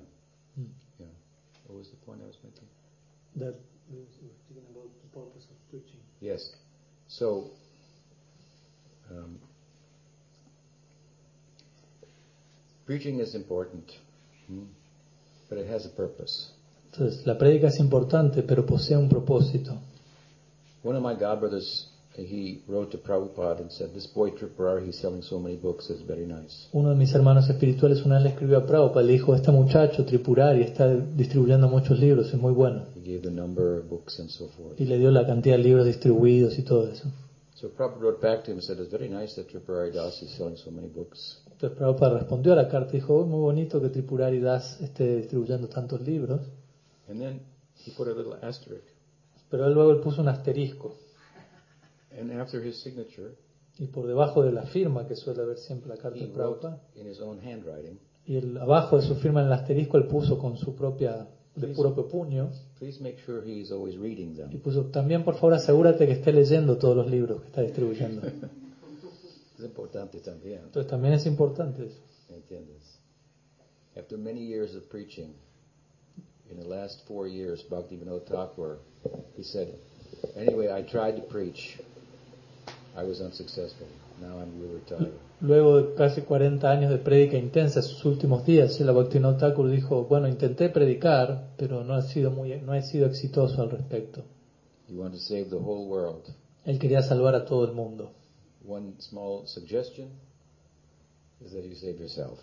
[0.57, 0.67] Mm.
[1.71, 2.67] What was the point I was making?
[3.37, 3.55] That
[3.89, 6.01] we were speaking about the purpose of preaching.
[6.21, 6.51] Yes.
[7.07, 7.51] So,
[9.09, 9.39] um,
[12.87, 13.85] preaching is important,
[14.49, 14.65] hmm,
[15.49, 16.51] but it has a purpose.
[16.93, 19.79] Entonces, la prédica es importante, pero posee un propósito.
[20.83, 25.23] One of my godbrothers, he wrote to Prabhupada and said, "This boy Tripurari, he's selling
[25.23, 25.91] so many books.
[25.91, 29.13] It's very nice." Uno de mis hermanos espirituales una vez le escribió a Prabhupada, le
[29.13, 32.87] dijo, este muchacho Tripurari está distribuyendo muchos libros, es muy bueno.
[32.97, 34.81] He gave the number of books and so forth.
[34.81, 37.09] Y le dio la cantidad de libros distribuidos y todo eso.
[37.55, 40.31] So Prabhupada wrote back to him and said, "It's very nice that Tripurari Das is
[40.31, 43.81] selling so many books." Entonces Prabhupada respondió a la carta y dijo, "Oh, muy bonito
[43.81, 46.41] que Tripurari Das esté distribuyendo tantos libros.
[47.09, 47.41] And then
[47.85, 48.85] he put a little asterisk,
[49.51, 50.95] Pero él luego él puso un asterisco.
[52.19, 53.35] And after his signature,
[53.79, 56.83] Y por debajo de la firma que suele haber siempre la carta he de Prabhupada,
[56.97, 60.39] in his own handwriting, y el, abajo de su firma en el asterisco él puso
[60.39, 64.61] con su propia, de propio puño, "Please make sure he is always reading y them."
[64.61, 68.23] puso, también por favor asegúrate que esté leyendo todos los libros que está distribuyendo.
[69.61, 70.61] Es importante también.
[70.65, 72.01] Entonces también es importante eso.
[72.31, 72.99] ¿Me entiendes?
[73.95, 75.35] After many years of preaching,
[76.51, 78.79] in the last four years, Bhaktivinoda Thakur,
[79.37, 79.79] he said,
[80.35, 81.79] anyway, I tried to preach.
[82.97, 83.87] I was unsuccessful.
[84.21, 85.13] Now I'm really retired.
[85.41, 90.05] Luego de casi 40 años de prédica intensa, sus últimos días, el Bhaktivinoda Thakur dijo,
[90.05, 94.23] bueno, intenté predicar, pero no he sido muy, no he sido exitoso al respecto.
[94.89, 96.25] You want to save the whole world.
[96.67, 98.13] Él quería salvar a todo el mundo.
[98.67, 100.09] One small suggestion
[101.41, 102.39] is that you save yourself.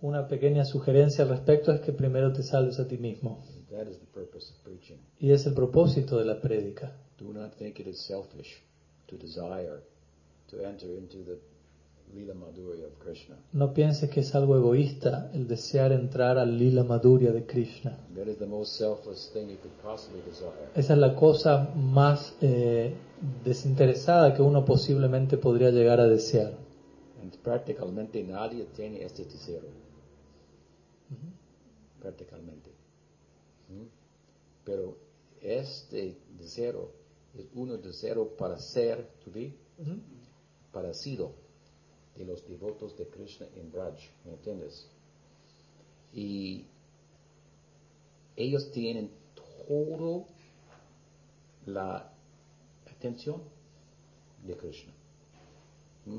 [0.00, 3.44] Una pequeña sugerencia al respecto es que primero te salves a ti mismo.
[3.70, 4.98] That is the purpose of preaching.
[5.18, 6.96] Y es el propósito de la prédica.
[7.18, 8.62] Do not think it is selfish
[9.10, 9.82] to desire
[10.48, 11.38] to enter into the
[12.14, 13.36] Lila Madhurya of Krishna.
[13.52, 17.96] No pienses que es algo egoísta el desear entrar al lila maduria de Krishna.
[18.16, 20.70] That is the most selfless thing you could possibly desire.
[20.74, 22.94] Esa es la cosa más eh,
[23.44, 26.52] desinteresada que uno posiblemente podría llegar a desear.
[27.22, 29.60] And prácticamente nadie tiene este deseo.
[32.00, 32.70] Prácticamente.
[33.68, 33.86] ¿Mm?
[34.64, 34.96] Pero
[35.42, 36.99] este deseo
[37.36, 39.54] es uno deseo para ser, to be,
[40.72, 41.32] para sido
[42.16, 44.86] de los devotos de Krishna en Braj, ¿me entiendes?
[46.12, 46.66] Y
[48.36, 49.10] ellos tienen
[49.66, 50.26] todo
[51.66, 52.12] la
[52.86, 53.42] atención
[54.46, 54.92] de Krishna.
[56.06, 56.18] ¿Mm?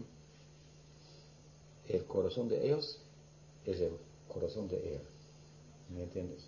[1.90, 3.00] El corazón de ellos
[3.66, 3.98] es el
[4.28, 5.02] corazón de él.
[5.94, 6.48] ¿Me entiendes?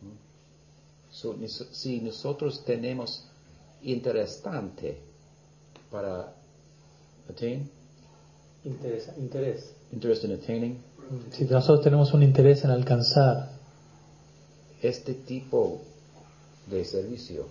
[0.00, 1.12] ¿Mm?
[1.12, 1.36] So,
[1.72, 3.28] si nosotros tenemos
[3.84, 4.98] interesante
[5.90, 6.32] para
[7.28, 7.68] attain,
[8.64, 9.08] Interés.
[9.18, 9.74] interés.
[9.92, 10.78] interest in attaining,
[11.30, 13.50] Si nosotros tenemos un interés en alcanzar
[14.82, 15.82] este tipo
[16.70, 17.46] de servicio,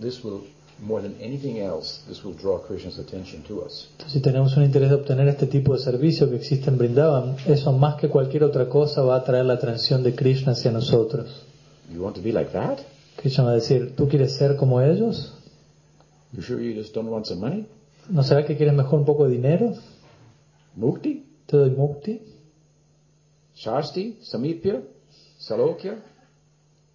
[0.00, 0.42] this will,
[0.80, 3.88] more than anything else, this will draw Krishna's attention to us.
[4.08, 7.72] Si tenemos un interés de obtener este tipo de servicio que existe en Brindavan, eso
[7.72, 11.44] más que cualquier otra cosa va a atraer la atención de Krishna hacia nosotros.
[11.92, 12.78] You want to be like that?
[13.24, 15.32] Krishna va a decir, ¿tú quieres ser como ellos?
[16.32, 17.66] You sure you just don't want some money?
[18.10, 19.72] ¿No será que quieres mejor un poco de dinero?
[20.74, 21.24] Mukti?
[21.46, 22.20] ¿Te doy mukti?
[23.54, 24.18] Shasti?
[24.20, 24.82] Samipya?
[25.38, 26.04] Salokya?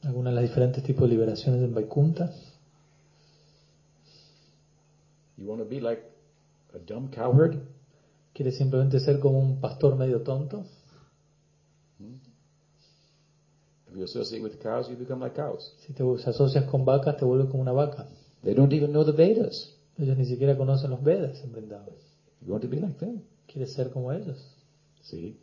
[0.03, 2.31] ¿Alguna de las diferentes tipos de liberaciones en Vaikunta?
[5.35, 6.03] You want to be like
[6.75, 7.57] a dumb cowherd?
[8.33, 10.63] ¿Quieres simplemente ser como un pastor medio tonto?
[13.89, 15.73] If you associate with cows, you become like cows.
[15.79, 18.07] Si te asocias con vacas, te vuelves como una vaca.
[18.43, 19.75] They don't even know the Vedas.
[19.97, 21.95] Ellos ni siquiera conocen los Vedas en Vrindavan.
[22.41, 23.21] You want to be like them.
[23.47, 24.37] ¿Quieres ser como ellos?
[25.01, 25.37] See?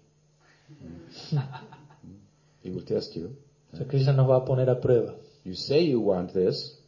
[0.68, 1.38] Mm.
[2.62, 3.36] he will test you.
[3.72, 5.16] O sea, Krishna nos va a poner a prueba.
[5.44, 6.80] You say you want this.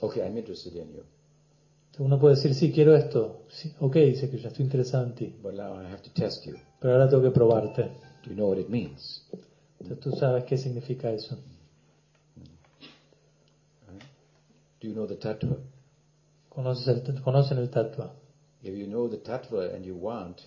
[0.00, 1.02] Okay, I'm interested in you.
[1.98, 3.42] Uno puede decir, sí, quiero esto.
[3.48, 5.36] Sí, ok, dice Krishna, estoy interesado en ti.
[5.42, 6.54] But now I have to test you.
[6.80, 7.82] Pero ahora tengo que probarte.
[8.24, 9.28] Do you know what it means?
[9.82, 11.36] Entonces tú sabes qué significa eso.
[14.80, 15.58] Do you know the tattva?
[16.48, 18.12] Conoces el, conocen el tattva.
[18.62, 20.40] If you know the tattva and you want,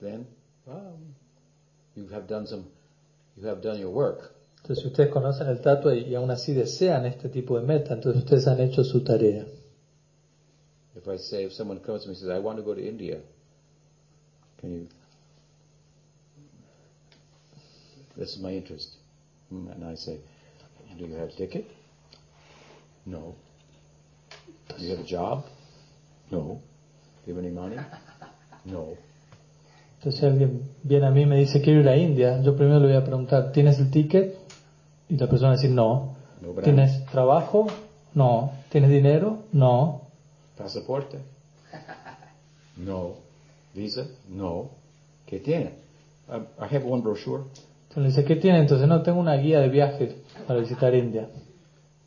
[0.00, 0.26] then
[0.66, 0.98] well,
[1.94, 2.64] you have done some,
[3.36, 4.34] you have done your work.
[4.62, 7.94] Entonces si ustedes conocen el tattva y, y aún así desean este tipo de meta,
[7.94, 9.46] entonces ustedes han hecho su tarea.
[10.96, 12.80] If I say, if someone comes to me and says, I want to go to
[12.80, 13.20] India,
[14.58, 14.88] can you?
[18.16, 18.94] This is my interest.
[19.50, 20.18] Hmm, And I say,
[20.98, 21.66] do you have a ticket?
[23.06, 23.34] No.
[24.78, 25.44] Do you have a job?
[26.30, 26.60] No.
[27.24, 27.76] Do you have any money?
[28.64, 28.94] No.
[29.98, 32.78] Entonces si alguien viene a mí y me dice, quiero ir a India, yo primero
[32.80, 34.36] le voy a preguntar, ¿tienes el ticket?
[35.08, 36.16] Y la persona va a decir, no.
[36.40, 37.66] No, ¿Tienes trabajo?
[38.14, 38.52] No.
[38.70, 39.44] ¿Tienes dinero?
[39.52, 40.02] No.
[40.56, 41.18] Pasaporte?
[42.76, 43.14] No.
[43.74, 44.06] Visa?
[44.28, 44.70] No.
[45.26, 45.72] ¿Qué tiene?
[46.28, 47.44] I have one brochure,
[47.94, 48.58] Entonces le dice, ¿qué tiene?
[48.58, 50.16] Entonces no, tengo una guía de viaje
[50.48, 51.28] para visitar India.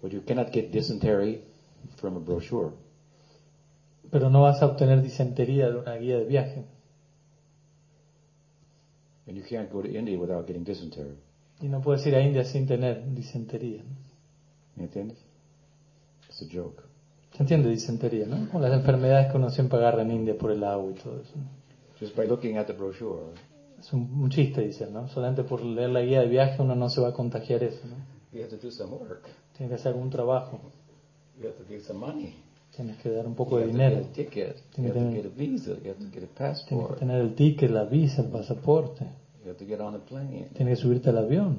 [0.01, 1.41] but you cannot get dysentery
[1.95, 2.71] from a brochure.
[4.11, 6.65] Pero no vas a obtener disentería de una guía de viaje.
[9.27, 11.17] And you can't go to India without getting dysentery.
[11.61, 13.83] Y no puedes ir a India sin tener disentería.
[14.75, 15.17] ¿Me entiendes?
[16.29, 16.83] It's a joke.
[17.33, 18.47] ¿Se entiende disentería, no?
[18.53, 21.33] O las enfermedades que uno siempre agarra en India por el agua y todo eso.
[21.99, 23.33] Just by looking at the brochure.
[23.79, 25.07] Es un, un chiste, dicen, ¿no?
[25.09, 27.95] Solamente por leer la guía de viaje uno no se va a contagiar eso, ¿no?
[28.33, 29.27] You have to do some work.
[29.57, 30.59] Tienes que hacer algún trabajo,
[31.39, 32.35] You have to give some money.
[32.75, 34.01] tienes que dar un You poco de dinero.
[34.01, 39.05] You get a tienes que tener el ticket, la visa, el pasaporte,
[39.43, 40.49] You have to get on a plane.
[40.55, 41.57] tienes que subirte al avión,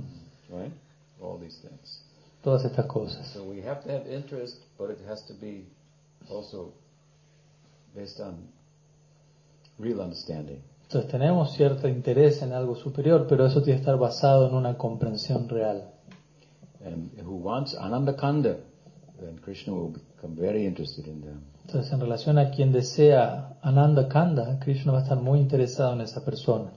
[0.50, 0.72] Right?
[1.20, 2.02] All these things.
[2.42, 3.26] todas estas cosas.
[3.28, 5.64] So we have to have interest, but it has to be
[6.30, 6.72] also
[7.94, 8.36] based on
[9.78, 10.60] real understanding.
[10.88, 14.78] Entonces tenemos cierto interés en algo superior, pero eso tiene que estar basado en una
[14.78, 15.84] comprensión real.
[16.82, 18.56] And who wants Ananda Kanda,
[19.20, 21.42] then Krishna will become very interested in them.
[21.66, 26.00] Entonces en relación a quien desea Ananda Kanda, Krishna va a estar muy interesado en
[26.00, 26.72] esa persona.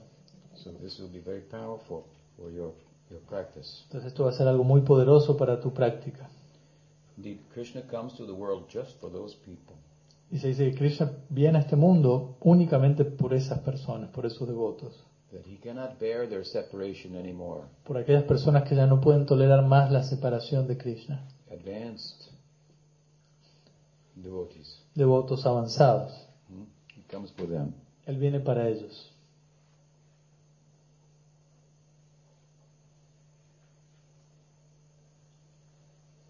[0.56, 2.04] So this will be very powerful
[2.36, 2.74] for your,
[3.10, 3.84] your practice.
[3.84, 6.28] Entonces esto va a ser algo muy poderoso para tu práctica.
[7.16, 9.74] Indeed, Krishna comes to the world just for those people.
[10.32, 14.48] Y se dice que Krishna viene a este mundo únicamente por esas personas, por esos
[14.48, 17.62] devotos, That he cannot bear their separation anymore.
[17.84, 22.30] por aquellas personas que ya no pueden tolerar más la separación de Krishna, Advanced
[24.16, 24.82] devotees.
[24.94, 26.12] devotos avanzados.
[26.48, 26.64] Hmm?
[26.98, 27.74] He comes for them.
[28.06, 29.12] Él viene para ellos.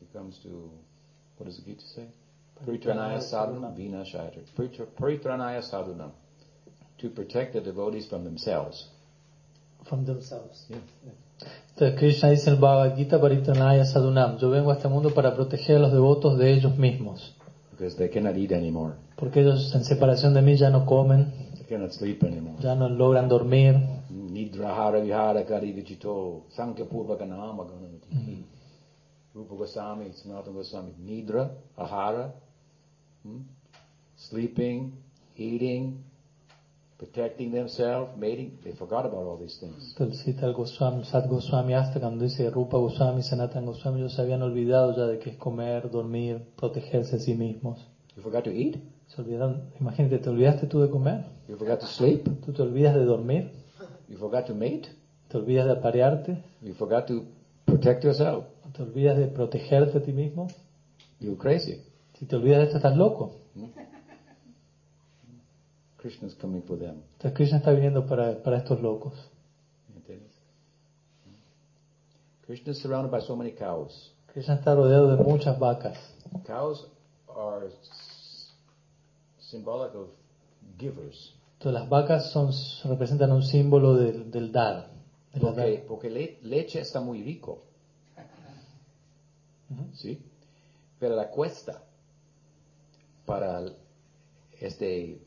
[0.01, 0.71] He comes to,
[1.39, 2.07] what does the Gita say?
[2.65, 4.43] Paritranaya sadhunam vinashayatra.
[4.57, 6.13] Paritra- Paritranaya sadhunam.
[6.99, 8.89] To protect the devotees from themselves.
[9.89, 10.67] From themselves.
[10.71, 10.79] Yeah.
[11.75, 13.19] Entonces Krishna dice en Bhagavad Gita
[13.85, 17.35] Sadhunam, yo vengo a este mundo para proteger a los devotos de ellos mismos,
[17.73, 18.95] Because they cannot eat anymore.
[19.17, 22.57] porque ellos en separación de mí ya no comen, They cannot sleep anymore.
[22.61, 23.75] ya no logran dormir,
[24.11, 28.45] Nidrahara vihara kari vichito sankhya purvaka nama ganamati.
[29.35, 30.93] Rupa Goswami, Sanatana Goswami.
[31.01, 32.33] Nidra, ahara,
[33.25, 33.41] hmm?
[34.17, 34.93] sleeping,
[35.37, 36.05] eating,
[36.99, 38.59] protecting themselves, mating.
[38.63, 39.95] They forgot about all these things.
[40.23, 44.43] Cita el Goswami, Sat Goswami hasta cuando dice Rupa Goswami, Sanatan Goswami, ellos se habían
[44.43, 47.81] olvidado ya de que es comer, dormir, protegerse a sí mismos.
[48.17, 48.77] You forgot to eat.
[49.09, 51.25] Se olvidaron, imagínate, ¿te olvidaste tú de comer?
[51.49, 52.25] You forgot to sleep.
[52.45, 53.51] ¿Tú te olvidas de dormir?
[54.09, 54.89] You forgot to mate.
[55.29, 56.43] ¿Te olvidas de aparearte?
[56.63, 57.25] You forgot to
[57.65, 58.45] protect yourself.
[58.73, 60.47] ¿Te olvidas de protegerte a ti mismo?
[61.21, 61.81] You're crazy.
[62.23, 63.33] Si te olvidas de esto, estás loco.
[65.97, 67.03] Krishna's coming for them.
[67.15, 69.13] Entonces Krishna está viniendo para, para estos locos.
[72.47, 74.13] Krishna is surrounded by so many cows.
[74.33, 75.99] Krishna está rodeado de muchas vacas.
[76.47, 76.87] Cows
[77.29, 77.71] are
[79.41, 80.11] symbolic of
[80.79, 81.35] givers.
[81.59, 82.53] Entonces las vacas son,
[82.85, 84.91] representan un símbolo del, del dar.
[85.35, 85.87] de Porque, dar.
[85.89, 87.65] porque le- leche está muy rico.
[89.95, 90.21] ¿Sí?
[91.01, 91.83] Pero la cuesta
[93.27, 93.75] para el-
[94.61, 95.19] este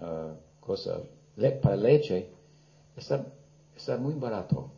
[0.00, 0.98] ah, cosa,
[1.36, 2.28] le- para leche,
[2.96, 3.24] está,
[3.76, 4.70] está muy barato.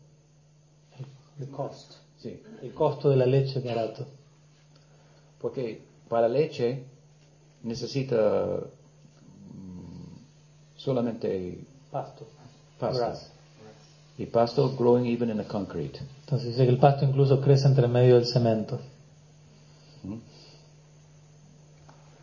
[1.39, 1.93] The cost.
[2.19, 2.43] Sí.
[2.63, 4.07] El costo de la leche es barato.
[5.41, 6.83] Porque para leche
[7.63, 8.61] necesita
[9.55, 11.59] mm, solamente
[11.91, 12.25] Pasto.
[12.81, 12.99] pasto.
[12.99, 13.31] Grass.
[14.19, 16.01] Y pasto growing even in the concrete.
[16.21, 18.81] Entonces dice que el pasto incluso crece entre medio del cemento.
[20.05, 20.15] ¿Mm?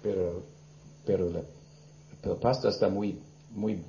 [0.03, 0.43] Pero,
[1.05, 1.41] pero, la,
[2.21, 3.19] pero pasta está muy,
[3.55, 3.81] muy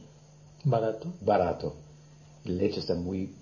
[0.65, 1.13] Barato.
[1.21, 1.75] barato.
[2.45, 3.35] Y leche está muy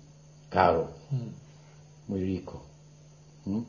[0.49, 2.11] caro, Mm.
[2.11, 2.63] muy rico.
[3.45, 3.61] ¿Mm?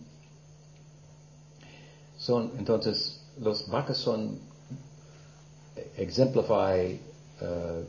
[2.18, 4.38] Son, entonces, los vacas son,
[5.96, 6.98] exemplify
[7.42, 7.84] uh,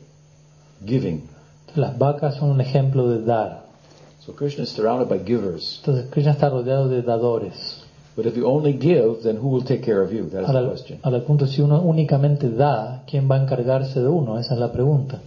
[0.84, 1.22] giving.
[1.74, 3.66] Las vacas son un ejemplo de dar.
[4.24, 5.78] So Krishna is surrounded by givers.
[5.78, 7.84] Entonces Krishna está rodeado de dadores.
[8.16, 10.30] But if you only give, then who will take care of you?
[10.30, 11.00] That is the question.
[11.04, 14.38] el punto, si uno únicamente da, ¿quién va a encargarse de uno?
[14.38, 15.20] Esa es la pregunta.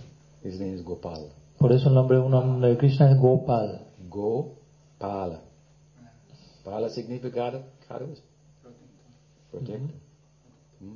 [0.44, 1.30] His name is Gopal.
[1.60, 3.82] Por eso el nombre de uno de Krishna es Gopal.
[4.10, 5.42] Gopala.
[6.66, 7.62] Pala significa.
[9.52, 9.80] Protector.
[10.80, 10.96] ¿Mm?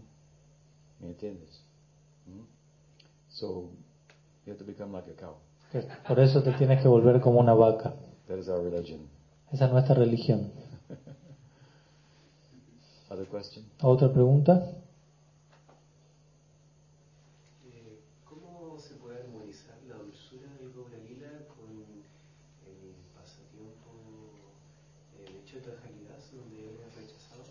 [0.99, 1.61] ¿Me entiendes?
[2.26, 2.41] ¿Mm?
[3.30, 3.70] So,
[4.45, 5.36] you have to become like a cow.
[6.07, 7.94] Por eso te tienes que volver como una vaca.
[8.28, 9.02] That is our religion.
[9.52, 10.52] Esa es nuestra religión.
[13.14, 13.64] Other question?
[13.84, 14.73] ¿Otra pregunta?
[17.64, 20.98] Eh, ¿Cómo se puede armonizar la dulzura del Gaura
[21.45, 23.94] con el pasatiempo
[25.19, 27.45] eh, de Haridas, donde él es rechazado?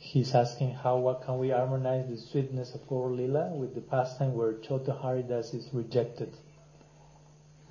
[0.00, 4.34] He's asking how what can we harmonize the sweetness of Gaur Lila with the pastime
[4.34, 6.30] where Chota Haridas is rejected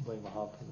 [0.07, 0.71] by Mahaprabhu.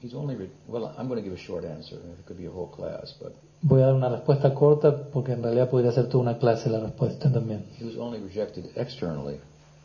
[0.00, 1.96] He's only, re- well, I'm going to give a short answer.
[1.96, 5.42] It could be a whole class, but Voy a dar una respuesta corta porque en
[5.42, 7.64] realidad podría ser toda una clase la respuesta también.
[7.80, 9.36] he was only rejected externally.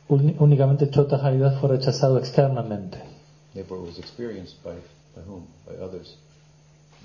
[0.09, 2.99] Únicamente Chota Haridas fue rechazado externamente.
[3.53, 4.73] Therefore, it was experienced by,
[5.15, 5.45] by whom?
[5.65, 6.17] By others.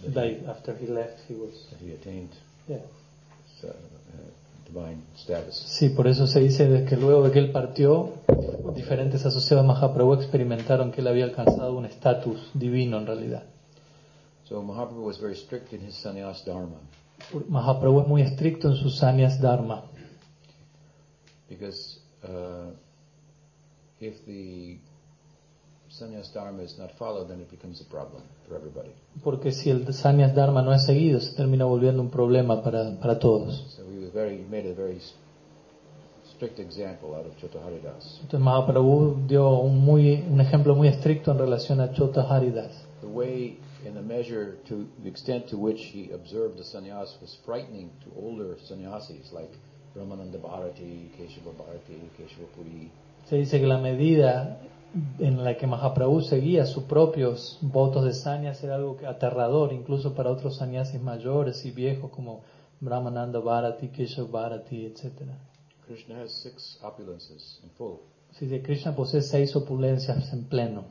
[0.02, 1.52] That, Like after he left, he was.
[1.70, 2.30] that he attained
[2.68, 2.78] Yeah.
[3.64, 3.68] uh,
[4.66, 5.54] divine status.
[5.66, 8.10] Sí, por eso se dice de que luego de que él partió,
[8.74, 13.44] diferentes asociados de Mahaprabhu experimentaron que él había alcanzado un estatus divino en realidad.
[14.48, 16.80] So Mahaprabhu was very strict in his sannyas dharma
[17.48, 19.84] Mahaprabhu es muy estricto en sus sanyas dharma,
[21.48, 22.70] because uh,
[24.00, 24.78] if the
[25.90, 28.90] sannyas dharma is not followed, then it becomes a problem for everybody.
[29.22, 33.18] porque si el sanyas dharma no es seguido, se termina volviendo un problema para, para
[33.18, 33.74] todos.
[33.76, 35.00] So he was very, he made a very
[36.34, 38.20] strict example out of Chotaharidas.
[38.22, 42.72] Entonces Mahaprabhu dio un, muy, un ejemplo muy estricto en relación a Chota Haridas.
[43.00, 47.38] The way, in the measure, to the extent to which he observed the sannyas was
[47.44, 49.52] frightening to older sannyasis like
[49.94, 52.90] Brahmananda Bharati, Keshava Bharati, Keshava Puri.
[53.26, 54.60] Se dice que la medida
[55.18, 60.30] en la que Mahaprabhu seguía sus propios votos de sanyas era algo aterrador, incluso para
[60.30, 62.42] otros sannyasis mayores y viejos como
[62.80, 65.22] Brahmananda Bharati, Keshav Bharati, etc.
[65.86, 68.00] Krishna has six opulences in full.
[68.32, 70.84] Se dice Krishna posee seis opulencias en pleno.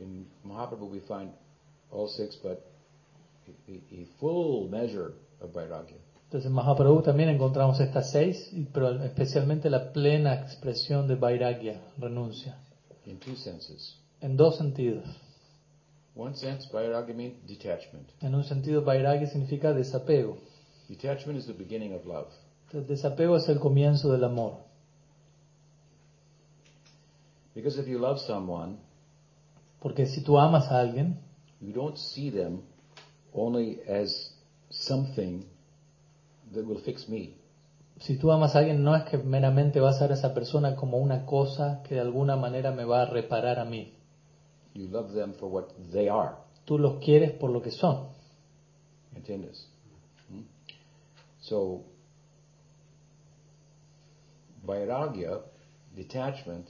[0.00, 1.32] In Mahaprabhu we find
[1.90, 2.60] all six, but
[3.68, 5.96] a, full measure of Vairagya.
[6.24, 12.58] Entonces en Mahaprabhu también encontramos estas seis, pero especialmente la plena expresión de Vairagya, renuncia,
[13.06, 13.96] in two senses.
[14.20, 15.04] en dos sentidos.
[16.14, 18.10] One sense, Vairagya means detachment.
[18.20, 20.36] En un sentido, Vairagya significa desapego.
[20.88, 22.26] Detachment is the beginning of love.
[22.66, 24.56] Entonces, desapego es el comienzo del amor.
[27.54, 28.76] Because if you love someone,
[29.80, 31.18] Porque si tú amas a alguien,
[31.60, 32.62] you don't see them
[33.34, 34.30] only as
[34.70, 35.44] something
[36.52, 37.34] that will fix me.
[38.00, 40.76] Si tú amas a alguien, no es que meramente vas a ver a esa persona
[40.76, 43.92] como una cosa que de alguna manera me va a reparar a mí.
[44.74, 46.36] You love them for what they are.
[46.64, 48.08] Tú los quieres por lo que son.
[49.16, 49.68] ¿Entiendes?
[50.28, 50.42] Hmm?
[51.40, 51.82] So,
[54.64, 55.40] vairagya,
[55.96, 56.68] detachment,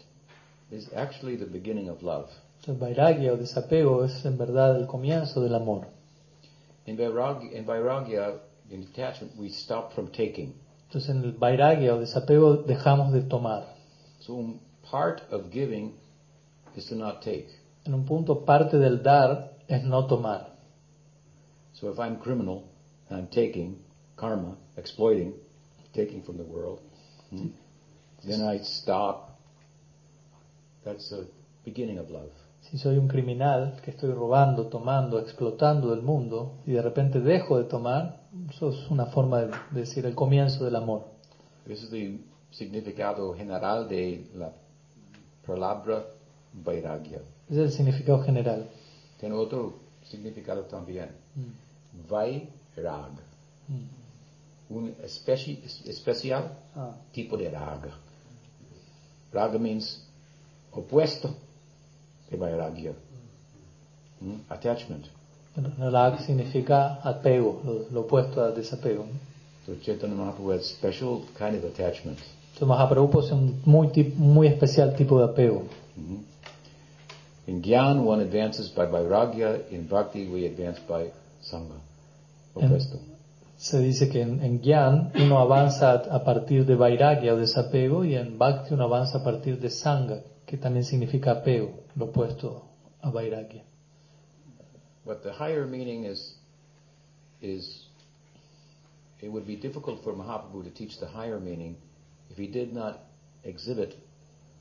[0.70, 2.30] is actually the beginning of love.
[2.68, 5.86] Entonces, vairagya o desapego es en verdad el comienzo del amor.
[6.84, 10.52] In vairagya, in vairagya, in detachment, we stop from taking.
[10.86, 13.74] Entonces, en el vairagya o desapego dejamos de tomar.
[14.20, 15.94] So, part of giving
[16.76, 17.48] is to not take.
[17.86, 20.50] En un punto, parte del dar es no tomar.
[21.72, 22.64] So, if I'm criminal
[23.08, 23.78] and I'm taking
[24.16, 25.32] karma, exploiting,
[25.94, 26.82] taking from the world,
[27.30, 27.48] hmm,
[28.26, 29.40] then I stop.
[30.84, 31.26] That's the
[31.64, 32.30] beginning of love.
[32.70, 37.56] Si soy un criminal que estoy robando, tomando, explotando del mundo y de repente dejo
[37.58, 38.20] de tomar,
[38.50, 41.06] eso es una forma de decir el comienzo del amor.
[41.66, 42.20] Ese es el
[42.50, 44.52] significado general de la
[45.46, 46.04] palabra
[46.52, 47.20] vairagya.
[47.48, 48.66] Ese es el significado general.
[49.18, 49.74] Tiene otro
[50.04, 51.08] significado también.
[51.36, 52.08] Mm.
[52.10, 53.12] Vairag.
[53.68, 54.74] Mm.
[54.74, 57.92] Un especi- especial Ah, tipo de raga.
[59.32, 60.04] Raga means
[60.72, 61.34] opuesto
[62.36, 62.92] vairagya.
[64.20, 64.40] Hmm?
[64.48, 65.06] Attachment.
[66.26, 69.06] Significa apego, lo, lo opuesto al desapego.
[69.66, 72.18] So Chaitanya Mahaprabhu has special kind of attachment.
[72.54, 75.64] Entonces Mahaprabhu posee un muy, muy especial tipo de apego.
[75.96, 76.24] Mhm.
[77.48, 79.70] In Gyan, one advances by Vairagya.
[79.70, 81.10] In Bhakti, we advance by
[81.42, 81.80] Sangha.
[82.54, 82.98] Opuesto.
[83.56, 88.04] Se dice que en, en Gyan uno avanza a, a partir de Vairagya o desapego
[88.04, 92.64] y en Bhakti uno avanza a partir de Sangha, que también significa apego, lo opuesto
[93.02, 93.64] a Vairagya.
[95.04, 96.36] But the higher meaning is,
[97.42, 97.86] is,
[99.20, 101.76] it would be difficult for Mahaprabhu to teach the higher meaning
[102.30, 102.98] if he did not
[103.44, 103.94] exhibit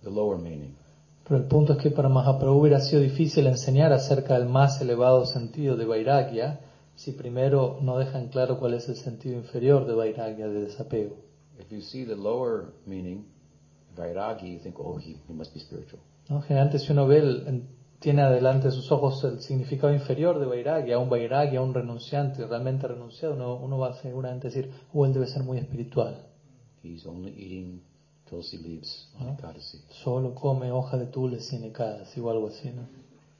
[0.03, 0.76] the lower meaning.
[1.23, 5.26] Pero el punto es que para Mahaprabhu hubiera sido difícil enseñar acerca del más elevado
[5.26, 6.59] sentido de Vairagya
[6.95, 11.15] si primero no dejan claro cuál es el sentido inferior de Vairagya, de desapego.
[11.59, 13.26] If you see the lower meaning,
[13.98, 16.02] Vairagi, you think, oh, he, he must be spiritual.
[16.30, 16.41] ¿no?
[16.41, 20.45] Generalmente si uno ve, el- en- tiene adelante de sus ojos el significado inferior de
[20.45, 25.14] Vairagya, un Vairagya, un renunciante, realmente renunciado, uno, uno va a seguramente decir, oh, él
[25.14, 26.15] debe ser muy espiritual.
[26.84, 27.82] He's only eating
[28.30, 29.30] tulsi leaves on?
[29.30, 29.80] Ekadasi.
[30.03, 32.84] Solo come hoja de tules y necadas, o algo así, ¿no?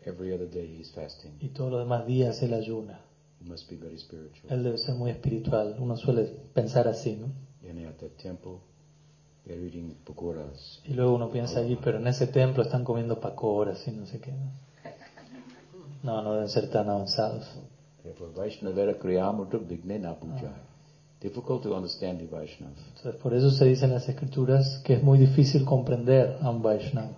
[0.06, 1.34] Every other day he's fasting.
[1.40, 3.02] Y todos los demás días él ayuna.
[3.40, 4.52] He must be very spiritual.
[4.52, 5.76] Él debe ser muy espiritual.
[5.80, 6.24] Uno suele
[6.54, 7.28] pensar así, ¿no?
[7.70, 8.60] And at that temple.
[10.86, 14.20] Y luego uno piensa allí, pero en ese templo están comiendo pacoras y no sé
[14.20, 14.32] qué.
[14.32, 14.52] ¿no?
[16.04, 17.50] No, no deben ser tan avanzados.
[18.04, 20.52] Therefore, Vaishnavera Kriyamurta Vignena Pujai.
[21.20, 22.72] Difficult to understand the Vaishnav.
[22.96, 26.62] Entonces, por eso se dice en las escrituras que es muy difícil comprender a un
[26.62, 27.18] Vaishnava.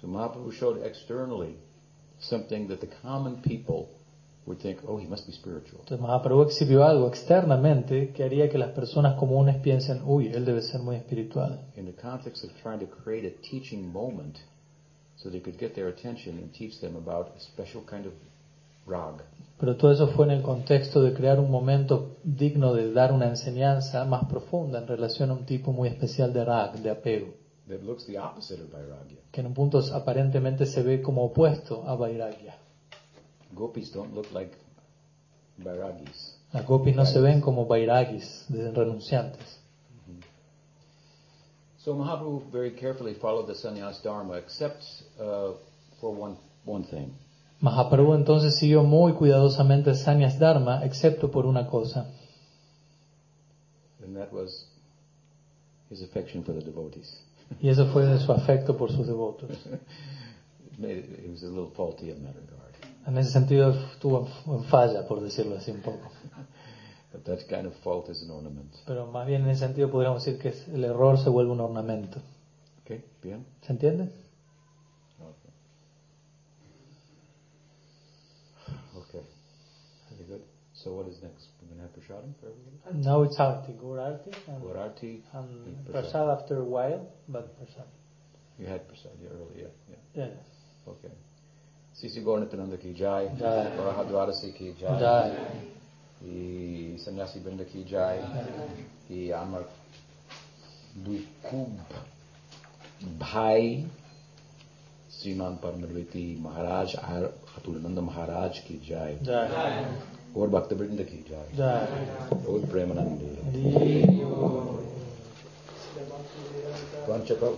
[0.00, 1.56] So Mahaprabhu showed externally
[2.18, 3.88] something that the common people
[4.50, 5.80] would think, oh, he must be spiritual.
[5.80, 10.62] Entonces, Mahaprabhu exhibió algo externamente que haría que las personas comunes piensen, uy, él debe
[10.62, 11.60] ser muy espiritual.
[11.76, 14.38] In the context of trying to create a teaching moment
[15.16, 18.12] so they could get their attention and teach them about a special kind of
[18.86, 19.22] rag.
[19.58, 23.28] Pero todo eso fue en el contexto de crear un momento digno de dar una
[23.28, 27.34] enseñanza más profunda en relación a un tipo muy especial de rag, de apego,
[27.68, 29.18] that looks the opposite of Vairagya.
[29.30, 32.59] que en un punto aparentemente se ve como opuesto a Vairagya.
[33.60, 34.56] Gopis don't look like
[35.62, 36.36] Vairagis.
[36.52, 39.58] Las gopis no se ven como Vairagis, renunciantes.
[41.78, 44.84] So Mahaprabhu very carefully followed the sannyas dharma, except
[45.18, 45.52] uh,
[46.00, 47.12] for one one thing.
[47.62, 52.06] Mahaprabhu entonces siguió muy cuidadosamente el Sannyas Dharma, excepto por una cosa,
[54.02, 54.64] and that was
[55.90, 57.22] his affection for the devotees.
[57.60, 59.50] y eso fue su afecto por sus devotos.
[60.72, 62.59] It made it, it was a little faulty in that regard.
[63.10, 66.10] En ese sentido estuvo en falla, por decirlo así un poco.
[67.12, 68.72] But that kind of fault is an ornament.
[68.86, 72.20] Pero más bien en ese sentido podríamos decir que el error se vuelve un ornamento.
[72.82, 73.44] Okay, bien.
[73.62, 74.04] ¿Se entiende?
[75.18, 75.50] Okay.
[78.96, 79.26] Okay.
[80.10, 80.42] Very good.
[80.72, 81.48] So what is next?
[81.60, 83.04] We're gonna have prasadam for everybody.
[83.04, 85.22] Now it's Arti, Gur Arti, and, Gorarti.
[85.32, 87.88] and and Prasad after a while, but Prasad.
[88.56, 89.70] You had prasad yeah, earlier.
[89.88, 89.96] Yeah.
[90.14, 90.92] Yeah.
[90.92, 91.10] Okay.
[91.96, 93.26] Shri गौर नित्यानंद की जय
[93.80, 95.68] और द्वारसी की जय
[96.22, 98.16] e Sannyasi Brinda ki jai.
[99.10, 99.62] E আমার
[101.04, 101.70] দুই খুব
[103.20, 103.62] ভাই
[105.16, 109.12] श्रीमान परमरवेती महाराज आर खतुलनंद महाराज की जय
[110.36, 111.46] और भक्त वृंद की जय
[112.48, 113.20] और प्रेमानंद
[117.04, 117.56] पंचकल्प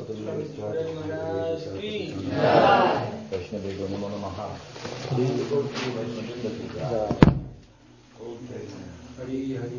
[3.32, 4.38] वैष्णवेगो नमो नमः।
[9.18, 9.78] हरि हरि